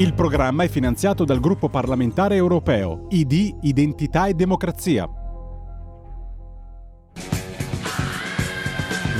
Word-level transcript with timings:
Il 0.00 0.14
programma 0.14 0.64
è 0.64 0.68
finanziato 0.68 1.26
dal 1.26 1.40
gruppo 1.40 1.68
parlamentare 1.68 2.34
europeo 2.34 3.06
ID 3.10 3.58
Identità 3.60 4.28
e 4.28 4.32
Democrazia. 4.32 5.06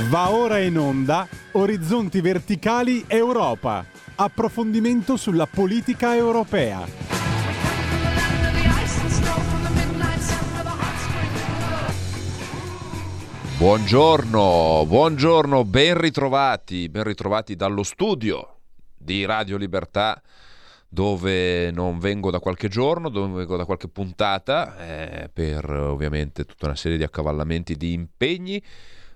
Va 0.09 0.31
ora 0.31 0.57
in 0.57 0.79
onda 0.79 1.27
Orizzonti 1.51 2.19
Verticali 2.19 3.05
Europa. 3.05 3.85
Approfondimento 4.15 5.17
sulla 5.17 5.45
politica 5.45 6.15
europea. 6.15 6.83
Buongiorno, 13.59 14.85
buongiorno, 14.87 15.63
ben 15.63 15.95
ritrovati, 15.99 16.89
ben 16.89 17.03
ritrovati 17.03 17.55
dallo 17.55 17.83
studio 17.83 18.55
di 18.97 19.25
Radio 19.25 19.57
Libertà 19.57 20.19
dove 20.93 21.71
non 21.71 21.99
vengo 21.99 22.31
da 22.31 22.41
qualche 22.41 22.67
giorno, 22.67 23.07
dove 23.07 23.33
vengo 23.33 23.55
da 23.55 23.63
qualche 23.63 23.87
puntata, 23.87 24.77
eh, 24.77 25.29
per 25.29 25.71
ovviamente 25.71 26.43
tutta 26.43 26.65
una 26.65 26.75
serie 26.75 26.97
di 26.97 27.03
accavallamenti 27.03 27.77
di 27.77 27.93
impegni, 27.93 28.61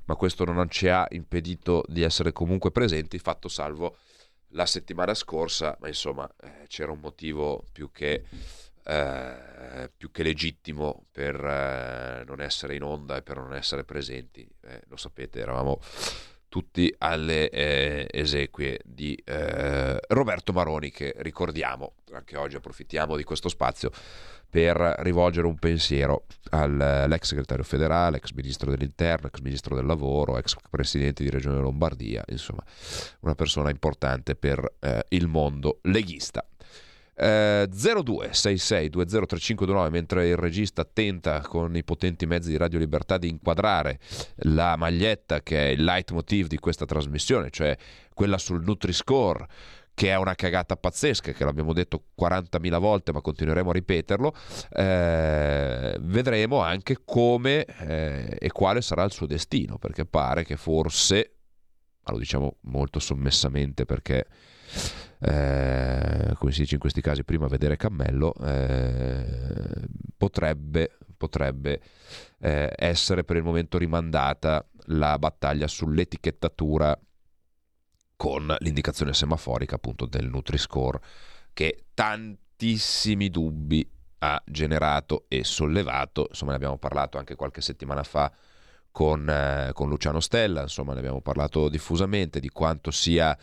ma 0.05 0.15
questo 0.15 0.45
non 0.45 0.69
ci 0.69 0.87
ha 0.87 1.05
impedito 1.09 1.83
di 1.89 2.01
essere 2.01 2.31
comunque 2.31 2.71
presenti, 2.71 3.19
fatto 3.19 3.49
salvo 3.49 3.97
la 4.51 4.65
settimana 4.65 5.13
scorsa, 5.13 5.75
ma 5.81 5.89
insomma 5.89 6.25
eh, 6.41 6.65
c'era 6.67 6.93
un 6.93 6.99
motivo 7.01 7.65
più 7.73 7.91
che, 7.91 8.23
eh, 8.85 9.91
più 9.97 10.11
che 10.11 10.23
legittimo 10.23 11.07
per 11.11 11.35
eh, 11.35 12.23
non 12.25 12.39
essere 12.39 12.75
in 12.75 12.83
onda 12.83 13.17
e 13.17 13.21
per 13.21 13.35
non 13.35 13.53
essere 13.53 13.83
presenti, 13.83 14.47
eh, 14.61 14.81
lo 14.87 14.95
sapete, 14.95 15.41
eravamo 15.41 15.81
tutti 16.55 16.95
alle 16.99 17.49
eh, 17.49 18.07
esequie 18.09 18.79
di 18.85 19.13
eh, 19.25 19.99
Roberto 20.07 20.53
Maroni 20.53 20.89
che 20.89 21.13
ricordiamo, 21.17 21.95
anche 22.13 22.37
oggi 22.37 22.55
approfittiamo 22.55 23.17
di 23.17 23.25
questo 23.25 23.49
spazio 23.49 23.91
per 24.49 24.77
rivolgere 24.99 25.47
un 25.47 25.59
pensiero 25.59 26.27
all'ex 26.51 27.23
segretario 27.23 27.65
federale, 27.65 28.17
ex 28.17 28.31
ministro 28.31 28.71
dell'interno, 28.71 29.27
ex 29.27 29.41
ministro 29.41 29.75
del 29.75 29.85
lavoro, 29.85 30.37
ex 30.37 30.55
presidente 30.69 31.23
di 31.23 31.29
Regione 31.29 31.59
Lombardia, 31.59 32.23
insomma 32.27 32.63
una 33.19 33.35
persona 33.35 33.69
importante 33.69 34.37
per 34.37 34.75
eh, 34.79 35.03
il 35.09 35.27
mondo 35.27 35.79
leghista. 35.81 36.47
Eh, 37.17 37.69
0266203529 37.71 39.89
mentre 39.89 40.27
il 40.27 40.35
regista 40.35 40.83
tenta 40.83 41.39
con 41.39 41.73
i 41.75 41.83
potenti 41.85 42.25
mezzi 42.25 42.49
di 42.49 42.57
Radio 42.57 42.77
Libertà 42.77 43.17
di 43.17 43.29
inquadrare 43.29 43.99
la 44.39 44.75
maglietta 44.75 45.41
che 45.41 45.69
è 45.69 45.71
il 45.71 45.81
leitmotiv 45.83 46.47
di 46.47 46.57
questa 46.57 46.83
trasmissione, 46.85 47.51
cioè 47.51 47.77
quella 48.13 48.37
sul 48.37 48.63
Nutri-Score 48.63 49.47
che 49.95 50.09
è 50.09 50.17
una 50.17 50.35
cagata 50.35 50.75
pazzesca, 50.75 51.31
che 51.31 51.45
l'abbiamo 51.45 51.71
detto 51.71 52.07
40.000 52.19 52.79
volte, 52.79 53.13
ma 53.13 53.21
continueremo 53.21 53.69
a 53.69 53.73
ripeterlo, 53.73 54.35
eh, 54.71 55.95
vedremo 56.01 56.59
anche 56.59 56.97
come 57.05 57.63
eh, 57.63 58.35
e 58.37 58.51
quale 58.51 58.81
sarà 58.81 59.05
il 59.05 59.13
suo 59.13 59.25
destino, 59.25 59.77
perché 59.77 60.05
pare 60.05 60.43
che 60.43 60.57
forse, 60.57 61.35
ma 62.03 62.11
lo 62.11 62.19
diciamo 62.19 62.57
molto 62.63 62.99
sommessamente 62.99 63.85
perché 63.85 64.27
eh, 65.19 66.33
come 66.35 66.51
si 66.51 66.61
dice 66.61 66.75
in 66.75 66.79
questi 66.79 67.01
casi, 67.01 67.23
prima 67.23 67.47
vedere 67.47 67.77
cammello, 67.77 68.33
eh, 68.35 69.87
potrebbe, 70.17 70.97
potrebbe 71.17 71.81
eh, 72.39 72.73
essere 72.75 73.23
per 73.23 73.37
il 73.37 73.43
momento 73.43 73.77
rimandata 73.77 74.65
la 74.87 75.17
battaglia 75.17 75.67
sull'etichettatura 75.67 76.97
con 78.15 78.55
l'indicazione 78.59 79.13
semaforica 79.13 79.75
appunto 79.75 80.05
del 80.05 80.27
Nutri-Score 80.27 80.99
che 81.53 81.85
tantissimi 81.93 83.29
dubbi 83.29 83.87
ha 84.19 84.41
generato 84.45 85.25
e 85.27 85.43
sollevato, 85.43 86.27
insomma 86.29 86.51
ne 86.51 86.57
abbiamo 86.57 86.77
parlato 86.77 87.17
anche 87.17 87.35
qualche 87.35 87.61
settimana 87.61 88.03
fa 88.03 88.31
con, 88.95 89.27
eh, 89.29 89.71
con 89.73 89.89
Luciano 89.89 90.21
Stella, 90.21 90.61
insomma 90.61 90.93
ne 90.93 90.99
abbiamo 90.99 91.19
parlato 91.19 91.67
diffusamente 91.67 92.39
di 92.39 92.47
quanto 92.47 92.91
sia 92.91 93.37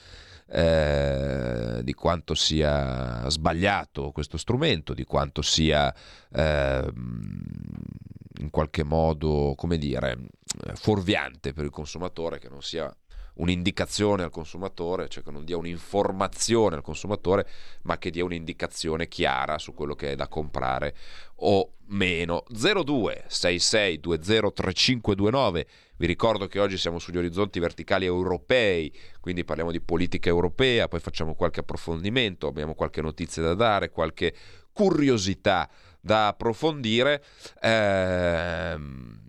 eh, 0.47 1.81
di 1.83 1.93
quanto 1.93 2.35
sia 2.35 3.29
sbagliato 3.29 4.13
questo 4.13 4.39
strumento, 4.39 4.95
di 4.95 5.05
quanto 5.05 5.43
sia 5.43 5.95
eh, 6.33 6.91
in 6.95 8.49
qualche 8.51 8.83
modo, 8.83 9.53
come 9.55 9.77
dire, 9.77 10.29
fuorviante 10.73 11.53
per 11.53 11.65
il 11.65 11.71
consumatore, 11.71 12.39
che 12.39 12.49
non 12.49 12.63
sia 12.63 12.91
un'indicazione 13.35 14.23
al 14.23 14.31
consumatore, 14.31 15.09
cioè 15.09 15.23
che 15.23 15.31
non 15.31 15.45
dia 15.45 15.57
un'informazione 15.57 16.77
al 16.77 16.83
consumatore, 16.83 17.47
ma 17.83 17.99
che 17.99 18.11
dia 18.11 18.25
un'indicazione 18.25 19.09
chiara 19.09 19.59
su 19.59 19.75
quello 19.75 19.95
che 19.95 20.13
è 20.13 20.17
da 20.17 20.29
comprare 20.29 20.95
o 21.37 21.75
meno. 21.87 22.45
02 22.49 23.25
66 23.27 24.01
20 24.03 24.53
3529 24.55 25.67
vi 25.97 26.07
ricordo 26.07 26.47
che 26.47 26.59
oggi 26.59 26.77
siamo 26.77 26.99
sugli 26.99 27.19
orizzonti 27.19 27.61
verticali 27.61 28.05
europei, 28.05 28.93
quindi 29.21 29.45
parliamo 29.45 29.71
di 29.71 29.81
politica 29.81 30.29
europea, 30.29 30.89
poi 30.89 31.01
facciamo 31.01 31.35
qualche 31.35 31.61
approfondimento, 31.61 32.49
abbiamo 32.49 32.75
qualche 32.75 33.01
notizia 33.01 33.43
da 33.43 33.55
dare, 33.55 33.91
qualche 33.91 34.35
curiosità 34.73 35.71
da 36.01 36.29
approfondire. 36.29 37.23
Ehm... 37.61 39.21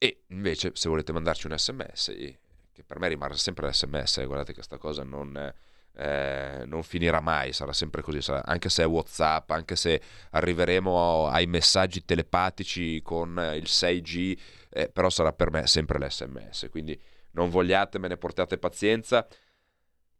E 0.00 0.20
invece 0.28 0.70
se 0.74 0.88
volete 0.88 1.10
mandarci 1.12 1.48
un 1.48 1.58
sms, 1.58 2.38
che 2.78 2.84
per 2.84 3.00
me 3.00 3.08
rimarrà 3.08 3.34
sempre 3.34 3.68
l'sms, 3.68 4.18
eh, 4.18 4.26
guardate 4.26 4.50
che 4.50 4.58
questa 4.58 4.78
cosa 4.78 5.02
non... 5.02 5.52
Eh, 6.00 6.62
non 6.64 6.84
finirà 6.84 7.18
mai, 7.18 7.52
sarà 7.52 7.72
sempre 7.72 8.02
così, 8.02 8.22
sarà, 8.22 8.44
anche 8.44 8.68
se 8.68 8.84
è 8.84 8.86
Whatsapp, 8.86 9.50
anche 9.50 9.74
se 9.74 10.00
arriveremo 10.30 11.26
ai 11.26 11.46
messaggi 11.46 12.04
telepatici 12.04 13.02
con 13.02 13.30
il 13.56 13.64
6G 13.64 14.38
eh, 14.68 14.88
però 14.90 15.10
sarà 15.10 15.32
per 15.32 15.50
me 15.50 15.66
sempre 15.66 15.98
l'SMS, 15.98 16.68
quindi 16.70 16.96
non 17.32 17.50
vogliatemene, 17.50 18.16
portate 18.16 18.58
pazienza. 18.58 19.26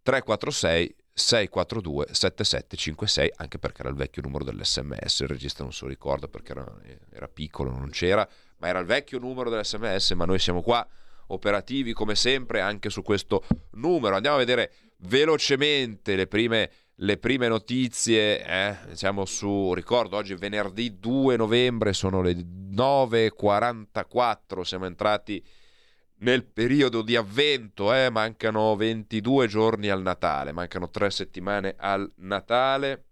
346 0.03 0.97
642 1.13 2.07
7756 2.11 3.33
anche 3.37 3.59
perché 3.59 3.83
era 3.83 3.91
il 3.91 3.97
vecchio 3.97 4.23
numero 4.23 4.43
dell'SMS, 4.43 5.21
il 5.21 5.29
regista 5.29 5.63
non 5.63 5.73
se 5.73 5.85
lo 5.85 5.91
ricorda 5.91 6.27
perché 6.27 6.53
era, 6.53 6.67
era 7.11 7.29
piccolo, 7.29 7.71
non 7.71 7.91
c'era, 7.91 8.27
ma 8.57 8.67
era 8.69 8.81
il 8.81 8.87
vecchio 8.87 9.21
numero 9.21 9.49
dell'SMS, 9.49 10.13
ma 10.13 10.25
noi 10.25 10.39
siamo 10.41 10.63
qua 10.63 10.85
operativi 11.29 11.93
come 11.93 12.15
sempre 12.15 12.61
anche 12.61 12.91
su 12.91 13.03
questo 13.03 13.45
numero. 13.73 14.15
Andiamo 14.15 14.37
a 14.37 14.41
vedere 14.41 14.73
velocemente 14.99 16.15
le 16.17 16.27
prime, 16.27 16.71
le 16.97 17.17
prime 17.19 17.47
notizie. 17.49 18.45
Eh? 18.45 18.77
Siamo 18.93 19.25
su, 19.25 19.73
ricordo, 19.75 20.17
oggi 20.17 20.35
venerdì 20.35 20.99
2 20.99 21.37
novembre, 21.37 21.93
sono 21.93 22.23
le 22.23 22.35
9.44, 22.35 24.63
siamo 24.63 24.87
entrati 24.87 25.45
nel 26.21 26.45
periodo 26.45 27.03
di 27.03 27.15
avvento, 27.17 27.95
eh? 27.95 28.11
mancano 28.11 28.75
22 28.75 29.47
giorni 29.47 29.89
al 29.89 30.03
Natale, 30.03 30.51
mancano 30.53 30.91
3 30.91 31.11
settimane 31.11 31.77
al 31.79 32.11
Natale. 32.17 33.05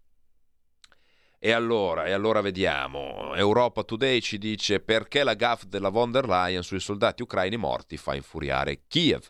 E 1.46 1.52
allora, 1.52 2.06
e 2.06 2.10
allora 2.10 2.40
vediamo, 2.40 3.32
Europa 3.36 3.84
Today 3.84 4.20
ci 4.20 4.36
dice 4.36 4.80
perché 4.80 5.22
la 5.22 5.34
gaff 5.34 5.62
della 5.62 5.90
von 5.90 6.10
der 6.10 6.26
Leyen 6.26 6.64
sui 6.64 6.80
soldati 6.80 7.22
ucraini 7.22 7.56
morti 7.56 7.96
fa 7.96 8.16
infuriare 8.16 8.80
Kiev. 8.88 9.24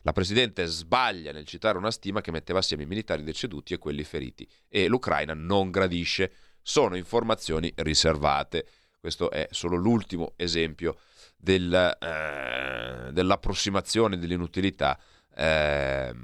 La 0.00 0.12
Presidente 0.12 0.64
sbaglia 0.64 1.30
nel 1.30 1.44
citare 1.44 1.76
una 1.76 1.90
stima 1.90 2.22
che 2.22 2.30
metteva 2.30 2.60
assieme 2.60 2.84
i 2.84 2.86
militari 2.86 3.22
deceduti 3.22 3.74
e 3.74 3.78
quelli 3.78 4.02
feriti 4.02 4.48
e 4.66 4.88
l'Ucraina 4.88 5.34
non 5.34 5.70
gradisce. 5.70 6.32
Sono 6.62 6.96
informazioni 6.96 7.70
riservate. 7.76 8.66
Questo 8.98 9.30
è 9.30 9.46
solo 9.50 9.76
l'ultimo 9.76 10.32
esempio 10.36 10.96
del, 11.36 11.70
eh, 12.00 13.12
dell'approssimazione 13.12 14.16
dell'inutilità 14.16 14.98
eh, 15.36 16.14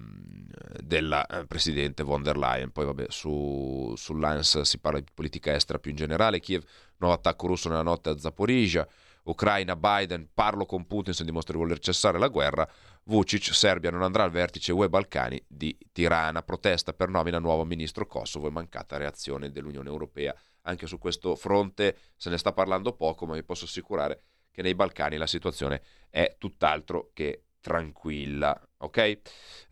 della 0.83 1.27
eh, 1.27 1.47
Presidente 1.47 2.03
von 2.03 2.23
der 2.23 2.37
Leyen. 2.37 2.73
Poi 2.73 2.85
vabbè, 2.87 3.07
su, 3.09 3.93
sull'ANS 3.97 4.63
si 4.63 4.79
parla 4.79 5.01
di 5.01 5.07
politica 5.13 5.53
estera 5.53 5.79
più 5.79 5.91
in 5.91 5.97
generale. 5.97 6.41
Kiev, 6.41 6.63
nuovo 6.99 7.15
attacco 7.15 7.47
russo 7.47 7.69
nella 7.69 7.83
notte 7.83 8.11
a 8.11 8.19
Zaporizhia. 8.19 8.87
Ucraina, 9.25 9.75
Biden, 9.75 10.29
parlo 10.35 10.67
con 10.67 10.87
Putin 10.87 11.15
se 11.15 11.25
dimostra 11.25 11.55
di 11.55 11.61
voler 11.61 11.79
cessare 11.79 12.19
la 12.19 12.29
guerra. 12.29 12.69
Vucic, 13.05 13.55
Serbia 13.55 13.91
non 13.91 14.03
andrà 14.03 14.23
al 14.23 14.31
vertice 14.31 14.73
UE 14.73 14.89
Balcani 14.89 15.43
di 15.47 15.77
Tirana. 15.93 16.43
Protesta 16.43 16.93
per 16.93 17.09
nomina 17.09 17.39
nuovo 17.39 17.65
ministro 17.65 18.07
Kosovo 18.07 18.49
e 18.49 18.51
mancata 18.51 18.97
reazione 18.97 19.51
dell'Unione 19.51 19.89
Europea. 19.89 20.35
Anche 20.63 20.87
su 20.87 20.99
questo 20.99 21.37
fronte 21.37 21.97
se 22.17 22.31
ne 22.31 22.39
sta 22.39 22.53
parlando 22.53 22.93
poco, 22.93 23.27
ma 23.27 23.35
vi 23.35 23.43
posso 23.43 23.65
assicurare 23.65 24.23
che 24.51 24.63
nei 24.63 24.75
Balcani 24.75 25.17
la 25.17 25.27
situazione 25.27 25.83
è 26.11 26.37
tutt'altro 26.39 27.11
che 27.13 27.45
tranquilla. 27.61 28.61
Ok? 28.85 29.19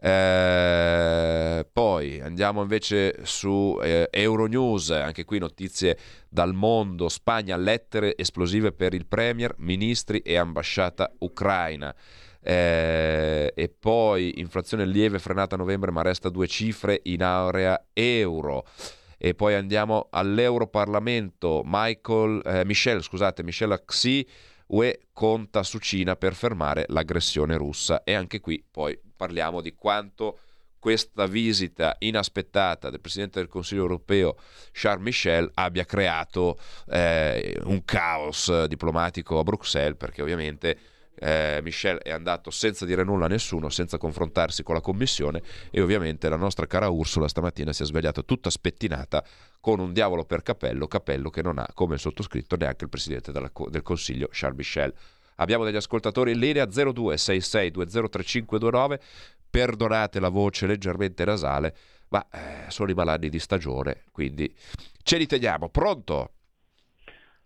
Eh, 0.05 1.67
poi 1.73 2.21
andiamo 2.21 2.63
invece 2.63 3.21
su 3.23 3.79
eh, 3.81 4.09
Euronews, 4.11 4.91
anche 4.91 5.25
qui 5.25 5.39
notizie 5.39 5.97
dal 6.29 6.55
mondo. 6.55 7.09
Spagna, 7.09 7.57
lettere 7.57 8.17
esplosive 8.17 8.73
per 8.73 8.95
il 8.95 9.07
Premier, 9.07 9.55
ministri 9.59 10.19
e 10.19 10.37
ambasciata 10.37 11.13
ucraina. 11.19 11.95
eh, 12.45 13.53
e 13.55 13.69
poi 13.69 14.41
inflazione 14.41 14.85
lieve 14.85 15.21
frenata 15.21 15.55
a 15.55 15.59
novembre 15.59 15.93
ma 15.93 16.03
resta 16.03 16.29
due 16.29 16.49
cifre 16.49 17.01
in 17.05 17.23
area 17.23 17.81
euro 17.93 18.65
e 19.25 19.35
poi 19.35 19.55
andiamo 19.55 20.09
all'Europarlamento 20.11 21.63
Michael, 21.65 22.43
eh, 22.45 22.65
Michel, 22.65 23.05
scusate, 23.05 23.45
Michel 23.45 23.71
Axi 23.71 24.27
UE 24.73 25.09
conta 25.13 25.63
su 25.63 25.79
Cina 25.79 26.17
per 26.17 26.35
fermare 26.35 26.85
l'aggressione 26.89 27.57
russa. 27.57 28.05
E 28.05 28.15
anche 28.15 28.41
qui 28.41 28.65
poi 28.69 28.99
parliamo 29.17 29.61
di 29.61 29.75
quanto 29.75 30.39
questa 30.79 31.27
visita 31.27 31.95
inaspettata 32.01 32.91
del 32.91 33.01
Presidente 33.01 33.39
del 33.39 33.49
Consiglio 33.49 33.83
europeo 33.83 34.37
Charles 34.73 35.05
Michel 35.05 35.49
abbia 35.55 35.85
creato 35.85 36.59
eh, 36.89 37.57
un 37.65 37.85
caos 37.85 38.65
diplomatico 38.65 39.39
a 39.39 39.45
Bruxelles 39.45 39.97
perché 39.97 40.23
ovviamente 40.23 40.77
eh, 41.23 41.61
Michel 41.63 41.99
è 41.99 42.11
andato 42.11 42.51
senza 42.51 42.85
dire 42.85 43.05
nulla 43.05 43.27
a 43.27 43.29
nessuno, 43.29 43.69
senza 43.69 43.97
confrontarsi 43.97 44.65
con 44.65 44.75
la 44.75 44.81
commissione 44.81 45.41
e 45.71 45.81
ovviamente 45.81 46.29
la 46.29 46.35
nostra 46.37 46.67
cara 46.67 46.89
Ursula 46.89 47.29
stamattina 47.29 47.73
si 47.73 47.85
è 47.85 47.87
svegliata 47.87 48.23
tutta 48.23 48.51
spettinata 48.51 49.25
con 49.61 49.79
un 49.79 49.93
diavolo 49.93 50.25
per 50.25 50.43
capello, 50.43 50.89
capello 50.89 51.31
che 51.31 51.43
non 51.43 51.59
ha 51.59 51.69
come 51.75 51.97
sottoscritto 51.97 52.57
neanche 52.57 52.83
il 52.85 52.91
Presidente 52.91 53.31
della, 53.31 53.53
del 53.69 53.83
Consiglio 53.83 54.29
Charles 54.33 54.59
Michel. 54.59 54.93
Abbiamo 55.37 55.65
degli 55.65 55.77
ascoltatori 55.77 56.33
in 56.33 56.41
linea 56.41 56.65
0266203529. 56.65 58.99
Perdonate 59.49 60.19
la 60.19 60.29
voce 60.29 60.67
leggermente 60.67 61.25
nasale, 61.25 61.77
ma 62.09 62.27
eh, 62.31 62.69
sono 62.71 62.91
i 62.91 62.95
malanni 62.95 63.29
di 63.29 63.39
stagione, 63.39 64.03
quindi 64.11 64.53
ce 65.03 65.19
li 65.19 65.27
teniamo. 65.27 65.69
Pronto? 65.69 66.33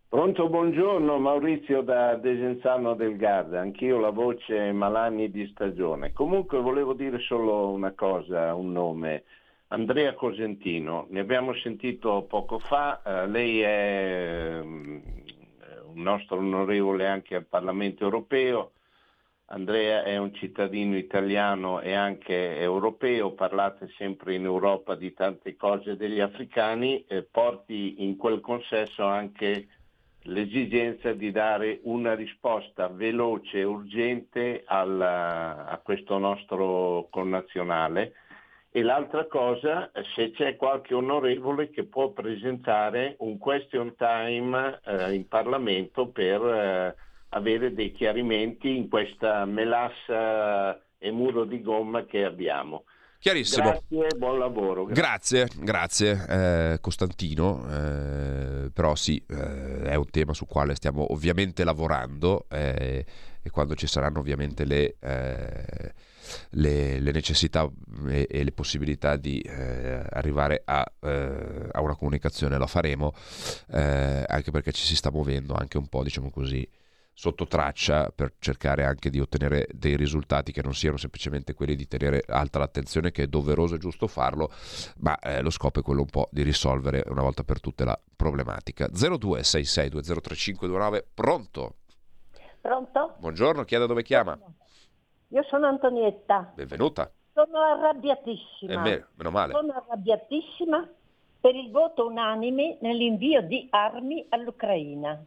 Pronto, 0.09 0.49
buongiorno 0.49 1.19
Maurizio 1.19 1.83
da 1.83 2.15
Desenzano 2.15 2.95
del 2.95 3.17
Garda, 3.17 3.61
anch'io 3.61 3.99
la 3.99 4.11
voce 4.11 4.71
Malanni 4.71 5.33
di 5.33 5.49
stagione. 5.49 6.13
Comunque 6.13 6.61
volevo 6.61 6.93
dire 6.93 7.19
solo 7.19 7.71
una 7.71 7.91
cosa, 7.91 8.55
un 8.55 8.71
nome. 8.71 9.25
Andrea 9.69 10.15
Cosentino, 10.15 11.07
ne 11.11 11.19
abbiamo 11.19 11.53
sentito 11.55 12.23
poco 12.23 12.61
fa, 12.61 13.03
eh, 13.03 13.27
lei 13.27 13.61
è 13.63 14.61
um, 14.63 15.03
un 15.93 16.03
nostro 16.03 16.37
onorevole 16.37 17.09
anche 17.09 17.35
al 17.35 17.47
Parlamento 17.47 18.05
europeo, 18.05 18.71
Andrea 19.47 20.05
è 20.05 20.17
un 20.17 20.33
cittadino 20.35 20.97
italiano 20.97 21.81
e 21.81 21.95
anche 21.95 22.59
europeo, 22.59 23.33
parlate 23.33 23.89
sempre 23.97 24.35
in 24.35 24.45
Europa 24.45 24.95
di 24.95 25.13
tante 25.13 25.57
cose 25.57 25.97
degli 25.97 26.21
africani, 26.21 27.05
eh, 27.09 27.23
porti 27.23 28.05
in 28.05 28.17
quel 28.17 28.41
consesso 28.41 29.05
anche 29.05 29.67
l'esigenza 30.27 31.13
di 31.13 31.31
dare 31.31 31.81
una 31.83 32.15
risposta 32.15 32.89
veloce 32.89 33.59
e 33.59 33.65
urgente 33.65 34.63
alla, 34.67 35.67
a 35.67 35.79
questo 35.79 36.19
nostro 36.19 37.09
connazionale 37.11 38.13
e 38.77 38.83
l'altra 38.83 39.27
cosa, 39.27 39.91
se 40.15 40.33
c'è 40.33 40.57
qualche 40.57 40.93
onorevole 40.93 41.71
che 41.71 41.85
può 41.85 42.11
presentare 42.11 43.17
un 43.21 43.39
question 43.39 43.95
time 43.97 44.81
eh, 44.85 45.15
in 45.15 45.27
Parlamento 45.29 46.09
per 46.09 46.43
eh, 46.43 46.95
avere 47.31 47.73
dei 47.73 47.93
chiarimenti 47.93 48.77
in 48.77 48.91
questa 48.91 49.47
melassa 49.47 50.79
e 50.99 51.11
muro 51.11 51.45
di 51.45 51.63
gomma 51.63 52.05
che 52.05 52.25
abbiamo. 52.25 52.85
Chiarissimo. 53.27 53.71
Grazie, 53.71 54.17
buon 54.17 54.39
lavoro. 54.39 54.85
Grazie, 54.85 55.49
grazie, 55.59 56.15
grazie 56.15 56.73
eh, 56.75 56.81
Costantino. 56.81 57.67
Eh, 57.69 58.71
però 58.73 58.95
sì, 58.95 59.21
eh, 59.29 59.83
è 59.83 59.97
un 59.97 60.09
tema 60.11 60.33
sul 60.33 60.47
quale 60.47 60.77
stiamo 60.77 61.13
ovviamente 61.13 61.65
lavorando 61.65 62.47
eh, 62.49 63.05
e 63.43 63.51
quando 63.51 63.75
ci 63.75 63.89
saranno 63.89 64.21
ovviamente 64.21 64.65
le, 64.65 64.95
eh, 65.01 65.93
le, 66.51 67.01
le 67.01 67.11
necessità 67.11 67.69
e, 68.07 68.29
e, 68.31 68.45
le 68.45 68.53
possibilità 68.53 69.17
di 69.17 69.41
eh, 69.41 70.05
arrivare 70.09 70.63
a, 70.65 70.89
a, 71.01 71.81
una 71.81 71.97
comunicazione 71.97 72.57
la 72.57 72.69
faremo, 72.69 73.13
anche 73.71 74.53
perché 74.53 74.71
ci 74.71 74.85
si 74.85 74.95
sta 74.95 75.11
muovendo 75.11 75.55
anche 75.55 75.79
un 75.79 75.89
po', 75.89 76.05
diciamo 76.05 76.31
così, 76.31 76.65
sotto 77.19 77.47
traccia 77.47 78.13
per 78.15 78.35
cercare 78.39 78.85
anche 78.85 79.09
di 79.09 79.21
ottenere 79.21 79.69
dei 79.73 79.97
risultati 79.97 80.53
che 80.53 80.61
non 80.63 80.75
siano 80.75 80.99
semplicemente 80.99 81.55
quelli 81.55 81.75
di 81.75 81.89
tenere 81.89 82.23
alta 82.29 82.59
l'attenzione 82.59 83.11
che 83.11 83.23
è 83.23 83.27
doveroso 83.27 83.77
e 83.77 83.79
giusto 83.79 84.07
farlo 84.07 84.51
ma 84.99 85.19
eh, 85.21 85.41
lo 85.41 85.49
scopo 85.49 85.81
è 85.81 85.83
quello 85.83 86.03
un 86.03 86.11
po' 86.11 86.29
di 86.31 86.43
risolvere 86.43 87.03
una 87.07 87.23
volta 87.23 87.43
per 87.43 87.59
tutte 87.59 87.87
la 87.87 87.99
problematica 88.15 88.89
0266203529 88.89 91.05
pronto? 91.15 91.77
Pronto? 92.61 93.15
Buongiorno, 93.19 93.65
chi 93.65 93.77
è 93.77 93.79
da 93.79 93.87
dove 93.87 94.03
chiama? 94.03 94.39
Io 95.29 95.43
sono 95.45 95.69
Antonietta. 95.69 96.53
Benvenuta. 96.55 97.11
Sono 97.33 97.61
arrabbiatissima. 97.61 98.75
È 98.75 98.79
vero, 98.83 99.07
meno 99.15 99.31
male. 99.31 99.55
Sono 99.55 99.73
arrabbiatissima 99.73 100.87
per 101.41 101.55
il 101.55 101.71
voto 101.71 102.07
unanime 102.07 102.77
nell'invio 102.83 103.41
di 103.41 103.69
armi 103.71 104.27
all'Ucraina 104.29 105.25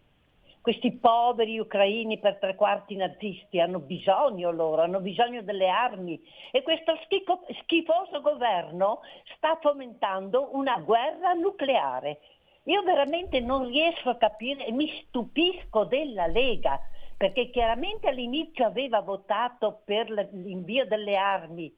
questi 0.61 0.91
poveri 0.91 1.57
ucraini 1.59 2.19
per 2.19 2.37
tre 2.37 2.55
quarti 2.55 2.95
nazisti 2.95 3.59
hanno 3.59 3.79
bisogno 3.79 4.51
loro, 4.51 4.81
hanno 4.81 4.99
bisogno 4.99 5.41
delle 5.41 5.67
armi 5.67 6.21
e 6.51 6.61
questo 6.63 6.97
schico, 7.05 7.45
schifoso 7.61 8.21
governo 8.21 9.01
sta 9.35 9.57
fomentando 9.61 10.49
una 10.53 10.79
guerra 10.79 11.33
nucleare. 11.33 12.19
Io 12.63 12.83
veramente 12.83 13.39
non 13.39 13.67
riesco 13.67 14.09
a 14.09 14.17
capire 14.17 14.65
e 14.65 14.71
mi 14.71 14.87
stupisco 14.87 15.85
della 15.85 16.27
Lega 16.27 16.79
perché 17.17 17.49
chiaramente 17.49 18.07
all'inizio 18.07 18.65
aveva 18.65 19.01
votato 19.01 19.81
per 19.83 20.09
l'invio 20.09 20.85
delle 20.85 21.15
armi 21.15 21.73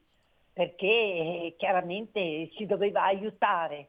perché 0.52 0.86
eh, 0.86 1.54
chiaramente 1.56 2.50
si 2.56 2.66
doveva 2.66 3.04
aiutare 3.04 3.88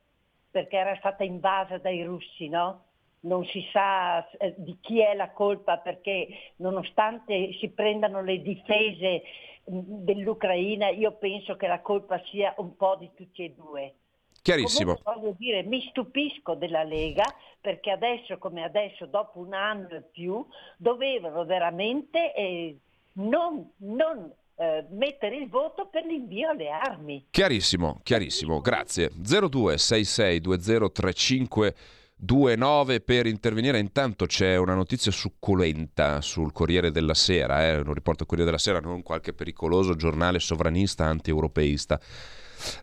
perché 0.50 0.78
era 0.78 0.96
stata 0.98 1.24
invasa 1.24 1.78
dai 1.80 2.04
russi, 2.04 2.48
no? 2.48 2.84
Non 3.24 3.46
si 3.46 3.66
sa 3.72 4.28
eh, 4.38 4.54
di 4.58 4.78
chi 4.82 5.02
è 5.02 5.14
la 5.14 5.32
colpa 5.32 5.78
perché 5.78 6.28
nonostante 6.58 7.54
si 7.60 7.70
prendano 7.70 8.22
le 8.22 8.42
difese 8.42 9.22
dell'Ucraina, 9.66 10.90
io 10.90 11.14
penso 11.14 11.56
che 11.56 11.68
la 11.68 11.80
colpa 11.82 12.22
sia 12.26 12.54
un 12.58 12.76
po' 12.76 12.98
di 13.00 13.10
tutti 13.16 13.46
e 13.46 13.54
due. 13.56 13.94
Chiarissimo. 14.42 14.98
Comunque, 15.02 15.22
voglio 15.22 15.36
dire, 15.38 15.64
mi 15.64 15.80
stupisco 15.90 16.56
della 16.56 16.84
Lega 16.84 17.24
perché 17.62 17.92
adesso 17.92 18.38
come 18.38 18.64
adesso, 18.64 19.06
dopo 19.06 19.40
un 19.40 19.54
anno 19.54 19.88
e 19.90 20.02
più, 20.02 20.46
dovevano 20.76 21.46
veramente 21.46 22.34
eh, 22.34 22.78
non, 23.14 23.72
non 23.78 24.30
eh, 24.56 24.86
mettere 24.90 25.38
il 25.38 25.48
voto 25.48 25.88
per 25.88 26.04
l'invio 26.04 26.50
alle 26.50 26.70
armi. 26.70 27.28
Chiarissimo, 27.30 28.02
chiarissimo, 28.04 28.60
grazie. 28.60 29.12
02662035 29.12 32.02
2-9 32.26 33.02
per 33.02 33.26
intervenire. 33.26 33.80
Intanto 33.80 34.26
c'è 34.26 34.56
una 34.56 34.76
notizia 34.76 35.12
succulenta 35.12 36.22
sul 36.22 36.52
Corriere 36.52 36.92
della 36.92 37.14
Sera, 37.14 37.68
eh? 37.68 37.78
un 37.78 37.94
riporto 37.94 38.26
Corriere 38.26 38.50
della 38.50 38.62
Sera, 38.62 38.80
non 38.80 39.04
qualche 39.04 39.34
pericoloso 39.34 39.96
giornale 39.96 40.40
sovranista 40.40 41.06
anti-europeista. 41.06 42.00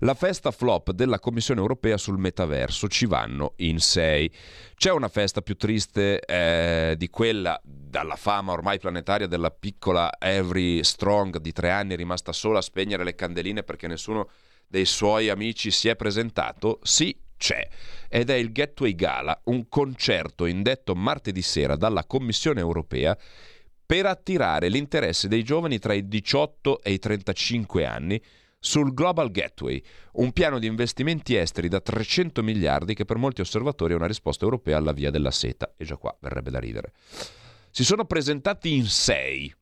La 0.01 0.15
festa 0.15 0.51
flop 0.51 0.91
della 0.91 1.19
Commissione 1.19 1.61
europea 1.61 1.97
sul 1.97 2.19
metaverso 2.19 2.87
ci 2.89 3.07
vanno 3.07 3.55
in 3.57 3.79
sei. 3.79 4.31
C'è 4.75 4.91
una 4.91 5.09
festa 5.09 5.41
più 5.41 5.57
triste 5.57 6.21
eh, 6.21 6.95
di 6.99 7.09
quella 7.09 7.59
dalla 7.63 8.17
fama 8.17 8.53
ormai 8.53 8.79
planetaria 8.79 9.27
della 9.27 9.51
piccola 9.51 10.11
Every 10.19 10.85
Strong 10.85 11.39
di 11.39 11.53
tre 11.53 11.71
anni 11.71 11.97
rimasta 11.97 12.33
sola 12.33 12.59
a 12.59 12.63
spegnere 12.63 13.05
le 13.05 13.15
candeline 13.15 13.63
perché 13.63 13.87
nessuno 13.87 14.29
dei 14.67 14.85
suoi 14.85 15.31
amici 15.31 15.71
si 15.71 15.89
è 15.89 15.97
presentato? 15.97 16.79
Sì, 16.83 17.17
c'è 17.41 17.67
ed 18.09 18.29
è 18.29 18.35
il 18.35 18.53
Gateway 18.53 18.95
Gala, 18.95 19.41
un 19.45 19.67
concerto 19.69 20.45
indetto 20.45 20.95
martedì 20.95 21.41
sera 21.41 21.75
dalla 21.75 22.05
Commissione 22.05 22.61
europea 22.61 23.17
per 23.87 24.07
attirare 24.07 24.69
l'interesse 24.69 25.27
dei 25.27 25.43
giovani 25.43 25.79
tra 25.79 25.95
i 25.95 26.07
18 26.07 26.83
e 26.83 26.93
i 26.93 26.99
35 26.99 27.87
anni 27.87 28.23
sul 28.63 28.93
Global 28.93 29.31
Gateway, 29.31 29.83
un 30.13 30.33
piano 30.33 30.59
di 30.59 30.67
investimenti 30.67 31.35
esteri 31.35 31.69
da 31.69 31.81
300 31.81 32.43
miliardi 32.43 32.95
che 32.95 33.07
per 33.07 33.17
molti 33.17 33.41
osservatori 33.41 33.95
è 33.95 33.97
una 33.97 34.07
risposta 34.07 34.45
europea 34.45 34.77
alla 34.77 34.93
via 34.93 35.11
della 35.11 35.31
seta. 35.31 35.73
E 35.79 35.85
già 35.87 35.97
qua 35.97 36.15
verrebbe 36.21 36.51
da 36.51 36.61
ridere. 36.61 36.93
Si 37.71 37.85
sono 37.85 38.05
presentati 38.05 38.75
in 38.75 38.85
sei, 38.85 39.53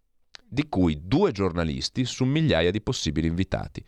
di 0.43 0.69
cui 0.69 1.07
due 1.07 1.31
giornalisti 1.31 2.05
su 2.05 2.25
migliaia 2.25 2.73
di 2.73 2.81
possibili 2.81 3.29
invitati 3.29 3.85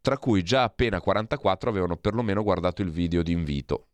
tra 0.00 0.18
cui 0.18 0.42
già 0.42 0.62
appena 0.62 1.00
44 1.00 1.70
avevano 1.70 1.96
perlomeno 1.96 2.42
guardato 2.42 2.82
il 2.82 2.90
video 2.90 3.22
di 3.22 3.32
invito. 3.32 3.86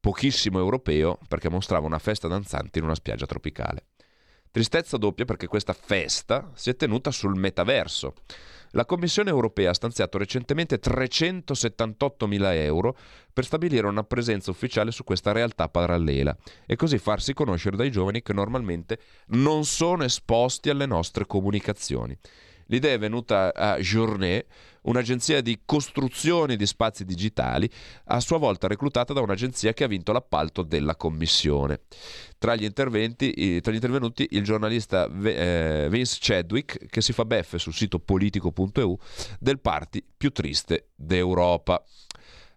Pochissimo 0.00 0.58
europeo 0.58 1.18
perché 1.28 1.48
mostrava 1.48 1.86
una 1.86 1.98
festa 1.98 2.28
danzante 2.28 2.78
in 2.78 2.84
una 2.84 2.94
spiaggia 2.94 3.26
tropicale. 3.26 3.86
Tristezza 4.50 4.98
doppia 4.98 5.24
perché 5.24 5.46
questa 5.46 5.72
festa 5.72 6.50
si 6.54 6.68
è 6.68 6.76
tenuta 6.76 7.10
sul 7.10 7.38
metaverso. 7.38 8.14
La 8.72 8.84
Commissione 8.84 9.30
europea 9.30 9.70
ha 9.70 9.74
stanziato 9.74 10.18
recentemente 10.18 10.78
378 10.78 12.26
mila 12.26 12.54
euro 12.54 12.96
per 13.32 13.44
stabilire 13.44 13.86
una 13.86 14.02
presenza 14.02 14.50
ufficiale 14.50 14.90
su 14.90 15.04
questa 15.04 15.32
realtà 15.32 15.68
parallela 15.68 16.36
e 16.66 16.76
così 16.76 16.98
farsi 16.98 17.32
conoscere 17.34 17.76
dai 17.76 17.90
giovani 17.90 18.22
che 18.22 18.32
normalmente 18.32 18.98
non 19.28 19.64
sono 19.64 20.04
esposti 20.04 20.68
alle 20.68 20.86
nostre 20.86 21.26
comunicazioni. 21.26 22.18
L'idea 22.66 22.94
è 22.94 22.98
venuta 22.98 23.52
a 23.54 23.78
Journée, 23.78 24.44
un'agenzia 24.82 25.40
di 25.40 25.60
costruzione 25.64 26.56
di 26.56 26.66
spazi 26.66 27.04
digitali, 27.04 27.70
a 28.06 28.20
sua 28.20 28.38
volta 28.38 28.66
reclutata 28.66 29.12
da 29.12 29.20
un'agenzia 29.20 29.72
che 29.72 29.84
ha 29.84 29.88
vinto 29.88 30.12
l'appalto 30.12 30.62
della 30.62 30.96
commissione. 30.96 31.80
Tra 32.38 32.54
gli, 32.54 32.70
tra 32.72 32.90
gli 32.90 33.74
intervenuti 33.74 34.28
il 34.30 34.42
giornalista 34.42 35.08
eh, 35.24 35.86
Vince 35.90 36.18
Chadwick, 36.20 36.86
che 36.86 37.00
si 37.00 37.12
fa 37.12 37.24
beffe 37.24 37.58
sul 37.58 37.74
sito 37.74 37.98
politico.eu 37.98 38.98
del 39.38 39.60
party 39.60 40.04
più 40.16 40.30
triste 40.30 40.88
d'Europa. 40.94 41.82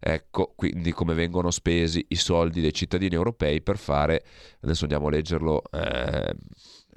Ecco 0.08 0.54
quindi 0.56 0.92
come 0.92 1.16
vengono 1.16 1.50
spesi 1.50 2.06
i 2.10 2.16
soldi 2.16 2.62
dei 2.62 2.74
cittadini 2.74 3.16
europei 3.16 3.62
per 3.62 3.78
fare, 3.78 4.24
adesso 4.62 4.84
andiamo 4.84 5.08
a 5.08 5.10
leggerlo 5.10 5.64
eh, 5.72 6.36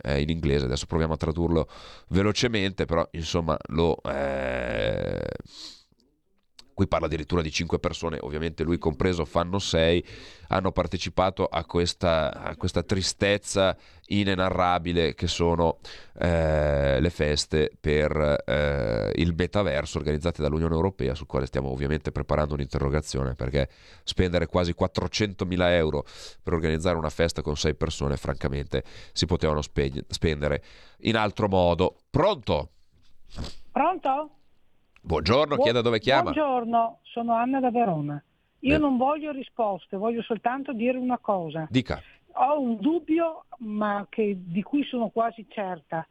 eh, 0.03 0.21
in 0.21 0.31
inglese, 0.31 0.65
adesso 0.67 0.87
proviamo 0.87 1.15
a 1.15 1.17
tradurlo 1.17 1.69
velocemente, 2.09 2.85
però 2.85 3.07
insomma 3.13 3.57
lo... 3.69 4.01
Eh, 4.03 5.27
qui 6.79 6.87
parla 6.87 7.07
addirittura 7.07 7.43
di 7.43 7.51
5 7.51 7.81
persone, 7.81 8.19
ovviamente 8.21 8.63
lui 8.63 8.79
compreso 8.79 9.25
fanno 9.25 9.59
6, 9.59 10.07
hanno 10.51 10.71
partecipato 10.71 11.47
a 11.47 11.65
questa, 11.65 12.33
a 12.33 12.55
questa 12.55 12.85
tristezza 12.85 13.77
inenarrabile 14.07 15.13
che 15.15 15.27
sono 15.27 15.79
eh, 16.21 17.01
le 17.01 17.11
feste 17.11 17.73
per 17.81 18.45
eh, 18.47 19.11
il 19.17 19.35
metaverso 19.37 19.99
organizzate 19.99 20.41
dall'Unione 20.41 20.77
Europea, 20.77 21.17
sul 21.17 21.27
quale 21.27 21.47
stiamo 21.47 21.69
ovviamente 21.69 22.13
preparando 22.13 22.55
un'interrogazione, 22.55 23.35
perché 23.35 23.69
spendere 24.05 24.47
quasi 24.47 24.73
400 24.73 25.45
mila 25.47 25.75
euro 25.75 26.05
per 26.41 26.53
organizzare 26.53 26.97
una 26.97 27.11
festa 27.11 27.43
con 27.43 27.57
6 27.57 27.75
persone, 27.75 28.17
francamente, 28.17 28.85
si 29.13 29.27
potevano 29.27 29.63
spe- 29.63 30.05
spendere 30.07 30.63
in 30.99 31.17
altro 31.17 31.49
modo. 31.49 31.97
Pronto? 32.09 32.71
Pronto? 33.73 34.38
Buongiorno, 35.09 35.57
Bu- 35.57 35.63
chieda 35.63 35.81
dove 35.81 36.01
chiama. 36.01 36.33
Buongiorno, 36.33 36.99
sono 37.05 37.33
Anna 37.33 37.61
da 37.61 37.71
Verona. 37.71 38.23
Io 38.59 38.75
eh. 38.75 38.79
non 38.79 38.99
voglio 38.99 39.33
risposte, 39.33 39.97
voglio 39.97 40.21
soltanto 40.21 40.75
dire 40.75 40.99
una 40.99 41.17
cosa. 41.17 41.67
Dica. 41.71 41.99
Ho 42.33 42.61
un 42.61 42.77
dubbio, 42.79 43.47
ma 43.61 44.07
che, 44.11 44.37
di 44.39 44.63
cui 44.63 44.85
sono 44.85 45.09
quasi 45.09 45.47
certa. 45.49 46.07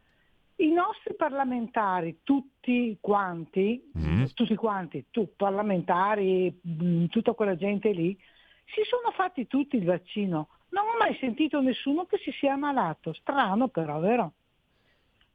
I 0.56 0.72
nostri 0.72 1.14
parlamentari, 1.14 2.18
tutti 2.24 2.98
quanti, 3.00 3.88
mm. 3.96 4.24
tutti 4.34 4.56
quanti, 4.56 5.04
tu, 5.12 5.30
parlamentari, 5.36 6.60
mm, 6.66 7.04
tutta 7.04 7.34
quella 7.34 7.54
gente 7.54 7.92
lì, 7.92 8.18
si 8.64 8.80
sono 8.82 9.12
fatti 9.12 9.46
tutti 9.46 9.76
il 9.76 9.84
vaccino. 9.84 10.48
Non 10.70 10.86
ho 10.86 10.98
mai 10.98 11.16
sentito 11.20 11.60
nessuno 11.60 12.04
che 12.06 12.18
si 12.18 12.32
sia 12.32 12.54
ammalato. 12.54 13.12
Strano 13.12 13.68
però, 13.68 14.00
vero? 14.00 14.32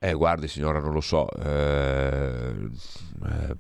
Eh, 0.06 0.12
guardi 0.16 0.50
signora, 0.50 0.82
non 0.82 0.92
lo 0.92 1.00
so, 1.00 1.30
eh, 1.32 2.70
eh, 3.26 3.56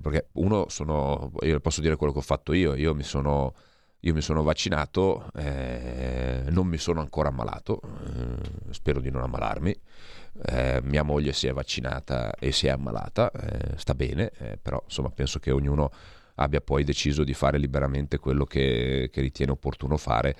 perché 0.00 0.28
uno 0.34 0.68
sono, 0.68 1.32
io 1.40 1.58
posso 1.58 1.80
dire 1.80 1.96
quello 1.96 2.12
che 2.12 2.20
ho 2.20 2.22
fatto 2.22 2.52
io, 2.52 2.76
io 2.76 2.94
mi 2.94 3.02
sono, 3.02 3.52
io 3.98 4.14
mi 4.14 4.20
sono 4.20 4.44
vaccinato, 4.44 5.32
eh, 5.34 6.44
non 6.50 6.68
mi 6.68 6.78
sono 6.78 7.00
ancora 7.00 7.30
ammalato, 7.30 7.80
eh, 7.82 8.72
spero 8.72 9.00
di 9.00 9.10
non 9.10 9.22
ammalarmi, 9.22 9.76
eh, 10.44 10.80
mia 10.84 11.02
moglie 11.02 11.32
si 11.32 11.48
è 11.48 11.52
vaccinata 11.52 12.34
e 12.38 12.52
si 12.52 12.68
è 12.68 12.70
ammalata, 12.70 13.32
sta 13.74 13.96
bene, 13.96 14.30
però 14.62 14.80
insomma 14.84 15.10
penso 15.10 15.40
che 15.40 15.50
ognuno 15.50 15.90
abbia 16.36 16.60
poi 16.60 16.84
deciso 16.84 17.24
di 17.24 17.34
fare 17.34 17.58
liberamente 17.58 18.18
quello 18.18 18.44
che, 18.44 19.10
che 19.12 19.20
ritiene 19.20 19.50
opportuno 19.50 19.96
fare 19.96 20.36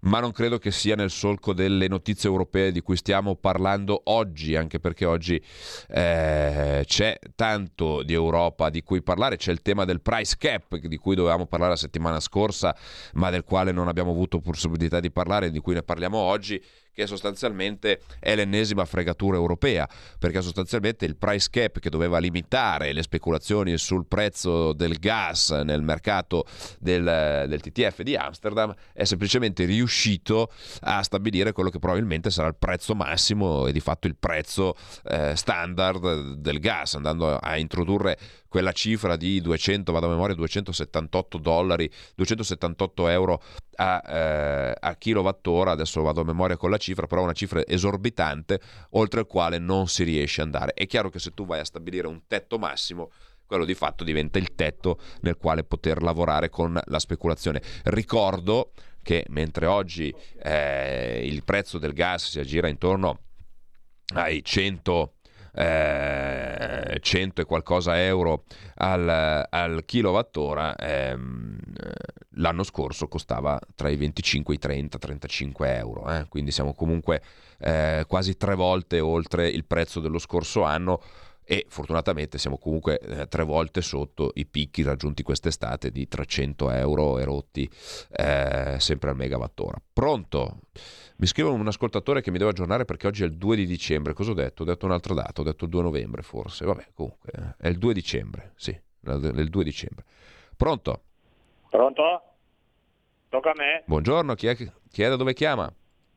ma 0.00 0.20
non 0.20 0.32
credo 0.32 0.58
che 0.58 0.70
sia 0.70 0.94
nel 0.94 1.10
solco 1.10 1.52
delle 1.52 1.88
notizie 1.88 2.28
europee 2.28 2.72
di 2.72 2.80
cui 2.80 2.96
stiamo 2.96 3.34
parlando 3.34 4.02
oggi, 4.04 4.56
anche 4.56 4.78
perché 4.78 5.04
oggi 5.04 5.42
eh, 5.88 6.82
c'è 6.86 7.18
tanto 7.34 8.02
di 8.02 8.12
Europa 8.12 8.70
di 8.70 8.82
cui 8.82 9.02
parlare, 9.02 9.36
c'è 9.36 9.52
il 9.52 9.62
tema 9.62 9.84
del 9.84 10.00
price 10.00 10.36
cap 10.38 10.76
di 10.76 10.96
cui 10.96 11.14
dovevamo 11.14 11.46
parlare 11.46 11.72
la 11.72 11.78
settimana 11.78 12.20
scorsa, 12.20 12.74
ma 13.14 13.30
del 13.30 13.44
quale 13.44 13.72
non 13.72 13.88
abbiamo 13.88 14.10
avuto 14.10 14.40
possibilità 14.40 15.00
di 15.00 15.10
parlare, 15.10 15.50
di 15.50 15.58
cui 15.58 15.74
ne 15.74 15.82
parliamo 15.82 16.16
oggi 16.16 16.62
che 16.92 17.06
sostanzialmente 17.06 18.00
è 18.18 18.34
l'ennesima 18.34 18.84
fregatura 18.84 19.36
europea, 19.36 19.88
perché 20.18 20.42
sostanzialmente 20.42 21.04
il 21.04 21.16
price 21.16 21.48
cap 21.50 21.78
che 21.78 21.90
doveva 21.90 22.18
limitare 22.18 22.92
le 22.92 23.02
speculazioni 23.02 23.76
sul 23.78 24.06
prezzo 24.06 24.72
del 24.72 24.98
gas 24.98 25.50
nel 25.50 25.82
mercato 25.82 26.44
del, 26.78 27.46
del 27.48 27.60
TTF 27.60 28.02
di 28.02 28.16
Amsterdam 28.16 28.74
è 28.92 29.04
semplicemente 29.04 29.64
riuscito 29.64 30.50
a 30.80 31.02
stabilire 31.02 31.52
quello 31.52 31.70
che 31.70 31.78
probabilmente 31.78 32.30
sarà 32.30 32.48
il 32.48 32.56
prezzo 32.56 32.94
massimo 32.94 33.66
e 33.66 33.72
di 33.72 33.80
fatto 33.80 34.06
il 34.06 34.16
prezzo 34.16 34.74
eh, 35.04 35.34
standard 35.36 36.34
del 36.34 36.58
gas, 36.58 36.94
andando 36.94 37.36
a 37.36 37.56
introdurre 37.56 38.18
quella 38.50 38.72
cifra 38.72 39.14
di 39.14 39.40
200, 39.40 39.92
vado 39.92 40.06
a 40.06 40.08
memoria, 40.08 40.34
278 40.34 41.38
dollari, 41.38 41.88
278 42.16 43.08
euro 43.08 43.40
a, 43.76 44.02
eh, 44.04 44.74
a 44.76 44.96
kilowattora, 44.96 45.70
adesso 45.70 46.02
vado 46.02 46.22
a 46.22 46.24
memoria 46.24 46.56
con 46.56 46.68
la 46.68 46.76
cifra, 46.76 47.06
però 47.06 47.22
una 47.22 47.32
cifra 47.32 47.64
esorbitante 47.64 48.60
oltre 48.90 49.20
il 49.20 49.26
quale 49.26 49.58
non 49.58 49.86
si 49.86 50.02
riesce 50.02 50.40
ad 50.40 50.48
andare. 50.48 50.72
È 50.74 50.84
chiaro 50.88 51.10
che 51.10 51.20
se 51.20 51.30
tu 51.30 51.46
vai 51.46 51.60
a 51.60 51.64
stabilire 51.64 52.08
un 52.08 52.22
tetto 52.26 52.58
massimo, 52.58 53.12
quello 53.46 53.64
di 53.64 53.74
fatto 53.74 54.02
diventa 54.02 54.38
il 54.38 54.56
tetto 54.56 54.98
nel 55.20 55.36
quale 55.36 55.62
poter 55.62 56.02
lavorare 56.02 56.48
con 56.48 56.76
la 56.84 56.98
speculazione. 56.98 57.62
Ricordo 57.84 58.72
che 59.00 59.24
mentre 59.28 59.66
oggi 59.66 60.12
eh, 60.42 61.20
il 61.24 61.44
prezzo 61.44 61.78
del 61.78 61.92
gas 61.92 62.28
si 62.30 62.40
aggira 62.40 62.66
intorno 62.66 63.20
ai 64.14 64.42
100 64.42 65.14
eh, 65.54 66.98
100 67.00 67.40
e 67.40 67.44
qualcosa 67.44 68.00
euro 68.02 68.44
al, 68.76 69.46
al 69.48 69.84
kilowattora, 69.84 70.76
ehm, 70.76 71.58
l'anno 72.34 72.62
scorso 72.62 73.08
costava 73.08 73.58
tra 73.74 73.88
i 73.88 73.96
25 73.96 74.54
e 74.54 74.56
i 74.56 74.60
30, 74.60 74.98
35 74.98 75.76
euro, 75.76 76.10
eh? 76.10 76.26
quindi 76.28 76.50
siamo 76.50 76.74
comunque 76.74 77.22
eh, 77.58 78.04
quasi 78.06 78.36
tre 78.36 78.54
volte 78.54 79.00
oltre 79.00 79.48
il 79.48 79.64
prezzo 79.64 80.00
dello 80.00 80.18
scorso 80.18 80.62
anno 80.62 81.00
e 81.50 81.66
fortunatamente 81.66 82.38
siamo 82.38 82.58
comunque 82.58 83.00
eh, 83.00 83.26
tre 83.26 83.42
volte 83.42 83.82
sotto 83.82 84.30
i 84.34 84.46
picchi 84.46 84.84
raggiunti 84.84 85.24
quest'estate 85.24 85.90
di 85.90 86.06
300 86.06 86.70
euro 86.70 87.18
erotti 87.18 87.68
eh, 88.12 88.76
sempre 88.78 89.10
al 89.10 89.16
megawattora. 89.16 89.76
Pronto? 89.92 90.58
Mi 91.16 91.26
scrive 91.26 91.48
un 91.48 91.66
ascoltatore 91.66 92.20
che 92.20 92.30
mi 92.30 92.38
deve 92.38 92.50
aggiornare 92.50 92.84
perché 92.84 93.08
oggi 93.08 93.24
è 93.24 93.26
il 93.26 93.34
2 93.34 93.56
di 93.56 93.66
dicembre. 93.66 94.12
Cosa 94.12 94.30
ho 94.30 94.34
detto? 94.34 94.62
Ho 94.62 94.64
detto 94.64 94.86
un'altra 94.86 95.12
data, 95.12 95.40
ho 95.40 95.44
detto 95.44 95.64
il 95.64 95.70
2 95.70 95.82
novembre 95.82 96.22
forse. 96.22 96.64
Vabbè, 96.64 96.86
comunque, 96.94 97.32
eh, 97.32 97.66
è 97.66 97.66
il 97.66 97.78
2 97.78 97.94
dicembre, 97.94 98.52
sì, 98.54 98.80
il 99.06 99.48
2 99.50 99.64
dicembre. 99.64 100.04
Pronto? 100.56 101.02
Pronto? 101.68 102.22
Tocca 103.28 103.50
a 103.50 103.54
me? 103.56 103.82
Buongiorno, 103.86 104.34
chi 104.34 104.46
è, 104.46 104.54
chi 104.54 105.02
è 105.02 105.08
da 105.08 105.16
dove 105.16 105.34
chiama? 105.34 105.68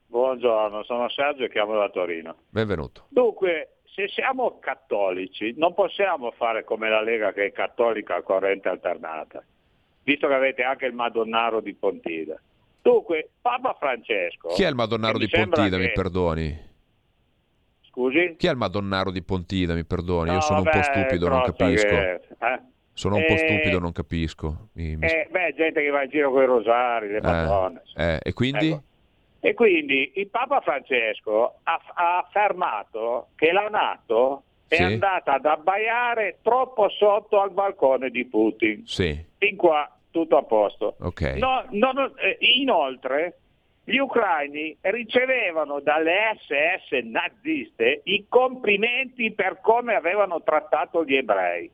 Buongiorno, 0.05 0.83
sono 0.83 1.09
Sergio 1.09 1.45
e 1.45 1.49
chiamo 1.49 1.73
da 1.73 1.89
Torino. 1.89 2.35
Benvenuto. 2.49 3.05
Dunque, 3.09 3.77
se 3.93 4.07
siamo 4.09 4.57
cattolici 4.59 5.53
non 5.55 5.73
possiamo 5.73 6.31
fare 6.31 6.63
come 6.63 6.89
la 6.89 7.01
Lega 7.01 7.31
che 7.31 7.45
è 7.45 7.51
cattolica 7.51 8.15
a 8.15 8.21
corrente 8.21 8.67
alternata, 8.69 9.43
visto 10.03 10.27
che 10.27 10.33
avete 10.33 10.63
anche 10.63 10.85
il 10.85 10.93
Madonnaro 10.93 11.61
di 11.61 11.73
Pontida. 11.73 12.39
Dunque, 12.81 13.29
Papa 13.39 13.75
Francesco... 13.79 14.49
Chi 14.49 14.63
è 14.63 14.67
il 14.67 14.75
Madonnaro 14.75 15.17
di 15.17 15.29
Pontida, 15.29 15.77
che... 15.77 15.83
mi 15.83 15.91
perdoni? 15.91 16.71
Scusi? 17.81 18.35
Chi 18.37 18.47
è 18.47 18.51
il 18.51 18.57
Madonnaro 18.57 19.11
di 19.11 19.21
Pontida, 19.21 19.73
mi 19.73 19.85
perdoni? 19.85 20.29
No, 20.29 20.33
Io 20.33 20.41
sono 20.41 20.63
vabbè, 20.63 20.75
un 20.75 20.81
po' 20.81 20.89
stupido, 20.89 21.29
non 21.29 21.43
capisco. 21.43 21.87
Che... 21.87 22.21
Eh? 22.39 22.61
Sono 22.93 23.15
un 23.15 23.21
eh... 23.21 23.25
po' 23.25 23.37
stupido, 23.37 23.79
non 23.79 23.91
capisco. 23.91 24.69
Mi, 24.73 24.95
mi... 24.97 25.05
Eh, 25.05 25.27
beh, 25.29 25.53
gente 25.55 25.81
che 25.81 25.89
va 25.89 26.03
in 26.03 26.09
giro 26.09 26.31
con 26.31 26.41
i 26.41 26.45
rosari, 26.45 27.09
le 27.09 27.21
madonne. 27.21 27.81
Eh, 27.95 28.19
e 28.21 28.33
quindi? 28.33 28.69
Ecco. 28.69 28.83
E 29.45 29.53
quindi 29.55 30.13
il 30.15 30.29
Papa 30.29 30.61
Francesco 30.61 31.55
ha, 31.63 31.77
ha 31.95 32.19
affermato 32.19 33.27
che 33.35 33.51
la 33.51 33.67
Nato 33.67 34.43
è 34.69 34.75
sì. 34.75 34.83
andata 34.83 35.33
ad 35.33 35.45
abbaiare 35.45 36.37
troppo 36.41 36.87
sotto 36.87 37.41
al 37.41 37.51
balcone 37.51 38.09
di 38.09 38.23
Putin. 38.23 38.83
Sì. 38.85 39.21
Fin 39.37 39.57
qua 39.57 39.93
tutto 40.11 40.37
a 40.37 40.43
posto. 40.43 40.95
Okay. 40.97 41.39
No, 41.39 41.65
no, 41.71 42.15
eh, 42.15 42.37
inoltre, 42.57 43.39
gli 43.83 43.97
ucraini 43.97 44.77
ricevevano 44.79 45.81
dalle 45.81 46.37
SS 46.37 47.03
naziste 47.03 47.99
i 48.05 48.25
complimenti 48.29 49.33
per 49.33 49.59
come 49.59 49.93
avevano 49.93 50.41
trattato 50.41 51.03
gli 51.03 51.15
ebrei. 51.15 51.69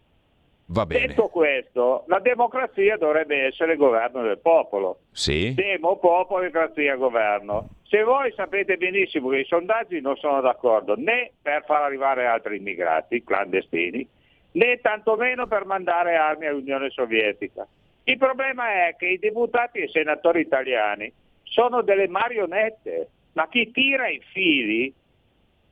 Va 0.71 0.85
bene. 0.85 1.07
Detto 1.07 1.29
questo, 1.29 2.03
la 2.07 2.19
democrazia 2.19 2.95
dovrebbe 2.95 3.47
essere 3.47 3.71
il 3.71 3.79
governo 3.79 4.21
del 4.21 4.37
popolo. 4.37 4.99
Sì. 5.11 5.53
Demo, 5.55 5.97
popolo, 5.97 6.41
democrazia, 6.41 6.95
governo. 6.95 7.69
Se 7.83 8.03
voi 8.03 8.31
sapete 8.35 8.77
benissimo 8.77 9.29
che 9.29 9.39
i 9.39 9.45
sondaggi 9.45 9.99
non 9.99 10.15
sono 10.17 10.41
d'accordo 10.41 10.95
né 10.95 11.31
per 11.41 11.63
far 11.65 11.81
arrivare 11.81 12.27
altri 12.27 12.57
immigrati 12.57 13.23
clandestini, 13.23 14.07
né 14.51 14.79
tantomeno 14.79 15.47
per 15.47 15.65
mandare 15.65 16.15
armi 16.15 16.45
all'Unione 16.45 16.91
Sovietica. 16.91 17.67
Il 18.03 18.17
problema 18.17 18.87
è 18.87 18.95
che 18.95 19.07
i 19.07 19.17
deputati 19.17 19.79
e 19.79 19.85
i 19.85 19.89
senatori 19.89 20.41
italiani 20.41 21.11
sono 21.41 21.81
delle 21.81 22.07
marionette, 22.07 23.09
ma 23.33 23.47
chi 23.47 23.71
tira 23.71 24.07
i 24.07 24.21
fili 24.31 24.93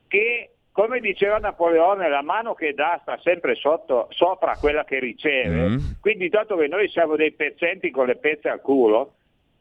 che 0.08 0.50
come 0.78 1.00
diceva 1.00 1.38
Napoleone, 1.38 2.08
la 2.08 2.22
mano 2.22 2.54
che 2.54 2.72
dà 2.72 3.00
sta 3.02 3.18
sempre 3.20 3.56
sotto, 3.56 4.06
sopra 4.10 4.56
quella 4.60 4.84
che 4.84 5.00
riceve, 5.00 5.70
mm. 5.70 5.78
quindi 6.00 6.28
dato 6.28 6.54
che 6.54 6.68
noi 6.68 6.88
siamo 6.88 7.16
dei 7.16 7.32
pezzenti 7.32 7.90
con 7.90 8.06
le 8.06 8.14
pezze 8.14 8.48
al 8.48 8.60
culo, 8.60 9.14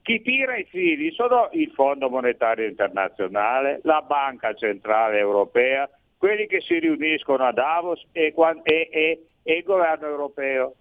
chi 0.04 0.22
tira 0.22 0.56
i 0.58 0.66
fili 0.66 1.12
sono 1.12 1.50
il 1.54 1.72
Fondo 1.72 2.08
Monetario 2.08 2.68
Internazionale, 2.68 3.80
la 3.82 4.04
Banca 4.04 4.54
Centrale 4.54 5.18
Europea, 5.18 5.90
quelli 6.20 6.46
che 6.46 6.62
si 6.62 6.78
riuniscono 6.78 7.46
a 7.46 7.52
Davos 7.52 8.06
e, 8.12 8.32
e, 8.36 8.90
e, 8.92 9.26
e 9.42 9.54
il 9.54 9.64
governo 9.64 10.06
europeo. 10.06 10.76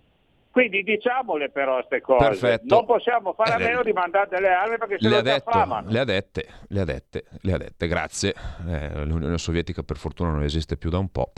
Quindi 0.56 0.82
diciamole 0.84 1.50
però 1.50 1.74
queste 1.74 2.00
cose. 2.00 2.28
Perfetto. 2.28 2.74
Non 2.74 2.86
possiamo 2.86 3.34
fare 3.34 3.52
a 3.52 3.60
eh, 3.60 3.64
meno 3.66 3.82
di 3.82 3.92
mandare 3.92 4.26
delle 4.30 4.48
armi 4.48 4.78
perché 4.78 4.96
se 4.98 5.06
le, 5.06 5.16
ha 5.18 5.20
detto, 5.20 5.50
le 5.50 5.98
ha 5.98 6.04
dette, 6.04 6.46
le 6.68 6.80
ha 6.80 6.84
dette, 6.84 7.24
le 7.42 7.52
ha 7.52 7.58
dette, 7.58 7.86
grazie. 7.86 8.32
Eh, 8.66 9.04
L'Unione 9.04 9.36
Sovietica 9.36 9.82
per 9.82 9.98
fortuna 9.98 10.30
non 10.30 10.44
esiste 10.44 10.78
più 10.78 10.88
da 10.88 10.96
un 10.96 11.10
po'. 11.10 11.30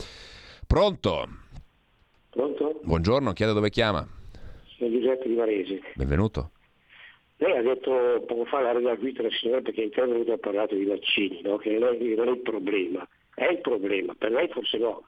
Pronto? 0.65 1.27
Pronto? 2.29 2.79
Buongiorno, 2.81 3.33
chiede 3.33 3.51
dove 3.51 3.69
chiama? 3.69 4.07
Sono 4.77 4.89
Giuseppe 4.89 5.27
di 5.27 5.35
Varese. 5.35 5.81
Benvenuto. 5.95 6.51
Lei 7.35 7.57
ha 7.57 7.61
detto 7.61 8.23
poco 8.25 8.45
fa 8.45 8.61
la 8.61 8.71
regola 8.71 8.95
qui 8.95 9.13
la 9.21 9.27
signora 9.31 9.59
perché 9.59 9.81
in 9.81 9.87
intervenuto 9.87 10.31
ha 10.31 10.37
parlato 10.37 10.75
di 10.75 10.85
vaccini, 10.85 11.41
no? 11.41 11.57
che 11.57 11.77
non 11.77 11.93
è, 11.93 12.15
non 12.15 12.29
è 12.29 12.31
il 12.31 12.39
problema. 12.39 13.05
È 13.35 13.47
il 13.47 13.59
problema, 13.59 14.15
per 14.17 14.31
lei 14.31 14.47
forse 14.47 14.77
no 14.77 15.03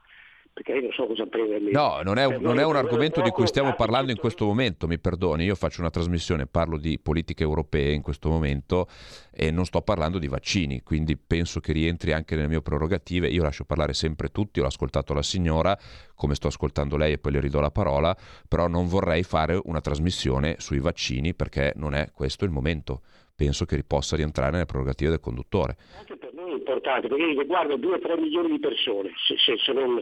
perché 0.54 0.74
io 0.74 0.82
non 0.82 0.92
so 0.92 1.06
cosa 1.06 1.26
prendermi. 1.26 1.72
No, 1.72 2.02
non 2.04 2.18
è 2.18 2.26
un, 2.26 2.42
non 2.42 2.60
è 2.60 2.66
un 2.66 2.76
argomento 2.76 3.22
di 3.22 3.30
cui 3.30 3.48
stiamo 3.48 3.74
parlando 3.74 4.12
in 4.12 4.18
questo 4.18 4.46
momento, 4.46 4.88
mi 4.88 5.00
perdoni, 5.00 5.46
io 5.46 5.56
faccio 5.56 5.80
una 5.80 5.90
trasmissione, 5.90 6.46
parlo 6.46 6.78
di 6.78 7.00
politiche 7.00 7.44
europee 7.44 7.94
in 7.94 8.02
questo 8.02 8.30
momento 8.30 8.88
e 9.32 9.50
non 9.50 9.66
sto 9.66 9.82
parlando 9.82 10.20
di 10.20 10.28
vaccini, 10.28 10.82
quindi 10.82 11.16
penso 11.18 11.62
che 11.62 11.72
rientri 11.72 12.12
anche 12.12 12.36
nelle 12.36 12.50
mie 12.50 12.62
prerogative, 12.62 13.30
io 13.30 13.44
lascio 13.44 13.64
parlare 13.64 13.94
sempre 13.94 14.30
tutti, 14.30 14.60
ho 14.60 14.66
ascoltato 14.66 15.14
la 15.14 15.24
signora, 15.24 15.78
come 16.16 16.36
sto 16.36 16.48
ascoltando 16.48 16.98
lei 16.98 17.14
e 17.14 17.18
poi 17.18 17.32
le 17.32 17.40
ridò 17.40 17.62
la 17.62 17.72
parola, 17.72 18.16
però 18.48 18.68
non 18.68 18.88
vorrei 18.88 19.24
fare 19.24 19.60
una 19.64 19.80
trasmissione 19.80 20.56
sui 20.60 20.80
vaccini 20.80 21.34
perché 21.34 21.72
non 21.78 21.96
è 21.96 22.12
questo 22.14 22.44
il 22.44 22.52
momento, 22.52 23.02
penso 23.34 23.66
che 23.66 23.82
possa 23.84 24.18
rientrare 24.18 24.52
nelle 24.52 24.66
prerogative 24.66 25.12
del 25.12 25.20
conduttore. 25.20 25.78
Anche 25.98 26.18
importante, 26.62 27.08
perché 27.08 27.26
riguarda 27.26 27.74
2-3 27.76 28.20
milioni 28.20 28.52
di 28.52 28.60
persone, 28.60 29.12
se, 29.28 29.36
se, 29.38 29.58
se 29.58 29.74
non 29.74 30.02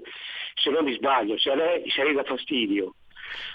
se 0.60 0.70
non 0.70 0.84
mi 0.84 0.94
sbaglio, 0.94 1.38
se 1.38 1.52
a 1.52 1.56
lei, 1.56 1.90
se 1.90 2.02
a 2.02 2.24
fastidio. 2.24 2.96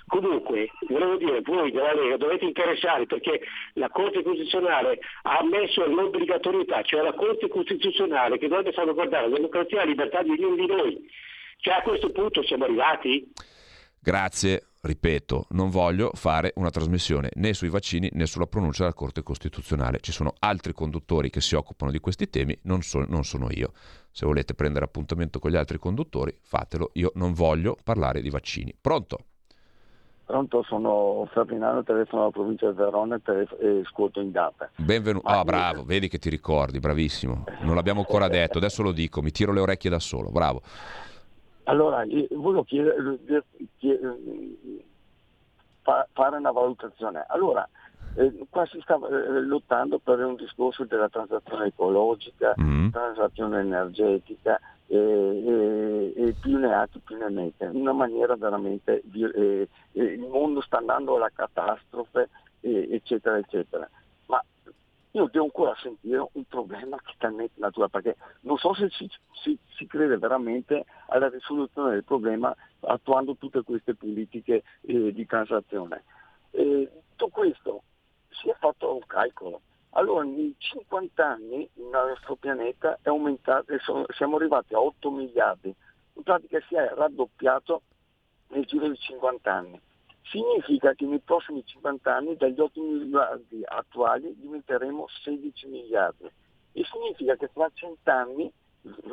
Comunque, 0.07 0.71
volevo 0.89 1.17
dire, 1.17 1.41
voi 1.43 1.73
della 1.73 1.95
Lega 1.95 2.17
dovete 2.17 2.45
interessare 2.45 3.07
perché 3.07 3.41
la 3.75 3.89
Corte 3.89 4.23
Costituzionale 4.23 4.99
ha 5.23 5.39
ammesso 5.39 5.85
l'obbligatorietà, 5.87 6.83
cioè 6.83 7.03
la 7.03 7.15
Corte 7.15 7.49
Costituzionale 7.49 8.39
che 8.39 8.49
dovrebbe 8.49 8.73
salvaguardare 8.73 9.29
la 9.29 9.37
democrazia 9.37 9.79
e 9.79 9.85
la 9.85 9.91
libertà 9.91 10.23
di 10.23 10.31
ognuno 10.31 10.55
di 10.55 10.67
noi. 10.67 11.11
Cioè 11.59 11.75
a 11.75 11.83
questo 11.83 12.11
punto 12.11 12.43
siamo 12.45 12.65
arrivati? 12.65 13.33
Grazie, 14.01 14.63
ripeto, 14.85 15.47
non 15.51 15.71
voglio 15.71 16.11
fare 16.15 16.53
una 16.57 16.71
trasmissione 16.71 17.31
né 17.35 17.55
sui 17.55 17.69
vaccini 17.69 18.11
né 18.13 18.27
sulla 18.27 18.47
pronuncia 18.47 18.83
della 18.83 18.95
Corte 18.95 19.23
Costituzionale. 19.23 20.01
Ci 20.01 20.13
sono 20.13 20.35
altri 20.39 20.73
conduttori 20.73 21.31
che 21.31 21.41
si 21.41 21.55
occupano 21.55 21.91
di 21.91 21.99
questi 21.99 22.29
temi, 22.29 22.57
non, 22.63 22.83
so, 22.83 23.05
non 23.09 23.25
sono 23.25 23.49
io. 23.51 23.73
Se 24.11 24.27
volete 24.27 24.55
prendere 24.55 24.85
appuntamento 24.85 25.39
con 25.39 25.51
gli 25.51 25.57
altri 25.57 25.79
conduttori, 25.79 26.37
fatelo. 26.41 26.91
Io 26.95 27.13
non 27.15 27.33
voglio 27.33 27.77
parlare 27.83 28.21
di 28.21 28.31
vaccini. 28.31 28.75
Pronto? 28.79 29.19
Pronto, 30.27 30.63
sono 30.63 31.29
Ferdinando, 31.33 31.83
telefono 31.83 32.23
dalla 32.23 32.33
provincia 32.33 32.71
di 32.71 32.77
Verona 32.77 33.21
e 33.27 33.81
ascolto 33.85 34.21
in 34.21 34.31
data. 34.31 34.71
Benvenuto. 34.77 35.27
Ah, 35.27 35.45
bravo, 35.45 35.85
vedi 35.85 36.09
che 36.09 36.19
ti 36.19 36.31
ricordi, 36.31 36.79
bravissimo. 36.79 37.45
Non 37.61 37.75
l'abbiamo 37.75 38.01
ancora 38.01 38.29
detto, 38.29 38.57
adesso 38.57 38.83
lo 38.83 38.93
dico, 38.93 39.21
mi 39.21 39.31
tiro 39.31 39.53
le 39.53 39.61
orecchie 39.61 39.91
da 39.91 39.99
solo, 39.99 40.31
bravo. 40.31 40.63
Allora, 41.65 42.05
volevo 42.31 42.65
chiedere, 42.65 43.19
chiedere, 43.79 44.17
fare 45.83 46.37
una 46.37 46.51
valutazione. 46.51 47.25
Allora, 47.29 47.69
eh, 48.17 48.47
qua 48.49 48.67
si 48.67 48.79
sta 48.83 48.97
eh, 48.97 49.41
lottando 49.41 49.99
per 49.99 50.25
un 50.25 50.37
discorso 50.37 50.85
della 50.85 51.09
transazione 51.09 51.67
ecologica, 51.67 52.55
mm. 52.61 52.91
transazione 52.91 53.61
energetica 53.61 54.61
e, 54.87 56.13
e, 56.17 56.35
più 56.41 56.59
ne 56.59 56.73
ha 56.73 56.89
più 57.03 57.17
ne 57.17 57.31
mette. 57.31 57.65
In 57.65 57.81
una 57.81 57.93
maniera 57.93 58.37
veramente, 58.37 59.03
eh, 59.13 59.69
eh, 59.93 60.03
il 60.03 60.21
mondo 60.21 60.61
sta 60.61 60.79
andando 60.79 61.17
alla 61.17 61.31
catastrofe, 61.35 62.29
eccetera, 62.61 63.37
eccetera 63.37 63.89
io 65.15 65.29
devo 65.31 65.45
ancora 65.45 65.77
sentire 65.81 66.27
un 66.33 66.45
problema 66.45 66.97
che 67.01 67.13
è 67.13 67.15
talmente 67.19 67.55
naturale, 67.61 67.91
perché 67.91 68.17
non 68.41 68.57
so 68.57 68.75
se 68.75 68.89
si, 68.91 69.09
si, 69.43 69.57
si, 69.77 69.87
crede 69.87 70.19
veramente 70.19 70.85
alla 71.07 71.29
risoluzione 71.29 71.91
del 71.91 72.05
problema 72.05 72.55
attuando 72.81 73.37
tutte 73.37 73.63
queste 73.63 73.95
politiche 73.95 74.65
eh, 74.81 75.13
di 75.13 75.27
transazione. 75.27 76.03
Eh, 76.51 76.91
tutto 77.15 77.29
questo 77.29 77.83
si 78.29 78.49
è 78.49 78.57
fatto 78.59 78.95
un 78.95 79.07
calcolo. 79.07 79.61
Allora, 79.91 80.25
in 80.25 80.53
50 80.59 81.25
anni 81.25 81.69
il 81.75 81.85
nostro 81.85 82.35
pianeta 82.35 82.99
è 83.01 83.09
aumentato, 83.09 83.73
siamo 84.17 84.37
arrivati 84.37 84.75
a 84.75 84.81
8 84.81 85.11
miliardi, 85.13 85.73
in 86.15 86.23
pratica 86.25 86.59
si 86.67 86.75
è 86.75 86.91
raddoppiato 86.93 87.83
nel 88.49 88.65
giro 88.65 88.89
di 88.89 88.99
50 88.99 89.53
anni 89.53 89.81
significa 90.25 90.95
che 90.95 91.05
nei 91.07 91.21
prossimi 91.21 91.65
50 91.65 92.15
anni 92.15 92.37
dagli 92.37 92.61
8 92.61 92.81
miliardi 92.81 93.61
attuali 93.65 94.35
diventeremo 94.39 95.07
16 95.23 95.67
miliardi 95.67 96.31
e 96.73 96.85
significa 96.91 97.37
che 97.37 97.51
tra 97.53 97.71
100 97.73 98.11
anni, 98.11 98.53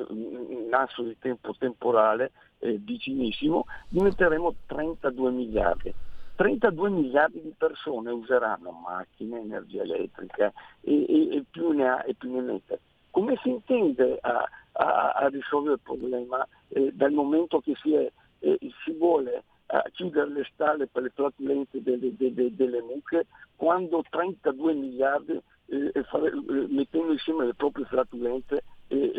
in 0.09 0.67
lasso 0.69 1.03
di 1.03 1.15
tempo 1.19 1.55
temporale 1.57 2.31
eh, 2.59 2.73
vicinissimo, 2.73 3.65
diventeremo 3.89 4.53
32 4.65 5.31
miliardi. 5.31 5.93
32 6.35 6.89
miliardi 6.89 7.41
di 7.41 7.53
persone 7.55 8.09
useranno 8.09 8.71
macchine, 8.71 9.39
energia 9.39 9.83
elettrica 9.83 10.51
e, 10.81 11.05
e, 11.07 11.35
e 11.35 11.43
più 11.49 11.69
ne 11.69 11.87
ha 11.87 12.03
e 12.05 12.15
più 12.15 12.33
ne 12.33 12.41
mette. 12.41 12.79
Come 13.11 13.37
si 13.43 13.49
intende 13.49 14.17
a, 14.21 14.49
a, 14.71 15.09
a 15.11 15.27
risolvere 15.27 15.75
il 15.75 15.81
problema 15.83 16.45
eh, 16.69 16.91
dal 16.93 17.11
momento 17.11 17.59
che 17.59 17.75
si, 17.81 17.93
è, 17.93 18.11
eh, 18.39 18.57
si 18.83 18.91
vuole 18.93 19.43
a 19.73 19.89
chiudere 19.93 20.29
le 20.29 20.49
stalle 20.53 20.87
per 20.87 21.03
le 21.03 21.11
flatulenze 21.15 21.81
delle, 21.81 22.13
delle, 22.17 22.53
delle 22.53 22.81
mucche 22.81 23.25
quando 23.55 24.03
32 24.09 24.73
miliardi 24.73 25.39
eh, 25.67 26.03
fare, 26.09 26.27
eh, 26.27 26.67
mettendo 26.69 27.13
insieme 27.13 27.45
le 27.45 27.53
proprie 27.53 27.85
flatulenze 27.85 28.63
eh, 28.87 29.11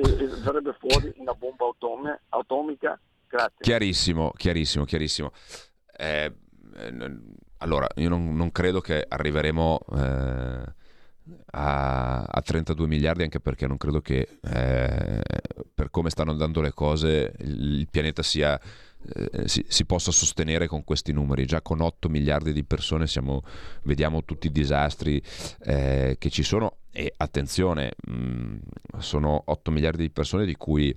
verrebbe 0.45 0.77
fuori 0.79 1.13
una 1.17 1.33
bomba 1.33 1.65
automi- 1.65 2.19
atomica? 2.29 3.01
Grazie. 3.29 3.57
Chiarissimo, 3.61 4.33
chiarissimo, 4.37 4.85
chiarissimo. 4.85 5.33
Eh, 5.97 6.31
allora, 7.59 7.87
io 7.97 8.11
non, 8.11 8.35
non, 8.35 8.53
credo 8.53 8.83
che 8.83 9.07
arriveremo 9.09 9.81
eh, 9.97 10.65
a, 11.53 12.23
a, 12.25 12.43
32 12.43 12.87
miliardi 12.87 13.23
anche 13.23 13.41
perché 13.41 13.67
non 13.67 13.79
credo 13.79 14.01
che 14.01 14.39
per 15.75 15.91
come 15.91 16.11
stanno 16.11 16.33
andando 16.33 16.61
le 16.61 16.73
cose 16.73 17.33
il 17.39 17.87
pianeta 17.91 18.23
sia 18.23 18.61
eh, 19.15 19.49
si, 19.49 19.65
si, 19.69 19.85
possa 19.85 20.11
sostenere 20.11 20.67
con 20.67 20.85
questi 20.85 21.13
numeri. 21.13 21.47
Già 21.47 21.63
con 21.63 21.81
8 21.81 22.09
miliardi 22.09 22.53
di 22.53 22.65
persone 22.65 23.07
siamo, 23.07 23.43
vediamo 23.83 24.25
tutti 24.25 24.47
i 24.47 24.53
disastri 24.53 25.23
eh, 25.65 26.17
che 26.19 26.31
ci 26.31 26.43
sono 26.43 26.79
e 26.91 27.13
attenzione, 27.17 27.93
mh, 28.07 28.15
mm, 28.15 28.57
sono 28.99 29.43
8 29.47 29.71
miliardi 29.71 30.03
di 30.03 30.11
persone 30.11 30.45
di 30.45 30.57
cui 30.57 30.97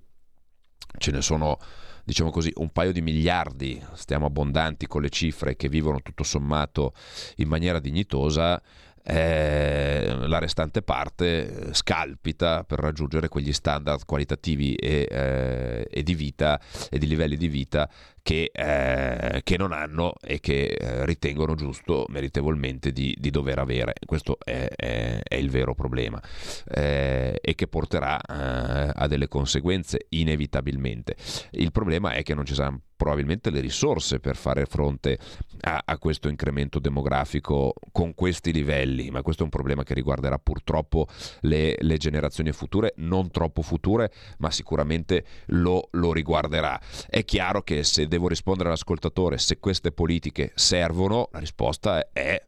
ce 0.98 1.12
ne 1.12 1.22
sono 1.22 1.58
diciamo 2.06 2.30
così, 2.30 2.52
un 2.58 2.70
paio 2.70 2.92
di 2.92 3.02
miliardi, 3.02 3.84
stiamo 3.94 4.28
abbondanti 4.28 4.86
con 4.86 5.02
le 5.02 5.10
cifre, 5.10 5.56
che 5.56 5.68
vivono 5.68 6.02
tutto 6.04 6.24
sommato 6.24 6.94
in 7.38 7.48
maniera 7.48 7.80
dignitosa 7.80 8.62
eh, 9.08 10.16
la 10.28 10.40
restante 10.40 10.82
parte 10.82 11.74
scalpita 11.74 12.64
per 12.64 12.80
raggiungere 12.80 13.28
quegli 13.28 13.54
standard 13.54 14.04
qualitativi 14.06 14.74
e, 14.74 15.08
eh, 15.10 15.88
e, 15.90 16.04
di 16.04 16.16
vita 16.16 16.60
e 16.90 16.98
di 16.98 17.08
livelli 17.08 17.38
di 17.38 17.48
vita 17.48 17.88
che, 18.24 18.50
eh, 18.52 19.42
che 19.44 19.58
non 19.58 19.72
hanno 19.72 20.16
e 20.20 20.40
che 20.40 20.70
eh, 20.70 21.06
ritengono 21.06 21.54
giusto 21.54 22.06
meritevolmente 22.10 22.92
di, 22.92 23.16
di 23.20 23.30
dover 23.30 23.60
avere. 23.60 23.94
Questo 24.04 24.38
è, 24.44 24.68
è, 24.76 25.20
è 25.22 25.36
il 25.36 25.52
vero 25.52 25.76
problema 25.76 26.20
eh, 26.68 27.38
e 27.40 27.54
che 27.54 27.68
porterà 27.68 28.20
eh, 28.20 28.92
a 28.96 29.08
delle 29.08 29.28
conseguenze 29.28 30.08
inevitabilmente. 30.10 31.16
Il 31.52 31.72
problema 31.72 32.14
è 32.14 32.24
che 32.24 32.34
non 32.34 32.46
ci 32.46 32.56
saranno 32.56 32.82
probabilmente 32.96 33.50
le 33.50 33.60
risorse 33.60 34.20
per 34.20 34.36
fare 34.36 34.66
fronte 34.66 35.20
a, 35.62 35.82
a, 35.86 35.98
questo 35.98 36.28
incremento 36.28 36.80
demografico 36.80 37.74
con 37.92 38.14
questi 38.14 38.52
livelli, 38.52 39.10
ma 39.10 39.22
questo 39.22 39.42
è 39.42 39.46
un 39.46 39.52
problema 39.52 39.84
che 39.84 39.94
riguarderà 39.94 40.38
purtroppo 40.38 41.08
le, 41.42 41.76
le 41.80 41.98
generazioni 41.98 42.52
future, 42.52 42.94
non 42.98 43.32
troppo 43.32 43.62
future, 43.62 44.12
ma 44.40 44.52
sicuramente 44.52 45.26
lo, 45.48 45.90
lo 45.92 46.14
riguarderà. 46.14 46.80
È 47.08 47.24
chiaro 47.26 47.62
che 47.62 47.84
se 47.84 48.08
devo 48.08 48.28
rispondere 48.28 48.70
all'ascoltatore 48.70 49.38
se 49.38 49.60
queste 49.60 49.92
politiche 49.92 50.52
servono, 50.56 51.30
la 51.32 51.40
risposta 51.40 52.12
è 52.12 52.42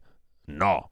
no 0.46 0.90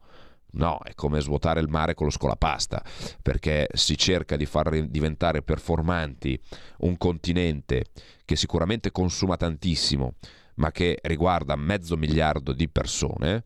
No, 0.57 0.79
è 0.83 0.93
come 0.95 1.21
svuotare 1.21 1.59
il 1.59 1.69
mare 1.69 1.93
con 1.93 2.07
lo 2.07 2.11
scolapasta, 2.11 2.83
perché 3.21 3.67
si 3.73 3.95
cerca 3.95 4.35
di 4.35 4.45
far 4.45 4.87
diventare 4.87 5.43
performanti 5.43 6.39
un 6.79 6.97
continente 6.97 7.85
che 8.25 8.35
sicuramente 8.35 8.91
consuma 8.91 9.37
tantissimo, 9.37 10.15
ma 10.55 10.71
che 10.71 10.99
riguarda 11.03 11.55
mezzo 11.55 11.95
miliardo 11.95 12.53
di 12.53 12.67
persone, 12.67 13.43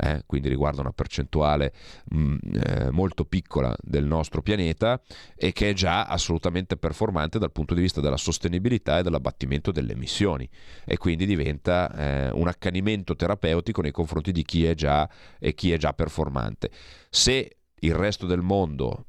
eh, 0.00 0.22
quindi 0.26 0.48
riguarda 0.48 0.80
una 0.80 0.92
percentuale 0.92 1.72
mh, 2.10 2.18
mm, 2.18 2.36
eh, 2.54 2.90
molto 2.90 3.24
piccola 3.24 3.74
del 3.80 4.04
nostro 4.04 4.42
pianeta 4.42 5.00
e 5.36 5.52
che 5.52 5.70
è 5.70 5.72
già 5.72 6.04
assolutamente 6.04 6.76
performante 6.76 7.38
dal 7.38 7.52
punto 7.52 7.74
di 7.74 7.80
vista 7.80 8.00
della 8.00 8.16
sostenibilità 8.16 8.98
e 8.98 9.02
dell'abbattimento 9.02 9.72
delle 9.72 9.92
emissioni 9.92 10.48
e 10.84 10.96
quindi 10.96 11.26
diventa 11.26 11.92
eh, 11.94 12.30
un 12.30 12.48
accanimento 12.48 13.16
terapeutico 13.16 13.82
nei 13.82 13.92
confronti 13.92 14.32
di 14.32 14.42
chi 14.44 14.64
è 14.64 14.74
già 14.74 15.08
chi 15.54 15.72
è 15.72 15.76
già 15.76 15.92
performante. 15.92 16.70
Se 17.10 17.56
il 17.80 17.94
resto 17.94 18.26
del 18.26 18.40
mondo 18.40 19.06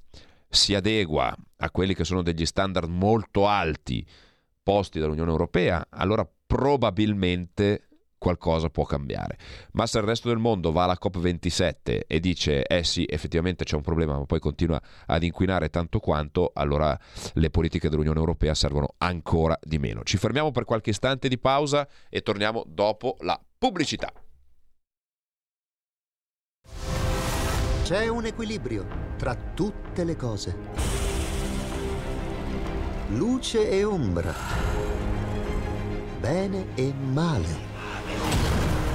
si 0.49 0.75
adegua 0.75 1.35
a 1.57 1.71
quelli 1.71 1.93
che 1.93 2.03
sono 2.03 2.21
degli 2.21 2.45
standard 2.45 2.89
molto 2.89 3.47
alti 3.47 4.05
posti 4.61 4.99
dall'Unione 4.99 5.31
Europea, 5.31 5.87
allora 5.89 6.27
probabilmente 6.45 7.87
qualcosa 8.25 8.69
può 8.71 8.85
cambiare. 8.85 9.37
Ma 9.73 9.85
se 9.85 9.99
il 9.99 10.03
resto 10.03 10.29
del 10.29 10.39
mondo 10.39 10.71
va 10.71 10.85
alla 10.85 10.97
COP27 10.99 11.99
e 12.07 12.19
dice 12.19 12.65
eh 12.65 12.83
sì, 12.83 13.05
effettivamente 13.07 13.63
c'è 13.63 13.75
un 13.75 13.83
problema, 13.83 14.17
ma 14.17 14.25
poi 14.25 14.39
continua 14.39 14.81
ad 15.05 15.21
inquinare 15.21 15.69
tanto 15.69 15.99
quanto, 15.99 16.49
allora 16.55 16.97
le 17.33 17.49
politiche 17.51 17.87
dell'Unione 17.87 18.17
Europea 18.17 18.55
servono 18.55 18.95
ancora 18.97 19.55
di 19.61 19.77
meno. 19.77 20.01
Ci 20.01 20.17
fermiamo 20.17 20.51
per 20.51 20.65
qualche 20.65 20.89
istante 20.89 21.27
di 21.27 21.37
pausa 21.37 21.87
e 22.09 22.21
torniamo 22.21 22.63
dopo 22.65 23.15
la 23.19 23.39
pubblicità. 23.59 24.11
C'è 27.83 28.07
un 28.07 28.25
equilibrio 28.25 28.87
tra 29.17 29.35
tutte 29.35 30.03
le 30.03 30.15
cose. 30.15 30.57
Luce 33.09 33.69
e 33.69 33.83
ombra. 33.83 34.33
Bene 36.19 36.73
e 36.73 36.91
male 36.91 37.74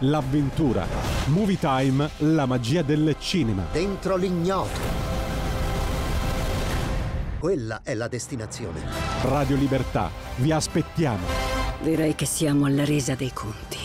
l'avventura. 0.00 0.86
Movie 1.26 1.58
Time, 1.58 2.08
la 2.18 2.46
magia 2.46 2.82
del 2.82 3.16
cinema. 3.18 3.64
Dentro 3.72 4.16
l'ignoto. 4.16 5.06
Quella 7.38 7.80
è 7.82 7.94
la 7.94 8.08
destinazione. 8.08 8.80
Radio 9.22 9.56
Libertà, 9.56 10.10
vi 10.36 10.50
aspettiamo. 10.50 11.26
Direi 11.80 12.14
che 12.14 12.26
siamo 12.26 12.66
alla 12.66 12.84
resa 12.84 13.14
dei 13.14 13.32
conti. 13.32 13.78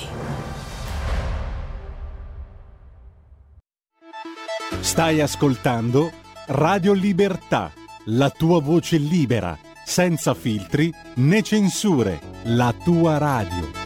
Stai 4.80 5.22
ascoltando 5.22 6.12
Radio 6.48 6.94
Libertà, 6.94 7.72
la 8.06 8.30
tua 8.30 8.60
voce 8.60 8.98
libera 8.98 9.58
senza 9.86 10.34
filtri 10.34 10.92
né 11.16 11.42
censure, 11.42 12.20
la 12.44 12.74
tua 12.84 13.18
radio. 13.18 13.83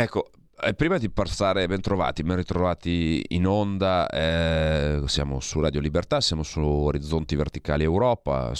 Ecco, 0.00 0.30
eh, 0.62 0.72
prima 0.72 0.96
di 0.96 1.10
passare, 1.10 1.66
ben 1.66 1.82
trovati, 1.82 2.22
ben 2.22 2.36
ritrovati 2.36 3.22
in 3.28 3.46
onda, 3.46 4.08
eh, 4.08 5.02
siamo 5.04 5.40
su 5.40 5.60
Radio 5.60 5.78
Libertà, 5.78 6.22
siamo 6.22 6.42
su 6.42 6.58
Orizzonti 6.58 7.36
Verticali 7.36 7.84
Europa, 7.84 8.54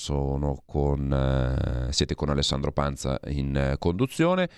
con, 0.67 1.11
eh, 1.11 1.91
siete 1.93 2.15
con 2.15 2.29
Alessandro 2.29 2.73
Panza 2.73 3.19
in 3.29 3.57
eh, 3.57 3.77
conduzione. 3.79 4.51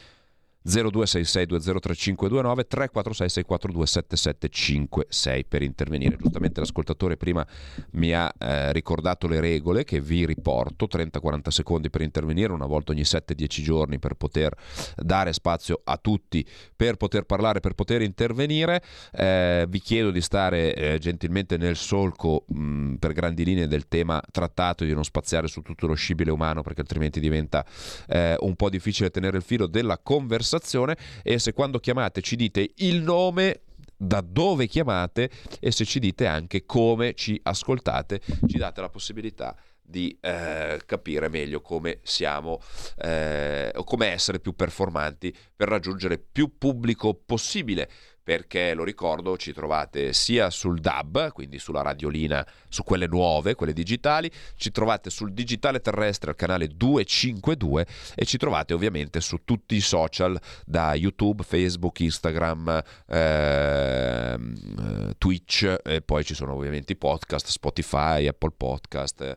0266203529 0.67 2.67
346 2.69 3.29
642 3.29 3.87
7756 3.87 5.45
per 5.47 5.63
intervenire. 5.63 6.17
Giustamente 6.17 6.61
l'ascoltatore 6.61 7.17
prima 7.17 7.47
mi 7.93 8.13
ha 8.13 8.33
eh, 8.39 8.73
ricordato 8.73 9.27
le 9.27 9.41
regole 9.41 9.85
che 9.85 10.01
vi 10.01 10.25
riporto, 10.25 10.87
30-40 10.91 11.49
secondi 11.49 11.91
per 11.91 12.03
intervenire, 12.03 12.53
una 12.53 12.67
volta 12.67 12.93
ogni 12.93 13.03
7-10 13.03 13.63
giorni 13.63 13.99
per 13.99 14.15
poter 14.15 14.55
dare 14.97 15.33
spazio 15.33 15.81
a 15.83 15.97
tutti, 15.97 16.47
per 16.75 16.97
poter 16.97 17.25
parlare, 17.25 17.61
per 17.61 17.75
poter 17.75 18.03
intervenire. 18.03 18.83
Eh, 19.13 19.67
vi 19.69 19.81
chiedo 19.81 20.11
di 20.11 20.21
stare 20.21 20.75
eh, 20.75 20.99
gentilmente 20.99 21.57
nel 21.57 21.77
solco 21.77 22.45
mh, 22.47 22.95
per 22.95 23.13
grandi 23.13 23.45
linee 23.45 23.67
del 23.67 23.89
tema 23.89 24.23
trattato 24.31 24.85
di 24.85 24.95
non 24.95 25.05
spaziare 25.05 25.49
su 25.49 25.63
tutto 25.63 25.87
lo 25.87 25.95
scibile 25.95 26.31
umano 26.31 26.63
perché 26.63 26.83
altrimenti 26.83 27.19
diventa 27.19 27.65
eh, 28.09 28.37
un 28.41 28.55
po' 28.55 28.71
difficile 28.71 29.11
tenere 29.11 29.39
il 29.39 29.43
filo 29.43 29.67
della 29.67 29.99
conversazione 29.99 30.52
conversazione 30.53 30.97
e 31.23 31.39
se 31.39 31.53
quando 31.53 31.79
chiamate 31.79 32.21
ci 32.21 32.37
dite 32.37 32.73
il 32.77 33.01
nome 33.01 33.63
da 33.97 34.21
dove 34.21 34.67
chiamate 34.67 35.31
e 35.61 35.71
se 35.71 35.85
ci 35.85 36.01
dite 36.01 36.27
anche 36.27 36.67
come 36.67 37.15
ci 37.15 37.39
ascoltate, 37.43 38.21
ci 38.47 38.59
date 38.59 38.81
la 38.81 38.89
possibilità 38.89 39.57
di 39.81 40.17
eh, 40.21 40.81
capire 40.87 41.29
meglio 41.29 41.61
come 41.61 42.01
siamo 42.03 42.61
eh, 42.99 43.71
o 43.75 43.85
come 43.85 44.07
essere 44.07 44.41
più 44.41 44.55
performanti 44.55 45.35
per 45.55 45.69
raggiungere 45.69 46.19
più 46.19 46.57
pubblico 46.57 47.15
possibile 47.15 47.91
perché 48.23 48.75
lo 48.75 48.85
ricordo 48.85 49.37
ci 49.37 49.53
trovate 49.53 50.13
sia 50.13 50.51
sul 50.51 50.79
DAB, 50.79 51.33
quindi 51.33 51.59
sulla 51.59 51.83
radiolina, 51.83 52.47
su 52.69 52.83
quelle 52.85 53.07
nuove, 53.07 53.55
quelle 53.55 53.73
digitali, 53.73 54.31
ci 54.57 54.71
trovate 54.71 55.11
sul 55.11 55.33
digitale 55.33 55.81
terrestre 55.81 56.31
al 56.31 56.37
canale 56.37 56.69
252 56.69 57.87
e 58.15 58.25
ci 58.25 58.37
trovate 58.37 58.75
ovviamente 58.75 59.21
su 59.21 59.41
tutti 59.45 59.75
i 59.75 59.81
social 59.81 60.41
da 60.65 60.95
YouTube, 60.95 61.43
Facebook, 61.43 62.01
Instagram, 62.01 62.83
ehm, 63.09 64.55
eh, 64.79 65.15
Twitch 65.19 65.77
e 65.83 66.03
poi 66.03 66.25
ci 66.25 66.35
sono 66.35 66.55
ovviamente 66.55 66.93
i 66.93 66.97
podcast, 66.97 67.47
Spotify, 67.49 68.27
Apple 68.27 68.53
Podcast 68.57 69.37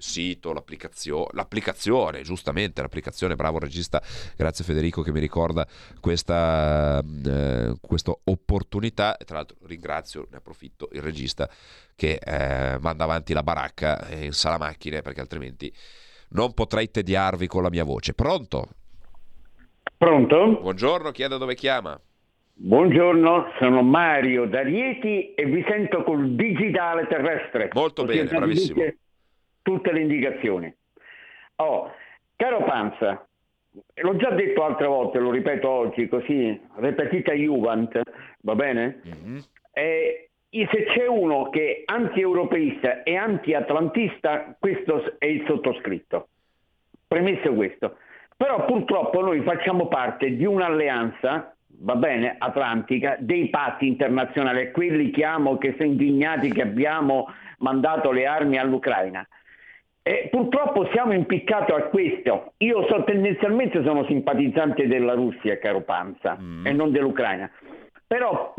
sito, 0.00 0.52
l'applicazione, 0.52 1.28
l'applicazione, 1.32 2.22
giustamente 2.22 2.82
l'applicazione, 2.82 3.36
bravo 3.36 3.58
regista, 3.58 4.02
grazie 4.36 4.64
Federico 4.64 5.02
che 5.02 5.12
mi 5.12 5.20
ricorda 5.20 5.66
questa, 6.00 7.02
eh, 7.02 7.74
questa 7.80 8.12
opportunità, 8.24 9.16
tra 9.24 9.36
l'altro 9.36 9.56
ringrazio, 9.66 10.26
ne 10.30 10.38
approfitto, 10.38 10.88
il 10.92 11.02
regista 11.02 11.48
che 11.94 12.18
eh, 12.22 12.78
manda 12.80 13.04
avanti 13.04 13.32
la 13.32 13.42
baracca 13.42 14.08
in 14.10 14.32
sala 14.32 14.58
macchine 14.58 15.02
perché 15.02 15.20
altrimenti 15.20 15.72
non 16.30 16.54
potrei 16.54 16.90
tediarvi 16.90 17.46
con 17.46 17.62
la 17.62 17.70
mia 17.70 17.84
voce. 17.84 18.14
Pronto? 18.14 18.68
Pronto? 19.96 20.60
Buongiorno, 20.60 21.10
chi 21.10 21.22
è 21.22 21.28
da 21.28 21.36
dove 21.36 21.54
chiama? 21.54 22.00
Buongiorno, 22.62 23.52
sono 23.58 23.82
Mario 23.82 24.46
da 24.46 24.62
Rieti 24.62 25.32
e 25.34 25.46
vi 25.46 25.64
sento 25.66 26.02
col 26.02 26.34
digitale 26.34 27.06
terrestre. 27.06 27.70
Molto 27.72 28.04
Così 28.04 28.18
bene, 28.18 28.28
bravissimo. 28.28 28.74
Dice 28.74 28.98
tutte 29.62 29.92
le 29.92 30.00
indicazioni. 30.00 30.74
Oh, 31.56 31.92
caro 32.36 32.64
Panza, 32.64 33.26
l'ho 33.94 34.16
già 34.16 34.30
detto 34.30 34.64
altre 34.64 34.86
volte, 34.86 35.18
lo 35.18 35.30
ripeto 35.30 35.68
oggi, 35.68 36.08
così, 36.08 36.60
repetita 36.76 37.32
Juvent, 37.32 38.00
va 38.40 38.54
bene? 38.54 39.00
Mm-hmm. 39.06 39.38
E 39.72 40.30
se 40.50 40.84
c'è 40.84 41.06
uno 41.06 41.48
che 41.50 41.84
è 41.86 41.92
anti-europeista 41.92 43.02
e 43.02 43.16
anti-atlantista, 43.16 44.56
questo 44.58 45.18
è 45.18 45.26
il 45.26 45.44
sottoscritto. 45.46 46.28
Premesso 47.06 47.52
questo. 47.54 47.98
Però 48.36 48.64
purtroppo 48.64 49.20
noi 49.20 49.42
facciamo 49.42 49.86
parte 49.86 50.34
di 50.34 50.44
un'alleanza, 50.44 51.54
va 51.82 51.94
bene, 51.94 52.36
atlantica, 52.38 53.16
dei 53.20 53.48
patti 53.48 53.86
internazionali, 53.86 54.70
quelli 54.72 55.10
che 55.10 55.24
amo, 55.24 55.58
che 55.58 55.74
sono 55.76 55.90
indignati 55.90 56.50
che 56.50 56.62
abbiamo 56.62 57.28
mandato 57.58 58.10
le 58.10 58.26
armi 58.26 58.58
all'Ucraina. 58.58 59.26
E 60.10 60.26
purtroppo 60.28 60.88
siamo 60.90 61.12
impiccati 61.12 61.70
a 61.70 61.82
questo. 61.84 62.54
Io 62.58 62.84
so, 62.88 63.04
tendenzialmente 63.04 63.80
sono 63.84 64.04
simpatizzante 64.06 64.88
della 64.88 65.14
Russia, 65.14 65.56
caro 65.58 65.82
Panza, 65.82 66.36
mm. 66.36 66.66
e 66.66 66.72
non 66.72 66.90
dell'Ucraina. 66.90 67.48
Però 68.08 68.52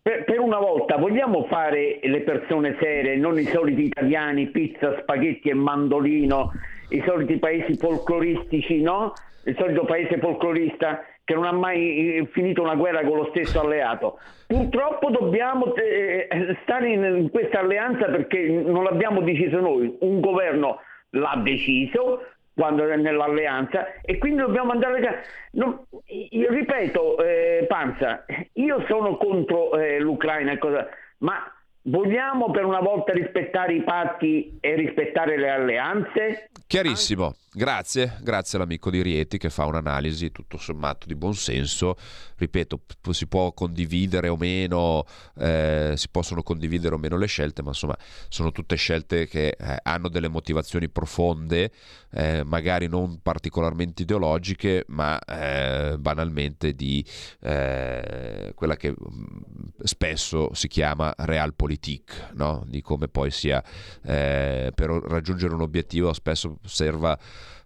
per, 0.00 0.22
per, 0.22 0.38
una 0.38 0.60
volta 0.60 0.98
vogliamo 0.98 1.46
fare 1.46 1.98
le 2.00 2.20
persone 2.20 2.76
serie, 2.78 3.16
non 3.16 3.36
i 3.36 3.42
soliti 3.42 3.82
italiani, 3.82 4.50
pizza, 4.50 4.96
spaghetti 5.00 5.48
e 5.48 5.54
mandolino, 5.54 6.52
i 6.90 7.02
soliti 7.04 7.36
paesi 7.36 7.74
folcloristici, 7.74 8.80
no? 8.80 9.12
Il 9.44 9.56
solito 9.58 9.84
paese 9.84 10.18
folclorista 10.18 11.04
che 11.24 11.34
non 11.34 11.46
ha 11.46 11.52
mai 11.52 12.14
eh, 12.14 12.28
finito 12.30 12.62
una 12.62 12.76
guerra 12.76 13.02
con 13.02 13.16
lo 13.16 13.26
stesso 13.30 13.60
alleato. 13.60 14.20
Purtroppo 14.46 15.10
dobbiamo 15.10 15.74
eh, 15.74 16.28
stare 16.62 16.92
in 16.92 17.28
questa 17.32 17.58
alleanza 17.58 18.06
perché 18.06 18.48
non 18.48 18.84
l'abbiamo 18.84 19.20
deciso 19.22 19.58
noi, 19.58 19.96
un 19.98 20.20
governo 20.20 20.78
l'ha 21.12 21.40
deciso, 21.42 22.26
quando 22.54 22.86
è 22.86 22.96
nell'alleanza 22.96 24.00
e 24.02 24.18
quindi 24.18 24.42
dobbiamo 24.42 24.72
andare 24.72 25.24
non, 25.52 25.84
ripeto 26.06 27.22
eh, 27.22 27.64
Panza 27.66 28.24
io 28.54 28.84
sono 28.88 29.16
contro 29.16 29.78
eh, 29.78 29.98
l'Ucraina 29.98 30.58
cosa, 30.58 30.86
ma 31.18 31.50
vogliamo 31.84 32.50
per 32.50 32.64
una 32.64 32.80
volta 32.80 33.12
rispettare 33.12 33.74
i 33.74 33.82
patti 33.82 34.58
e 34.60 34.74
rispettare 34.74 35.38
le 35.38 35.50
alleanze? 35.50 36.50
Chiarissimo, 36.66 37.34
grazie, 37.54 38.18
grazie 38.22 38.56
all'amico 38.56 38.90
di 38.90 39.02
Rieti 39.02 39.36
che 39.36 39.50
fa 39.50 39.66
un'analisi 39.66 40.32
tutto 40.32 40.56
sommato 40.56 41.06
di 41.06 41.14
buon 41.14 41.34
senso. 41.34 41.96
Ripeto, 42.36 42.80
si 43.10 43.26
può 43.26 43.52
condividere 43.52 44.28
o 44.28 44.36
meno, 44.36 45.04
eh, 45.38 45.92
si 45.96 46.08
possono 46.08 46.42
condividere 46.42 46.94
o 46.94 46.98
meno 46.98 47.16
le 47.16 47.26
scelte, 47.26 47.62
ma 47.62 47.68
insomma 47.68 47.96
sono 48.28 48.52
tutte 48.52 48.74
scelte 48.76 49.28
che 49.28 49.54
eh, 49.58 49.78
hanno 49.82 50.08
delle 50.08 50.28
motivazioni 50.28 50.88
profonde, 50.88 51.70
eh, 52.10 52.42
magari 52.44 52.88
non 52.88 53.20
particolarmente 53.22 54.02
ideologiche, 54.02 54.84
ma 54.88 55.18
eh, 55.20 55.96
banalmente 55.98 56.74
di 56.74 57.04
eh, 57.40 58.52
quella 58.54 58.76
che 58.76 58.90
mm, 58.90 59.36
spesso 59.82 60.52
si 60.54 60.68
chiama 60.68 61.14
realpolitik, 61.16 62.30
no? 62.34 62.64
di 62.66 62.80
come 62.80 63.08
poi 63.08 63.30
sia 63.30 63.62
eh, 64.04 64.72
per 64.74 64.90
raggiungere 64.90 65.54
un 65.54 65.60
obiettivo 65.60 66.12
spesso 66.12 66.58
serva 66.64 67.18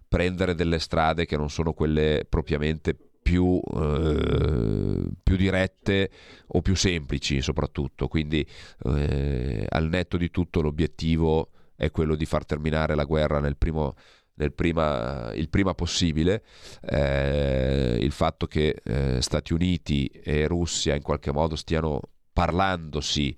prendere 0.07 0.55
delle 0.55 0.79
strade 0.79 1.25
che 1.25 1.37
non 1.37 1.49
sono 1.49 1.73
quelle 1.73 2.25
propriamente 2.27 2.95
più, 3.27 3.59
eh, 3.75 5.09
più, 5.21 5.35
dirette 5.35 6.09
o 6.47 6.61
più 6.61 6.75
semplici 6.75 7.41
soprattutto. 7.41 8.07
Quindi 8.07 8.45
eh, 8.85 9.65
al 9.67 9.89
netto 9.89 10.15
di 10.15 10.31
tutto 10.31 10.61
l'obiettivo 10.61 11.49
è 11.75 11.91
quello 11.91 12.15
di 12.15 12.25
far 12.25 12.45
terminare 12.45 12.95
la 12.95 13.03
guerra 13.03 13.39
nel 13.39 13.57
primo, 13.57 13.95
nel 14.35 14.53
prima, 14.53 15.33
il 15.33 15.49
prima 15.49 15.73
possibile. 15.73 16.43
Eh, 16.81 17.97
il 17.99 18.11
fatto 18.11 18.47
che 18.47 18.81
eh, 18.81 19.21
Stati 19.21 19.51
Uniti 19.51 20.07
e 20.07 20.47
Russia 20.47 20.95
in 20.95 21.01
qualche 21.01 21.33
modo 21.33 21.57
stiano 21.57 21.99
parlandosi 22.31 23.35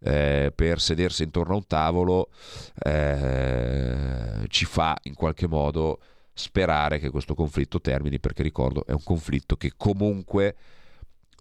eh, 0.00 0.52
per 0.54 0.80
sedersi 0.80 1.22
intorno 1.22 1.54
a 1.54 1.56
un 1.56 1.66
tavolo 1.66 2.28
eh, 2.82 4.44
ci 4.48 4.64
fa 4.64 4.96
in 5.02 5.14
qualche 5.14 5.46
modo 5.46 6.00
sperare 6.32 6.98
che 6.98 7.10
questo 7.10 7.34
conflitto 7.34 7.80
termini 7.80 8.20
perché 8.20 8.42
ricordo 8.42 8.84
è 8.86 8.92
un 8.92 9.02
conflitto 9.02 9.56
che 9.56 9.72
comunque 9.76 10.54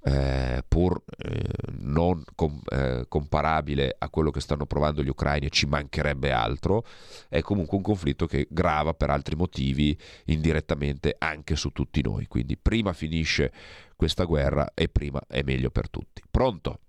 eh, 0.07 0.63
pur 0.67 1.01
eh, 1.17 1.41
non 1.79 2.23
com- 2.35 2.61
eh, 2.69 3.05
comparabile 3.07 3.95
a 3.97 4.09
quello 4.09 4.29
che 4.29 4.39
stanno 4.39 4.67
provando 4.67 5.01
gli 5.01 5.09
ucraini, 5.09 5.49
ci 5.49 5.65
mancherebbe 5.65 6.31
altro, 6.31 6.85
è 7.27 7.41
comunque 7.41 7.77
un 7.77 7.83
conflitto 7.83 8.27
che 8.27 8.47
grava 8.49 8.93
per 8.93 9.09
altri 9.09 9.35
motivi 9.35 9.97
indirettamente 10.25 11.15
anche 11.17 11.55
su 11.55 11.71
tutti 11.71 12.03
noi. 12.03 12.27
Quindi 12.27 12.55
prima 12.55 12.93
finisce 12.93 13.51
questa 13.95 14.25
guerra 14.25 14.71
e 14.75 14.89
prima 14.89 15.21
è 15.27 15.41
meglio 15.41 15.71
per 15.71 15.89
tutti. 15.89 16.21
Pronto? 16.29 16.81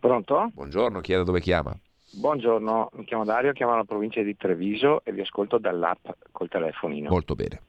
Pronto? 0.00 0.50
Buongiorno, 0.54 1.00
chi 1.00 1.12
è 1.12 1.16
da 1.16 1.24
dove 1.24 1.40
chiama? 1.40 1.76
Buongiorno, 2.12 2.90
mi 2.94 3.04
chiamo 3.04 3.24
Dario, 3.24 3.52
chiamo 3.52 3.76
la 3.76 3.84
provincia 3.84 4.22
di 4.22 4.34
Treviso 4.34 5.02
e 5.04 5.12
vi 5.12 5.20
ascolto 5.20 5.58
dall'app 5.58 6.08
col 6.32 6.48
telefonino. 6.48 7.10
Molto 7.10 7.34
bene. 7.34 7.60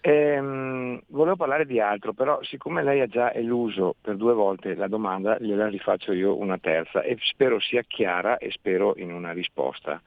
Ehm, 0.00 1.00
volevo 1.08 1.36
parlare 1.36 1.66
di 1.66 1.78
altro, 1.78 2.14
però 2.14 2.42
siccome 2.42 2.82
lei 2.82 3.00
ha 3.00 3.06
già 3.06 3.34
eluso 3.34 3.96
per 4.00 4.16
due 4.16 4.32
volte 4.32 4.74
la 4.74 4.88
domanda, 4.88 5.36
gliela 5.38 5.68
rifaccio 5.68 6.12
io 6.12 6.38
una 6.38 6.56
terza 6.58 7.02
e 7.02 7.18
spero 7.20 7.60
sia 7.60 7.82
chiara 7.82 8.38
e 8.38 8.50
spero 8.50 8.94
in 8.96 9.12
una 9.12 9.32
risposta. 9.32 10.00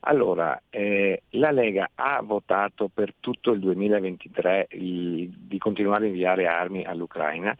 Allora, 0.00 0.60
eh, 0.68 1.22
la 1.30 1.52
Lega 1.52 1.90
ha 1.94 2.20
votato 2.22 2.88
per 2.92 3.14
tutto 3.18 3.52
il 3.52 3.60
2023 3.60 4.68
il, 4.72 5.30
di 5.30 5.58
continuare 5.58 6.04
a 6.04 6.08
inviare 6.08 6.46
armi 6.46 6.84
all'Ucraina? 6.84 7.56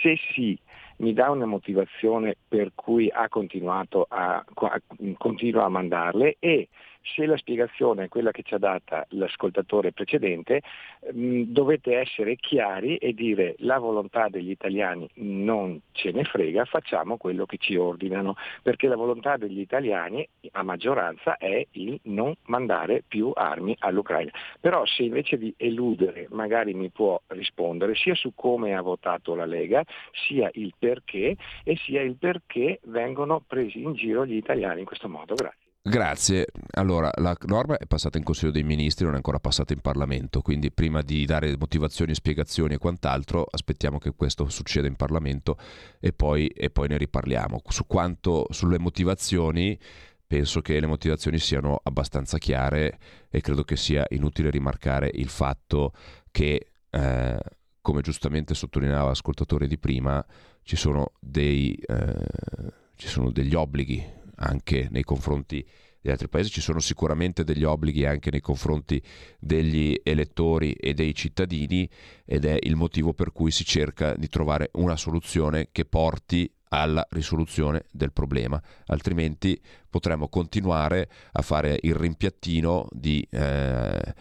Se 0.00 0.16
sì, 0.32 0.58
mi 1.00 1.12
dà 1.12 1.30
una 1.30 1.46
motivazione 1.46 2.36
per 2.48 2.72
cui 2.74 3.10
ha 3.10 3.28
continuato 3.28 4.06
a, 4.08 4.44
continua 5.18 5.64
a 5.64 5.68
mandarle 5.68 6.36
e 6.38 6.68
se 7.02 7.26
la 7.26 7.36
spiegazione 7.36 8.04
è 8.04 8.08
quella 8.08 8.30
che 8.30 8.42
ci 8.42 8.54
ha 8.54 8.58
data 8.58 9.06
l'ascoltatore 9.10 9.92
precedente, 9.92 10.62
mm, 11.12 11.44
dovete 11.44 11.96
essere 11.96 12.36
chiari 12.36 12.96
e 12.96 13.12
dire 13.12 13.54
la 13.58 13.78
volontà 13.78 14.28
degli 14.28 14.50
italiani 14.50 15.08
non 15.14 15.80
ce 15.92 16.12
ne 16.12 16.24
frega, 16.24 16.64
facciamo 16.64 17.16
quello 17.16 17.46
che 17.46 17.56
ci 17.58 17.76
ordinano, 17.76 18.36
perché 18.62 18.88
la 18.88 18.96
volontà 18.96 19.36
degli 19.36 19.60
italiani 19.60 20.26
a 20.52 20.62
maggioranza 20.62 21.36
è 21.36 21.66
il 21.72 21.98
non 22.04 22.34
mandare 22.46 23.02
più 23.06 23.32
armi 23.34 23.74
all'Ucraina. 23.80 24.30
Però 24.60 24.84
se 24.86 25.02
invece 25.02 25.38
di 25.38 25.52
eludere 25.56 26.26
magari 26.30 26.74
mi 26.74 26.90
può 26.90 27.20
rispondere 27.28 27.94
sia 27.94 28.14
su 28.14 28.32
come 28.34 28.74
ha 28.74 28.82
votato 28.82 29.34
la 29.34 29.46
Lega, 29.46 29.84
sia 30.12 30.48
il 30.54 30.74
perché 30.78 31.36
e 31.64 31.76
sia 31.76 32.02
il 32.02 32.16
perché 32.16 32.80
vengono 32.84 33.42
presi 33.46 33.82
in 33.82 33.94
giro 33.94 34.24
gli 34.26 34.36
italiani 34.36 34.80
in 34.80 34.86
questo 34.86 35.08
modo. 35.08 35.34
Grazie. 35.34 35.59
Grazie. 35.90 36.46
Allora, 36.74 37.10
la 37.16 37.36
norma 37.46 37.76
è 37.76 37.84
passata 37.84 38.16
in 38.16 38.22
Consiglio 38.22 38.52
dei 38.52 38.62
Ministri, 38.62 39.04
non 39.04 39.14
è 39.14 39.16
ancora 39.16 39.40
passata 39.40 39.72
in 39.72 39.80
Parlamento, 39.80 40.40
quindi 40.40 40.70
prima 40.70 41.02
di 41.02 41.24
dare 41.24 41.56
motivazioni, 41.58 42.14
spiegazioni 42.14 42.74
e 42.74 42.78
quant'altro, 42.78 43.44
aspettiamo 43.50 43.98
che 43.98 44.12
questo 44.14 44.48
succeda 44.48 44.86
in 44.86 44.94
Parlamento 44.94 45.58
e 45.98 46.12
poi, 46.12 46.46
e 46.46 46.70
poi 46.70 46.86
ne 46.86 46.96
riparliamo. 46.96 47.62
Su 47.66 47.88
quanto, 47.88 48.46
sulle 48.50 48.78
motivazioni, 48.78 49.76
penso 50.24 50.60
che 50.60 50.78
le 50.78 50.86
motivazioni 50.86 51.40
siano 51.40 51.80
abbastanza 51.82 52.38
chiare 52.38 52.96
e 53.28 53.40
credo 53.40 53.64
che 53.64 53.74
sia 53.76 54.06
inutile 54.10 54.50
rimarcare 54.50 55.10
il 55.12 55.28
fatto 55.28 55.92
che, 56.30 56.70
eh, 56.88 57.38
come 57.80 58.00
giustamente 58.02 58.54
sottolineava 58.54 59.08
l'ascoltatore 59.08 59.66
di 59.66 59.76
prima, 59.76 60.24
ci 60.62 60.76
sono, 60.76 61.14
dei, 61.18 61.74
eh, 61.74 62.26
ci 62.94 63.08
sono 63.08 63.32
degli 63.32 63.56
obblighi 63.56 64.18
anche 64.40 64.88
nei 64.90 65.02
confronti 65.02 65.66
di 66.02 66.10
altri 66.10 66.28
paesi, 66.28 66.50
ci 66.50 66.60
sono 66.60 66.80
sicuramente 66.80 67.44
degli 67.44 67.64
obblighi 67.64 68.06
anche 68.06 68.30
nei 68.30 68.40
confronti 68.40 69.02
degli 69.38 69.98
elettori 70.02 70.72
e 70.72 70.94
dei 70.94 71.14
cittadini 71.14 71.88
ed 72.24 72.46
è 72.46 72.56
il 72.60 72.74
motivo 72.74 73.12
per 73.12 73.32
cui 73.32 73.50
si 73.50 73.64
cerca 73.64 74.14
di 74.14 74.28
trovare 74.28 74.70
una 74.74 74.96
soluzione 74.96 75.68
che 75.72 75.84
porti 75.84 76.50
alla 76.72 77.06
risoluzione 77.10 77.84
del 77.90 78.12
problema, 78.12 78.60
altrimenti 78.86 79.60
potremmo 79.88 80.28
continuare 80.28 81.10
a 81.32 81.42
fare 81.42 81.78
il 81.82 81.94
rimpiattino 81.94 82.86
di 82.92 83.26
eh, 83.28 84.14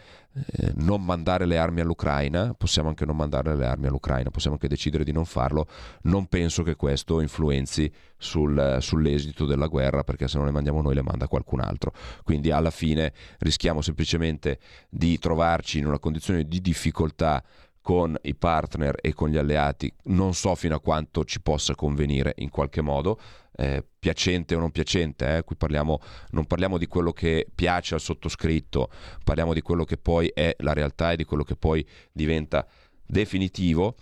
eh, 0.45 0.71
non 0.75 1.04
mandare 1.04 1.45
le 1.45 1.58
armi 1.58 1.82
all'Ucraina, 1.82 2.54
possiamo 2.54 2.89
anche 2.89 3.06
non 3.06 3.15
mandare 3.15 3.56
le 3.56 3.65
armi 3.65 3.88
all'Ucraina, 3.88 4.30
possiamo 4.30 4.56
anche 4.56 4.67
decidere 4.67 5.04
di 5.04 5.12
non 5.12 5.25
farlo, 5.25 5.67
non 6.04 6.28
penso 6.28 6.63
che 6.63 6.75
questo 6.75 7.21
influenzi 7.21 7.91
sul, 8.17 8.78
sull'esito 8.80 9.45
della 9.45 9.67
guerra 9.67 10.04
perché 10.04 10.28
se 10.28 10.38
non 10.38 10.45
le 10.45 10.52
mandiamo 10.52 10.82
noi 10.82 10.95
le 10.95 11.04
manda 11.04 11.28
qualcun 11.28 11.62
altro, 11.62 11.93
quindi 12.23 12.52
alla 12.52 12.71
fine 12.71 13.13
rischiamo 13.39 13.82
semplicemente 13.82 14.60
di 14.89 15.17
trovarci 15.19 15.80
in 15.80 15.88
una 15.88 15.99
condizione 15.99 16.43
di 16.45 16.62
difficoltà 16.62 17.43
con 17.82 18.15
i 18.23 18.36
partner 18.36 18.97
e 19.02 19.13
con 19.13 19.30
gli 19.30 19.38
alleati, 19.38 19.91
non 20.06 20.34
so 20.34 20.54
fino 20.56 20.75
a 20.75 20.80
quanto 20.80 21.23
ci 21.23 21.41
possa 21.41 21.75
convenire 21.75 22.34
in 22.38 22.49
qualche 22.49 22.82
modo, 22.82 23.19
eh, 23.60 23.84
piacente 24.00 24.56
o 24.56 24.60
non 24.60 24.72
piacente, 24.72 25.38
eh? 25.38 25.43
qui 25.43 25.58
parliamo, 25.58 26.00
non 26.32 26.45
parliamo 26.45 26.78
di 26.78 26.88
quello 26.88 27.12
che 27.12 27.45
piace 27.54 27.93
al 27.93 28.00
sottoscritto, 28.00 28.89
parliamo 29.24 29.54
di 29.54 29.62
quello 29.62 29.84
che 29.84 29.98
poi 29.98 30.32
è 30.34 30.56
la 30.60 30.72
realtà 30.72 31.12
e 31.12 31.17
di 31.17 31.26
quello 31.26 31.43
che 31.43 31.58
poi 31.58 31.86
diventa 32.12 32.65
definitivo 33.06 33.95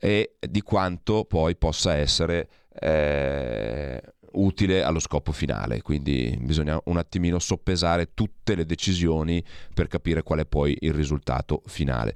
e 0.00 0.36
di 0.40 0.62
quanto 0.62 1.26
poi 1.26 1.56
possa 1.56 1.94
essere 1.94 2.48
eh, 2.80 4.02
utile 4.34 4.82
allo 4.82 4.98
scopo 4.98 5.32
finale, 5.32 5.82
quindi 5.82 6.36
bisogna 6.40 6.80
un 6.84 6.96
attimino 6.96 7.38
soppesare 7.38 8.14
tutte 8.14 8.54
le 8.54 8.64
decisioni 8.64 9.44
per 9.74 9.88
capire 9.88 10.22
qual 10.22 10.40
è 10.40 10.46
poi 10.46 10.76
il 10.80 10.92
risultato 10.92 11.62
finale. 11.66 12.14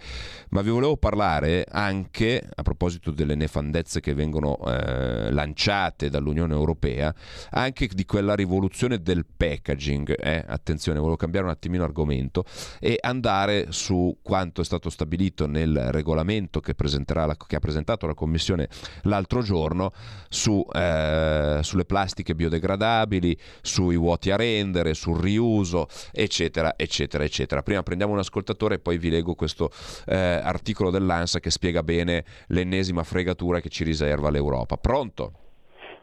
Ma 0.51 0.63
vi 0.63 0.71
volevo 0.71 0.97
parlare 0.97 1.67
anche, 1.69 2.43
a 2.55 2.63
proposito 2.63 3.11
delle 3.11 3.35
nefandezze 3.35 4.01
che 4.01 4.15
vengono 4.15 4.59
eh, 4.67 5.31
lanciate 5.31 6.09
dall'Unione 6.09 6.55
Europea, 6.55 7.15
anche 7.51 7.89
di 7.93 8.05
quella 8.05 8.35
rivoluzione 8.35 9.03
del 9.03 9.25
packaging. 9.25 10.15
Eh? 10.19 10.45
Attenzione, 10.47 10.99
volevo 10.99 11.17
cambiare 11.17 11.47
un 11.47 11.53
attimino 11.53 11.85
argomento 11.85 12.45
e 12.81 12.99
andare 13.01 13.67
su 13.71 14.19
quanto 14.23 14.61
è 14.61 14.65
stato 14.65 14.91
stabilito 14.91 15.47
nel 15.47 15.91
regolamento 15.91 16.61
che, 16.61 16.75
la, 16.79 17.37
che 17.47 17.57
ha 17.57 17.61
presentato 17.61 18.07
la 18.07 18.15
Commissione 18.15 18.69
l'altro 19.03 19.43
giorno 19.43 19.93
su, 20.29 20.67
eh, 20.73 21.61
sulle 21.63 21.85
plastiche 21.85 22.06
plastiche 22.07 22.37
biodegradabili, 22.37 23.37
sui 23.63 23.97
vuoti 23.97 24.31
a 24.31 24.37
rendere, 24.37 24.95
sul 24.95 25.19
riuso, 25.19 25.89
eccetera, 26.13 26.75
eccetera, 26.77 27.25
eccetera. 27.25 27.63
Prima 27.63 27.83
prendiamo 27.83 28.13
un 28.13 28.21
ascoltatore 28.21 28.77
e 28.77 28.79
poi 28.79 28.97
vi 28.97 29.11
leggo 29.11 29.35
questo 29.35 29.71
eh, 30.07 30.15
articolo 30.15 30.91
dell'ANSA 30.91 31.41
che 31.41 31.51
spiega 31.51 31.83
bene 31.83 32.25
l'ennesima 32.49 33.03
fregatura 33.03 33.59
che 33.59 33.69
ci 33.71 33.83
riserva 33.83 34.31
l'Europa. 34.31 34.77
Pronto? 34.77 35.33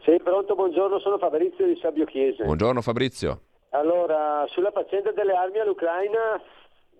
Sì, 0.04 0.20
pronto, 0.22 0.54
buongiorno, 0.54 0.98
sono 0.98 1.16
Fabrizio 1.16 1.64
di 1.66 1.78
Sabio 1.80 2.04
Chiese. 2.04 2.44
Buongiorno 2.44 2.82
Fabrizio. 2.82 3.40
Allora, 3.70 4.44
sulla 4.50 4.70
faccenda 4.70 5.10
delle 5.12 5.32
armi 5.32 5.58
all'Ucraina, 5.58 6.38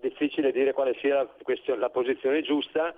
difficile 0.01 0.51
dire 0.51 0.73
quale 0.73 0.97
sia 0.99 1.15
la, 1.15 1.75
la 1.77 1.89
posizione 1.89 2.41
giusta, 2.41 2.93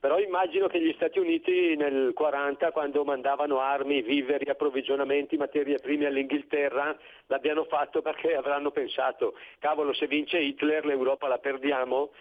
però 0.00 0.18
immagino 0.18 0.66
che 0.66 0.80
gli 0.80 0.94
Stati 0.94 1.18
Uniti 1.18 1.76
nel 1.76 2.12
40 2.14 2.72
quando 2.72 3.04
mandavano 3.04 3.60
armi, 3.60 4.00
viveri, 4.00 4.48
approvvigionamenti, 4.48 5.36
materie 5.36 5.76
prime 5.76 6.06
all'Inghilterra 6.06 6.96
l'abbiano 7.26 7.64
fatto 7.64 8.00
perché 8.00 8.34
avranno 8.34 8.70
pensato 8.70 9.34
cavolo 9.58 9.92
se 9.92 10.06
vince 10.06 10.38
Hitler 10.38 10.86
l'Europa 10.86 11.28
la 11.28 11.36
perdiamo 11.36 12.12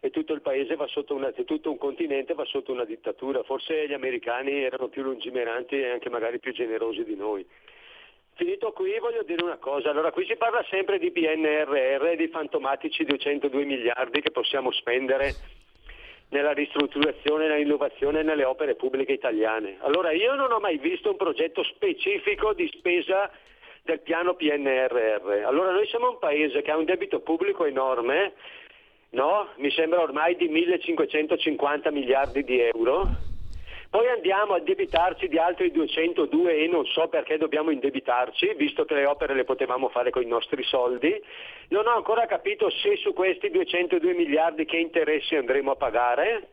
e 0.00 0.08
tutto 0.08 0.32
il 0.32 0.40
paese 0.40 0.76
va 0.76 0.86
sotto 0.86 1.14
una, 1.14 1.30
tutto 1.32 1.70
un 1.70 1.76
continente 1.76 2.32
va 2.32 2.44
sotto 2.46 2.72
una 2.72 2.84
dittatura. 2.84 3.42
Forse 3.42 3.86
gli 3.86 3.92
americani 3.92 4.62
erano 4.62 4.88
più 4.88 5.02
lungimiranti 5.02 5.78
e 5.78 5.90
anche 5.90 6.08
magari 6.08 6.38
più 6.38 6.52
generosi 6.52 7.04
di 7.04 7.16
noi. 7.16 7.46
Finito 8.34 8.72
qui 8.72 8.98
voglio 8.98 9.22
dire 9.22 9.42
una 9.42 9.56
cosa, 9.56 9.90
allora 9.90 10.10
qui 10.10 10.26
si 10.26 10.36
parla 10.36 10.64
sempre 10.70 10.98
di 10.98 11.10
PNRR, 11.10 12.16
di 12.16 12.28
fantomatici 12.28 13.04
202 13.04 13.64
miliardi 13.64 14.20
che 14.20 14.30
possiamo 14.30 14.70
spendere 14.72 15.55
nella 16.28 16.52
ristrutturazione, 16.52 17.46
nell'innovazione 17.46 18.20
e 18.20 18.22
nelle 18.22 18.44
opere 18.44 18.74
pubbliche 18.74 19.12
italiane. 19.12 19.76
Allora 19.80 20.12
io 20.12 20.34
non 20.34 20.50
ho 20.50 20.58
mai 20.58 20.78
visto 20.78 21.10
un 21.10 21.16
progetto 21.16 21.62
specifico 21.62 22.52
di 22.52 22.68
spesa 22.74 23.30
del 23.82 24.00
piano 24.00 24.34
PNRR. 24.34 25.44
Allora 25.44 25.70
noi 25.70 25.86
siamo 25.86 26.10
un 26.10 26.18
paese 26.18 26.62
che 26.62 26.70
ha 26.70 26.76
un 26.76 26.84
debito 26.84 27.20
pubblico 27.20 27.64
enorme, 27.64 28.34
no? 29.10 29.48
mi 29.56 29.70
sembra 29.70 30.00
ormai 30.00 30.36
di 30.36 30.48
1550 30.48 31.90
miliardi 31.90 32.42
di 32.42 32.60
euro. 32.60 33.24
Poi 33.96 34.08
andiamo 34.08 34.52
a 34.52 34.60
debitarci 34.60 35.26
di 35.26 35.38
altri 35.38 35.70
202 35.70 36.54
e 36.54 36.68
non 36.68 36.84
so 36.84 37.08
perché 37.08 37.38
dobbiamo 37.38 37.70
indebitarci, 37.70 38.52
visto 38.54 38.84
che 38.84 38.92
le 38.92 39.06
opere 39.06 39.32
le 39.32 39.44
potevamo 39.44 39.88
fare 39.88 40.10
con 40.10 40.20
i 40.20 40.26
nostri 40.26 40.62
soldi. 40.64 41.18
Non 41.68 41.86
ho 41.86 41.94
ancora 41.94 42.26
capito 42.26 42.68
se 42.68 42.96
su 42.96 43.14
questi 43.14 43.48
202 43.48 44.12
miliardi 44.12 44.66
che 44.66 44.76
interessi 44.76 45.34
andremo 45.34 45.70
a 45.70 45.76
pagare 45.76 46.48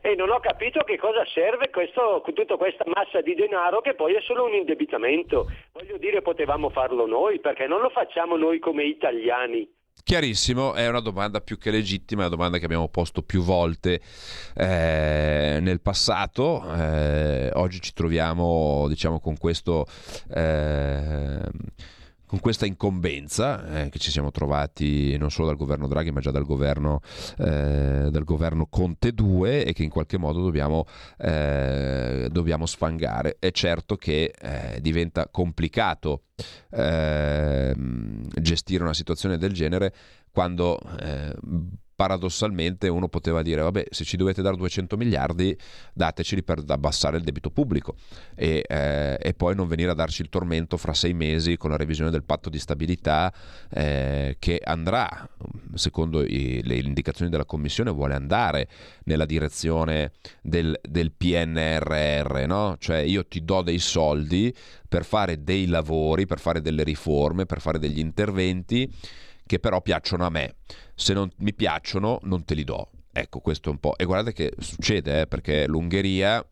e 0.00 0.14
non 0.14 0.30
ho 0.30 0.40
capito 0.40 0.82
che 0.82 0.96
cosa 0.96 1.26
serve 1.26 1.68
questo, 1.68 2.22
tutta 2.32 2.56
questa 2.56 2.84
massa 2.86 3.20
di 3.20 3.34
denaro 3.34 3.82
che 3.82 3.92
poi 3.92 4.14
è 4.14 4.22
solo 4.22 4.44
un 4.44 4.54
indebitamento. 4.54 5.50
Voglio 5.72 5.98
dire 5.98 6.22
potevamo 6.22 6.70
farlo 6.70 7.06
noi 7.06 7.38
perché 7.38 7.66
non 7.66 7.82
lo 7.82 7.90
facciamo 7.90 8.38
noi 8.38 8.58
come 8.60 8.84
italiani. 8.84 9.68
Chiarissimo, 10.04 10.74
è 10.74 10.88
una 10.88 11.00
domanda 11.00 11.40
più 11.40 11.58
che 11.58 11.70
legittima, 11.70 12.22
è 12.22 12.26
una 12.26 12.34
domanda 12.34 12.58
che 12.58 12.64
abbiamo 12.64 12.88
posto 12.88 13.22
più 13.22 13.42
volte 13.42 14.00
eh, 14.54 15.58
nel 15.60 15.80
passato. 15.80 16.62
Eh, 16.74 17.50
oggi 17.54 17.80
ci 17.80 17.92
troviamo, 17.92 18.86
diciamo, 18.88 19.20
con 19.20 19.36
questo. 19.38 19.86
Eh, 20.34 21.50
con 22.32 22.40
questa 22.40 22.64
incombenza 22.64 23.82
eh, 23.82 23.88
che 23.90 23.98
ci 23.98 24.10
siamo 24.10 24.30
trovati 24.30 25.18
non 25.18 25.30
solo 25.30 25.48
dal 25.48 25.56
governo 25.58 25.86
Draghi 25.86 26.12
ma 26.12 26.20
già 26.20 26.30
dal 26.30 26.46
governo, 26.46 27.02
eh, 27.36 28.08
dal 28.10 28.24
governo 28.24 28.68
Conte 28.70 29.12
2 29.12 29.66
e 29.66 29.74
che 29.74 29.82
in 29.82 29.90
qualche 29.90 30.16
modo 30.16 30.40
dobbiamo, 30.40 30.86
eh, 31.18 32.28
dobbiamo 32.30 32.64
sfangare. 32.64 33.36
È 33.38 33.50
certo 33.50 33.96
che 33.96 34.32
eh, 34.40 34.80
diventa 34.80 35.28
complicato 35.30 36.22
ehm, 36.70 38.26
gestire 38.40 38.82
una 38.82 38.94
situazione 38.94 39.36
del 39.36 39.52
genere 39.52 39.92
quando 40.30 40.80
eh, 41.00 41.36
paradossalmente 41.94 42.88
uno 42.88 43.08
poteva 43.08 43.42
dire 43.42 43.60
vabbè 43.60 43.86
se 43.90 44.04
ci 44.04 44.16
dovete 44.16 44.42
dare 44.42 44.56
200 44.56 44.96
miliardi 44.96 45.56
dateceli 45.92 46.42
per 46.42 46.62
abbassare 46.66 47.16
il 47.16 47.22
debito 47.22 47.50
pubblico 47.50 47.94
e, 48.34 48.64
eh, 48.66 49.18
e 49.20 49.34
poi 49.34 49.54
non 49.54 49.68
venire 49.68 49.90
a 49.90 49.94
darci 49.94 50.22
il 50.22 50.28
tormento 50.28 50.76
fra 50.76 50.94
sei 50.94 51.12
mesi 51.12 51.56
con 51.56 51.70
la 51.70 51.76
revisione 51.76 52.10
del 52.10 52.24
patto 52.24 52.48
di 52.48 52.58
stabilità 52.58 53.32
eh, 53.70 54.36
che 54.38 54.60
andrà 54.62 55.28
secondo 55.74 56.22
i, 56.22 56.62
le 56.64 56.76
indicazioni 56.76 57.30
della 57.30 57.44
Commissione 57.44 57.90
vuole 57.90 58.14
andare 58.14 58.68
nella 59.04 59.26
direzione 59.26 60.12
del, 60.40 60.78
del 60.82 61.12
PNRR 61.12 62.44
no? 62.46 62.76
cioè 62.78 62.98
io 62.98 63.26
ti 63.26 63.44
do 63.44 63.62
dei 63.62 63.78
soldi 63.78 64.54
per 64.88 65.04
fare 65.04 65.42
dei 65.42 65.66
lavori 65.66 66.26
per 66.26 66.38
fare 66.38 66.60
delle 66.60 66.82
riforme 66.82 67.46
per 67.46 67.60
fare 67.60 67.78
degli 67.78 67.98
interventi 67.98 68.90
che 69.52 69.58
però 69.58 69.82
piacciono 69.82 70.24
a 70.24 70.30
me. 70.30 70.54
Se 70.94 71.12
non 71.12 71.30
mi 71.38 71.52
piacciono, 71.52 72.20
non 72.22 72.44
te 72.46 72.54
li 72.54 72.64
do. 72.64 72.88
Ecco, 73.12 73.40
questo 73.40 73.68
è 73.68 73.72
un 73.72 73.78
po'. 73.78 73.98
E 73.98 74.06
guardate 74.06 74.32
che 74.32 74.54
succede, 74.58 75.20
eh, 75.20 75.26
perché 75.26 75.66
l'Ungheria. 75.66 76.44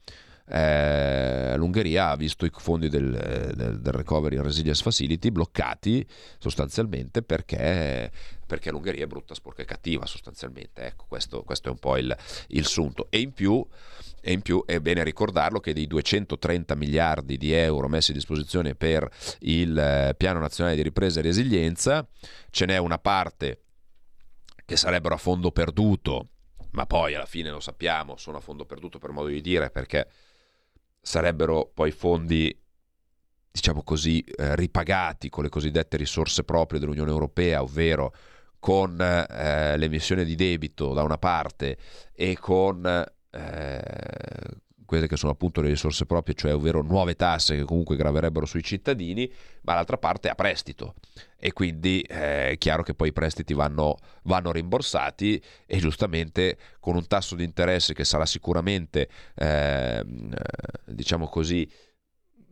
Eh, 0.53 1.57
L'Ungheria 1.57 2.09
ha 2.09 2.17
visto 2.17 2.45
i 2.45 2.51
fondi 2.53 2.89
del, 2.89 3.53
del, 3.55 3.81
del, 3.81 3.93
Recovery 3.93 4.35
and 4.35 4.45
Resilience 4.45 4.83
Facility 4.83 5.31
bloccati 5.31 6.05
sostanzialmente 6.39 7.23
perché, 7.23 8.11
perché 8.49 8.73
l'Ungheria 8.73 9.05
è 9.05 9.07
brutta, 9.07 9.33
sporca 9.33 9.63
e 9.63 9.65
cattiva 9.65 10.07
sostanzialmente. 10.07 10.83
Ecco, 10.83 11.05
questo, 11.07 11.45
questo 11.45 11.69
è 11.69 11.71
un 11.71 11.79
po' 11.79 11.97
il, 11.97 12.15
il 12.49 12.67
sunto. 12.67 13.07
E 13.11 13.21
in 13.21 13.33
più 13.33 13.65
e 14.21 14.33
in 14.33 14.43
più 14.43 14.65
è 14.67 14.81
bene 14.81 15.03
ricordarlo 15.03 15.61
che 15.61 15.73
dei 15.73 15.87
230 15.87 16.75
miliardi 16.75 17.37
di 17.37 17.53
euro 17.53 17.89
messi 17.89 18.11
a 18.11 18.15
disposizione 18.15 18.75
per 18.75 19.09
il 19.41 19.77
eh, 19.77 20.15
Piano 20.17 20.39
Nazionale 20.39 20.77
di 20.77 20.83
Ripresa 20.83 21.21
e 21.21 21.23
Resilienza, 21.23 22.07
ce 22.51 22.67
n'è 22.67 22.77
una 22.79 22.99
parte 22.99 23.63
che 24.65 24.77
sarebbero 24.77 25.15
a 25.15 25.19
fondo 25.19 25.51
perduto, 25.51 26.29
ma 26.73 26.87
poi 26.87 27.15
alla 27.15 27.27
fine 27.27 27.51
lo 27.51 27.61
sappiamo, 27.61 28.17
sono 28.17 28.37
a 28.37 28.41
fondo 28.41 28.65
perduto 28.65 28.99
per 28.99 29.11
modo 29.11 29.29
di 29.29 29.41
dire, 29.41 29.71
perché 29.71 30.09
sarebbero 31.01 31.71
poi 31.75 31.91
fondi 31.91 32.57
diciamo 33.53 33.83
così, 33.83 34.21
eh, 34.21 34.55
ripagati 34.55 35.29
con 35.29 35.43
le 35.43 35.49
cosiddette 35.49 35.97
risorse 35.97 36.45
proprie 36.45 36.79
dell'Unione 36.79 37.11
Europea, 37.11 37.63
ovvero 37.63 38.15
con 38.61 39.01
eh, 39.01 39.77
l'emissione 39.77 40.25
di 40.25 40.37
debito 40.37 40.93
da 40.93 41.03
una 41.03 41.19
parte 41.19 41.77
e 42.13 42.37
con 42.39 43.05
eh, 43.31 43.81
quelle 44.91 45.07
che 45.07 45.17
sono 45.17 45.31
appunto 45.31 45.61
le 45.61 45.69
risorse 45.69 46.05
proprie, 46.05 46.35
cioè 46.35 46.53
ovvero 46.53 46.83
nuove 46.83 47.15
tasse 47.15 47.55
che 47.55 47.63
comunque 47.63 47.95
graverebbero 47.95 48.45
sui 48.45 48.61
cittadini, 48.61 49.33
ma 49.63 49.75
l'altra 49.75 49.99
parte 49.99 50.29
a 50.29 50.35
prestito. 50.35 50.95
E 51.39 51.53
quindi 51.53 52.01
eh, 52.01 52.51
è 52.51 52.59
chiaro 52.59 52.83
che 52.83 52.95
poi 52.95 53.11
i 53.11 53.13
prestiti 53.13 53.55
vanno, 53.55 53.99
vanno, 54.25 54.51
rimborsati 54.51 55.41
e 55.65 55.79
giustamente 55.79 56.59
con 56.81 56.97
un 56.97 57.07
tasso 57.07 57.37
di 57.37 57.45
interesse 57.45 57.95
che 57.95 58.03
sarà 58.03 58.27
sicuramente 58.27 59.09
eh, 59.37 60.05
diciamo 60.87 61.29
così 61.29 61.71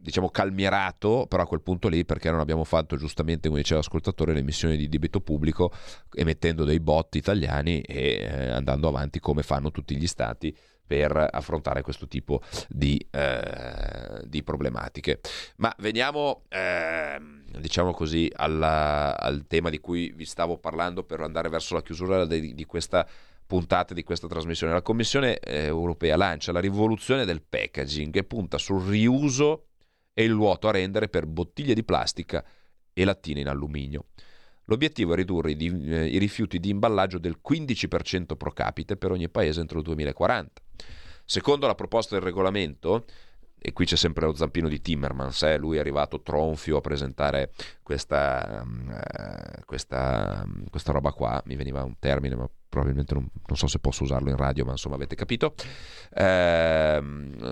diciamo 0.00 0.30
calmierato 0.30 1.26
però 1.28 1.42
a 1.42 1.46
quel 1.46 1.60
punto 1.60 1.88
lì 1.88 2.04
perché 2.04 2.30
non 2.30 2.38
abbiamo 2.38 2.62
fatto 2.62 2.96
giustamente 2.96 3.48
come 3.48 3.60
diceva 3.60 3.80
l'ascoltatore 3.80 4.32
l'emissione 4.32 4.76
di 4.76 4.88
debito 4.88 5.20
pubblico 5.20 5.72
emettendo 6.12 6.62
dei 6.64 6.78
bot 6.78 7.16
italiani 7.16 7.80
e 7.80 8.20
eh, 8.20 8.48
andando 8.50 8.86
avanti 8.86 9.18
come 9.18 9.42
fanno 9.42 9.72
tutti 9.72 9.96
gli 9.96 10.06
stati 10.06 10.56
per 10.88 11.28
affrontare 11.30 11.82
questo 11.82 12.08
tipo 12.08 12.40
di, 12.66 12.98
eh, 13.10 14.22
di 14.24 14.42
problematiche. 14.42 15.20
Ma 15.56 15.72
veniamo, 15.78 16.44
eh, 16.48 17.20
diciamo 17.60 17.92
così, 17.92 18.32
alla, 18.34 19.16
al 19.20 19.46
tema 19.46 19.68
di 19.68 19.78
cui 19.78 20.10
vi 20.16 20.24
stavo 20.24 20.56
parlando 20.56 21.04
per 21.04 21.20
andare 21.20 21.50
verso 21.50 21.74
la 21.74 21.82
chiusura 21.82 22.24
di, 22.24 22.54
di 22.54 22.64
questa 22.64 23.06
puntata 23.46 23.94
di 23.94 24.02
questa 24.02 24.26
trasmissione. 24.26 24.72
La 24.72 24.82
Commissione 24.82 25.38
eh, 25.38 25.64
europea 25.64 26.16
lancia 26.16 26.52
la 26.52 26.60
rivoluzione 26.60 27.24
del 27.24 27.42
packaging 27.42 28.14
e 28.16 28.24
punta 28.24 28.58
sul 28.58 28.82
riuso 28.82 29.68
e 30.12 30.24
il 30.24 30.34
vuoto 30.34 30.68
a 30.68 30.72
rendere 30.72 31.08
per 31.08 31.26
bottiglie 31.26 31.74
di 31.74 31.84
plastica 31.84 32.44
e 32.92 33.04
lattine 33.04 33.40
in 33.40 33.48
alluminio. 33.48 34.06
L'obiettivo 34.68 35.12
è 35.12 35.16
ridurre 35.16 35.52
i, 35.52 35.90
eh, 35.90 36.06
i 36.06 36.18
rifiuti 36.18 36.60
di 36.60 36.68
imballaggio 36.68 37.18
del 37.18 37.38
15% 37.46 38.36
pro 38.36 38.52
capite 38.52 38.96
per 38.96 39.10
ogni 39.10 39.28
paese 39.28 39.60
entro 39.60 39.78
il 39.78 39.84
2040. 39.84 40.62
Secondo 41.24 41.66
la 41.66 41.74
proposta 41.74 42.14
del 42.14 42.24
regolamento, 42.24 43.04
e 43.58 43.72
qui 43.72 43.86
c'è 43.86 43.96
sempre 43.96 44.26
lo 44.26 44.34
zampino 44.34 44.68
di 44.68 44.80
Timmermans, 44.80 45.42
eh? 45.42 45.58
lui 45.58 45.76
è 45.76 45.80
arrivato 45.80 46.22
tronfio 46.22 46.76
a 46.76 46.80
presentare 46.80 47.50
questa, 47.82 48.64
uh, 48.64 49.64
questa, 49.64 50.46
questa, 50.70 50.92
roba 50.92 51.12
qua, 51.12 51.42
mi 51.46 51.56
veniva 51.56 51.82
un 51.82 51.98
termine 51.98 52.36
ma 52.36 52.48
probabilmente 52.68 53.14
non, 53.14 53.28
non, 53.46 53.56
so 53.56 53.66
se 53.66 53.78
posso 53.78 54.04
usarlo 54.04 54.28
in 54.28 54.36
radio 54.36 54.64
ma 54.64 54.72
insomma 54.72 54.94
avete 54.94 55.16
capito. 55.16 55.54
Eh, 56.14 57.02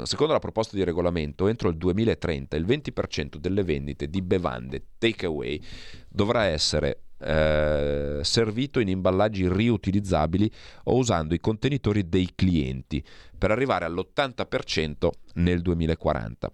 secondo 0.04 0.32
la 0.32 0.38
proposta 0.38 0.76
di 0.76 0.84
regolamento 0.84 1.48
entro 1.48 1.70
il 1.70 1.76
2030 1.76 2.56
il 2.56 2.66
20% 2.66 3.36
delle 3.36 3.62
vendite 3.62 4.08
di 4.08 4.20
bevande 4.22 4.84
takeaway 4.98 5.60
dovrà 6.08 6.44
essere 6.44 7.05
eh, 7.18 8.20
servito 8.22 8.80
in 8.80 8.88
imballaggi 8.88 9.48
riutilizzabili 9.48 10.50
o 10.84 10.96
usando 10.96 11.34
i 11.34 11.40
contenitori 11.40 12.08
dei 12.08 12.30
clienti 12.34 13.04
per 13.36 13.50
arrivare 13.50 13.84
all'80% 13.84 15.08
nel 15.34 15.62
2040. 15.62 16.52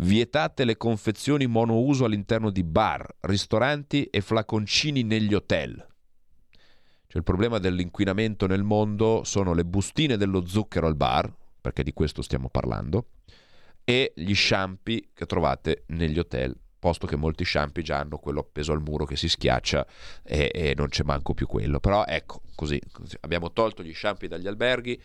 Vietate 0.00 0.64
le 0.64 0.76
confezioni 0.76 1.46
monouso 1.46 2.04
all'interno 2.04 2.50
di 2.50 2.62
bar, 2.62 3.06
ristoranti 3.20 4.04
e 4.04 4.20
flaconcini 4.20 5.02
negli 5.02 5.34
hotel. 5.34 5.74
Cioè 7.08 7.16
il 7.16 7.24
problema 7.24 7.58
dell'inquinamento 7.58 8.46
nel 8.46 8.62
mondo 8.62 9.22
sono 9.24 9.54
le 9.54 9.64
bustine 9.64 10.16
dello 10.16 10.46
zucchero 10.46 10.86
al 10.86 10.94
bar, 10.94 11.32
perché 11.60 11.82
di 11.82 11.94
questo 11.94 12.22
stiamo 12.22 12.48
parlando, 12.50 13.06
e 13.82 14.12
gli 14.14 14.34
shampoo 14.34 15.00
che 15.14 15.24
trovate 15.24 15.84
negli 15.86 16.18
hotel, 16.18 16.54
posto 16.78 17.06
che 17.06 17.16
molti 17.16 17.44
shampoo 17.44 17.82
già 17.82 17.98
hanno 17.98 18.18
quello 18.18 18.40
appeso 18.40 18.72
al 18.72 18.80
muro 18.80 19.04
che 19.04 19.16
si 19.16 19.28
schiaccia 19.28 19.86
e, 20.22 20.50
e 20.52 20.74
non 20.76 20.88
c'è 20.88 21.02
manco 21.04 21.34
più 21.34 21.46
quello. 21.46 21.80
Però 21.80 22.04
ecco, 22.06 22.42
così, 22.54 22.80
così 22.92 23.16
abbiamo 23.20 23.52
tolto 23.52 23.82
gli 23.82 23.94
shampoo 23.94 24.28
dagli 24.28 24.46
alberghi, 24.46 25.00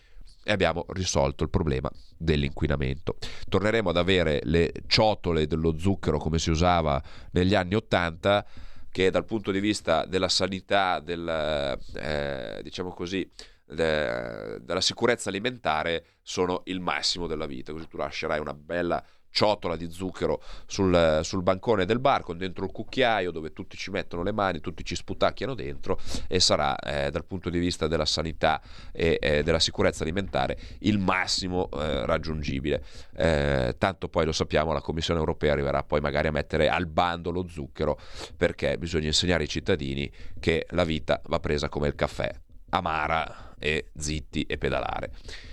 e 0.45 0.51
abbiamo 0.51 0.85
risolto 0.89 1.43
il 1.43 1.49
problema 1.49 1.89
dell'inquinamento. 2.17 3.17
Torneremo 3.47 3.89
ad 3.89 3.97
avere 3.97 4.41
le 4.43 4.71
ciotole 4.87 5.47
dello 5.47 5.77
zucchero 5.77 6.17
come 6.17 6.37
si 6.37 6.49
usava 6.49 7.01
negli 7.31 7.55
anni 7.55 7.75
Ottanta, 7.75 8.45
che 8.91 9.09
dal 9.09 9.25
punto 9.25 9.51
di 9.51 9.59
vista 9.59 10.05
della 10.05 10.27
sanità, 10.27 10.99
del, 10.99 11.79
eh, 11.95 12.59
diciamo 12.61 12.91
così, 12.91 13.27
de, 13.65 14.59
della 14.61 14.81
sicurezza 14.81 15.29
alimentare 15.29 16.05
sono 16.21 16.61
il 16.65 16.79
massimo 16.79 17.25
della 17.25 17.45
vita. 17.45 17.71
Così 17.71 17.87
tu 17.87 17.97
lascerai 17.97 18.39
una 18.39 18.53
bella 18.53 19.03
ciotola 19.33 19.75
di 19.75 19.89
zucchero 19.91 20.41
sul, 20.67 21.21
sul, 21.23 21.41
bancone 21.41 21.85
del 21.85 21.99
bar 21.99 22.21
con 22.21 22.37
dentro 22.37 22.65
il 22.65 22.71
cucchiaio 22.71 23.31
dove 23.31 23.51
tutti 23.51 23.75
ci 23.75 23.89
mettono 23.89 24.21
le 24.21 24.31
mani, 24.31 24.59
tutti 24.59 24.85
ci 24.85 24.95
sputacchiano 24.95 25.55
dentro 25.55 25.99
e 26.27 26.39
sarà 26.39 26.77
eh, 26.77 27.09
dal 27.09 27.25
punto 27.25 27.49
di 27.49 27.57
vista 27.57 27.87
della 27.87 28.05
sanità 28.05 28.61
e 28.91 29.17
eh, 29.19 29.43
della 29.43 29.59
sicurezza 29.59 30.03
alimentare 30.03 30.57
il 30.79 30.99
massimo 30.99 31.67
eh, 31.73 32.05
raggiungibile. 32.05 32.83
Eh, 33.15 33.75
tanto 33.79 34.07
poi 34.07 34.25
lo 34.25 34.31
sappiamo, 34.31 34.71
la 34.71 34.81
Commissione 34.81 35.19
europea 35.19 35.53
arriverà 35.53 35.83
poi 35.83 35.99
magari 35.99 36.27
a 36.27 36.31
mettere 36.31 36.69
al 36.69 36.85
bando 36.85 37.31
lo 37.31 37.47
zucchero 37.47 37.99
perché 38.37 38.77
bisogna 38.77 39.07
insegnare 39.07 39.43
ai 39.43 39.49
cittadini 39.49 40.09
che 40.39 40.67
la 40.69 40.83
vita 40.83 41.19
va 41.25 41.39
presa 41.39 41.69
come 41.69 41.87
il 41.87 41.95
caffè, 41.95 42.31
amara 42.69 43.55
e 43.57 43.89
zitti 43.95 44.43
e 44.43 44.59
pedalare. 44.59 45.11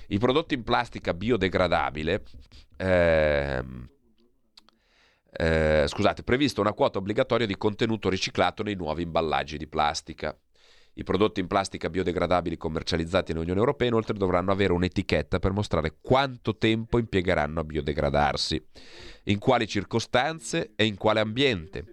I 0.09 0.19
prodotti 0.19 0.55
in 0.55 0.65
plastica 0.65 1.15
biodegradabile 1.15 2.23
eh, 2.81 3.63
eh, 5.33 5.85
scusate, 5.87 6.23
prevista 6.23 6.61
una 6.61 6.73
quota 6.73 6.99
obbligatoria 6.99 7.47
di 7.47 7.57
contenuto 7.57 8.09
riciclato 8.09 8.63
nei 8.63 8.75
nuovi 8.75 9.03
imballaggi 9.03 9.59
di 9.59 9.67
plastica. 9.67 10.37
I 10.95 11.05
prodotti 11.05 11.41
in 11.41 11.47
plastica 11.47 11.89
biodegradabili 11.89 12.57
commercializzati 12.57 13.33
nell'Unione 13.33 13.61
Europea 13.61 13.89
inoltre 13.89 14.15
dovranno 14.15 14.51
avere 14.51 14.73
un'etichetta 14.73 15.39
per 15.39 15.53
mostrare 15.53 15.99
quanto 16.01 16.57
tempo 16.57 16.99
impiegheranno 16.99 17.61
a 17.61 17.65
biodegradarsi, 17.65 18.63
in 19.25 19.39
quali 19.39 19.69
circostanze 19.69 20.73
e 20.75 20.85
in 20.87 20.97
quale 20.97 21.21
ambiente. 21.21 21.85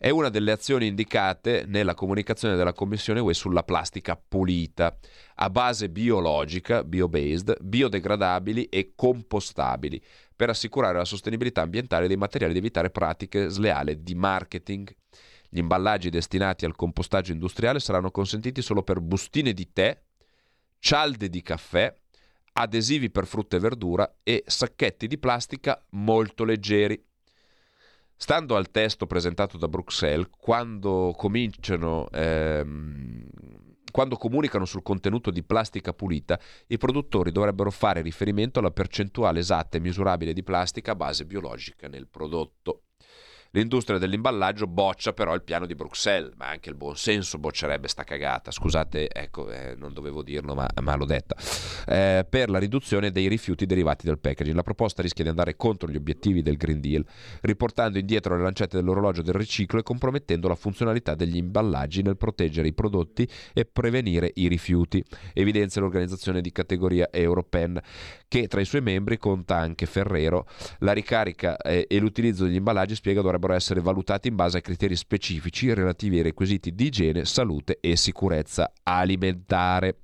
È 0.00 0.10
una 0.10 0.28
delle 0.28 0.52
azioni 0.52 0.86
indicate 0.86 1.64
nella 1.66 1.94
comunicazione 1.94 2.54
della 2.54 2.72
Commissione 2.72 3.18
UE 3.18 3.34
sulla 3.34 3.64
plastica 3.64 4.16
pulita, 4.16 4.96
a 5.34 5.50
base 5.50 5.90
biologica, 5.90 6.84
bio-based, 6.84 7.56
biodegradabili 7.60 8.66
e 8.66 8.92
compostabili, 8.94 10.00
per 10.36 10.50
assicurare 10.50 10.98
la 10.98 11.04
sostenibilità 11.04 11.62
ambientale 11.62 12.06
dei 12.06 12.16
materiali 12.16 12.52
ed 12.52 12.58
evitare 12.58 12.90
pratiche 12.90 13.48
sleali 13.48 14.00
di 14.00 14.14
marketing. 14.14 14.94
Gli 15.48 15.58
imballaggi 15.58 16.10
destinati 16.10 16.64
al 16.64 16.76
compostaggio 16.76 17.32
industriale 17.32 17.80
saranno 17.80 18.12
consentiti 18.12 18.62
solo 18.62 18.84
per 18.84 19.00
bustine 19.00 19.52
di 19.52 19.72
tè, 19.72 20.00
cialde 20.78 21.28
di 21.28 21.42
caffè, 21.42 21.92
adesivi 22.52 23.10
per 23.10 23.26
frutta 23.26 23.56
e 23.56 23.60
verdura 23.60 24.18
e 24.22 24.44
sacchetti 24.46 25.08
di 25.08 25.18
plastica 25.18 25.84
molto 25.90 26.44
leggeri. 26.44 27.04
Stando 28.20 28.56
al 28.56 28.72
testo 28.72 29.06
presentato 29.06 29.56
da 29.58 29.68
Bruxelles, 29.68 30.26
quando 30.40 31.14
ehm, 32.10 33.28
quando 33.92 34.16
comunicano 34.16 34.64
sul 34.64 34.82
contenuto 34.82 35.30
di 35.30 35.44
plastica 35.44 35.92
pulita, 35.92 36.38
i 36.66 36.78
produttori 36.78 37.30
dovrebbero 37.30 37.70
fare 37.70 38.02
riferimento 38.02 38.58
alla 38.58 38.72
percentuale 38.72 39.38
esatta 39.38 39.76
e 39.76 39.80
misurabile 39.80 40.32
di 40.32 40.42
plastica 40.42 40.92
a 40.92 40.96
base 40.96 41.26
biologica 41.26 41.86
nel 41.86 42.08
prodotto. 42.08 42.82
L'industria 43.52 43.96
dell'imballaggio 43.96 44.66
boccia 44.66 45.14
però 45.14 45.34
il 45.34 45.42
piano 45.42 45.64
di 45.64 45.74
Bruxelles, 45.74 46.34
ma 46.36 46.48
anche 46.48 46.68
il 46.68 46.74
buonsenso 46.74 47.38
boccerebbe 47.38 47.88
sta 47.88 48.04
cagata. 48.04 48.50
Scusate, 48.50 49.08
ecco, 49.08 49.50
eh, 49.50 49.74
non 49.74 49.94
dovevo 49.94 50.22
dirlo, 50.22 50.54
ma, 50.54 50.68
ma 50.82 50.94
l'ho 50.96 51.06
detta. 51.06 51.34
Eh, 51.86 52.26
per 52.28 52.50
la 52.50 52.58
riduzione 52.58 53.10
dei 53.10 53.26
rifiuti 53.26 53.64
derivati 53.64 54.04
dal 54.04 54.18
packaging. 54.18 54.54
La 54.54 54.62
proposta 54.62 55.00
rischia 55.00 55.24
di 55.24 55.30
andare 55.30 55.56
contro 55.56 55.88
gli 55.88 55.96
obiettivi 55.96 56.42
del 56.42 56.58
Green 56.58 56.80
Deal, 56.80 57.02
riportando 57.40 57.98
indietro 57.98 58.36
le 58.36 58.42
lancette 58.42 58.76
dell'orologio 58.76 59.22
del 59.22 59.34
riciclo 59.34 59.78
e 59.78 59.82
compromettendo 59.82 60.46
la 60.46 60.54
funzionalità 60.54 61.14
degli 61.14 61.36
imballaggi 61.38 62.02
nel 62.02 62.18
proteggere 62.18 62.68
i 62.68 62.74
prodotti 62.74 63.26
e 63.54 63.64
prevenire 63.64 64.30
i 64.34 64.48
rifiuti, 64.48 65.02
evidenzia 65.32 65.80
l'organizzazione 65.80 66.42
di 66.42 66.52
categoria 66.52 67.08
Europen, 67.10 67.80
che 68.28 68.46
tra 68.46 68.60
i 68.60 68.66
suoi 68.66 68.82
membri 68.82 69.16
conta 69.16 69.56
anche 69.56 69.86
Ferrero. 69.86 70.46
La 70.80 70.92
ricarica 70.92 71.56
eh, 71.56 71.86
e 71.88 71.98
l'utilizzo 71.98 72.44
degli 72.44 72.56
imballaggi 72.56 72.94
spiega 72.94 73.22
dovrebbe 73.22 73.37
dovrebbero 73.38 73.54
essere 73.54 73.80
valutati 73.80 74.28
in 74.28 74.34
base 74.34 74.58
a 74.58 74.60
criteri 74.60 74.96
specifici 74.96 75.72
relativi 75.72 76.16
ai 76.16 76.22
requisiti 76.22 76.74
di 76.74 76.86
igiene, 76.86 77.24
salute 77.24 77.78
e 77.80 77.96
sicurezza 77.96 78.72
alimentare. 78.82 80.00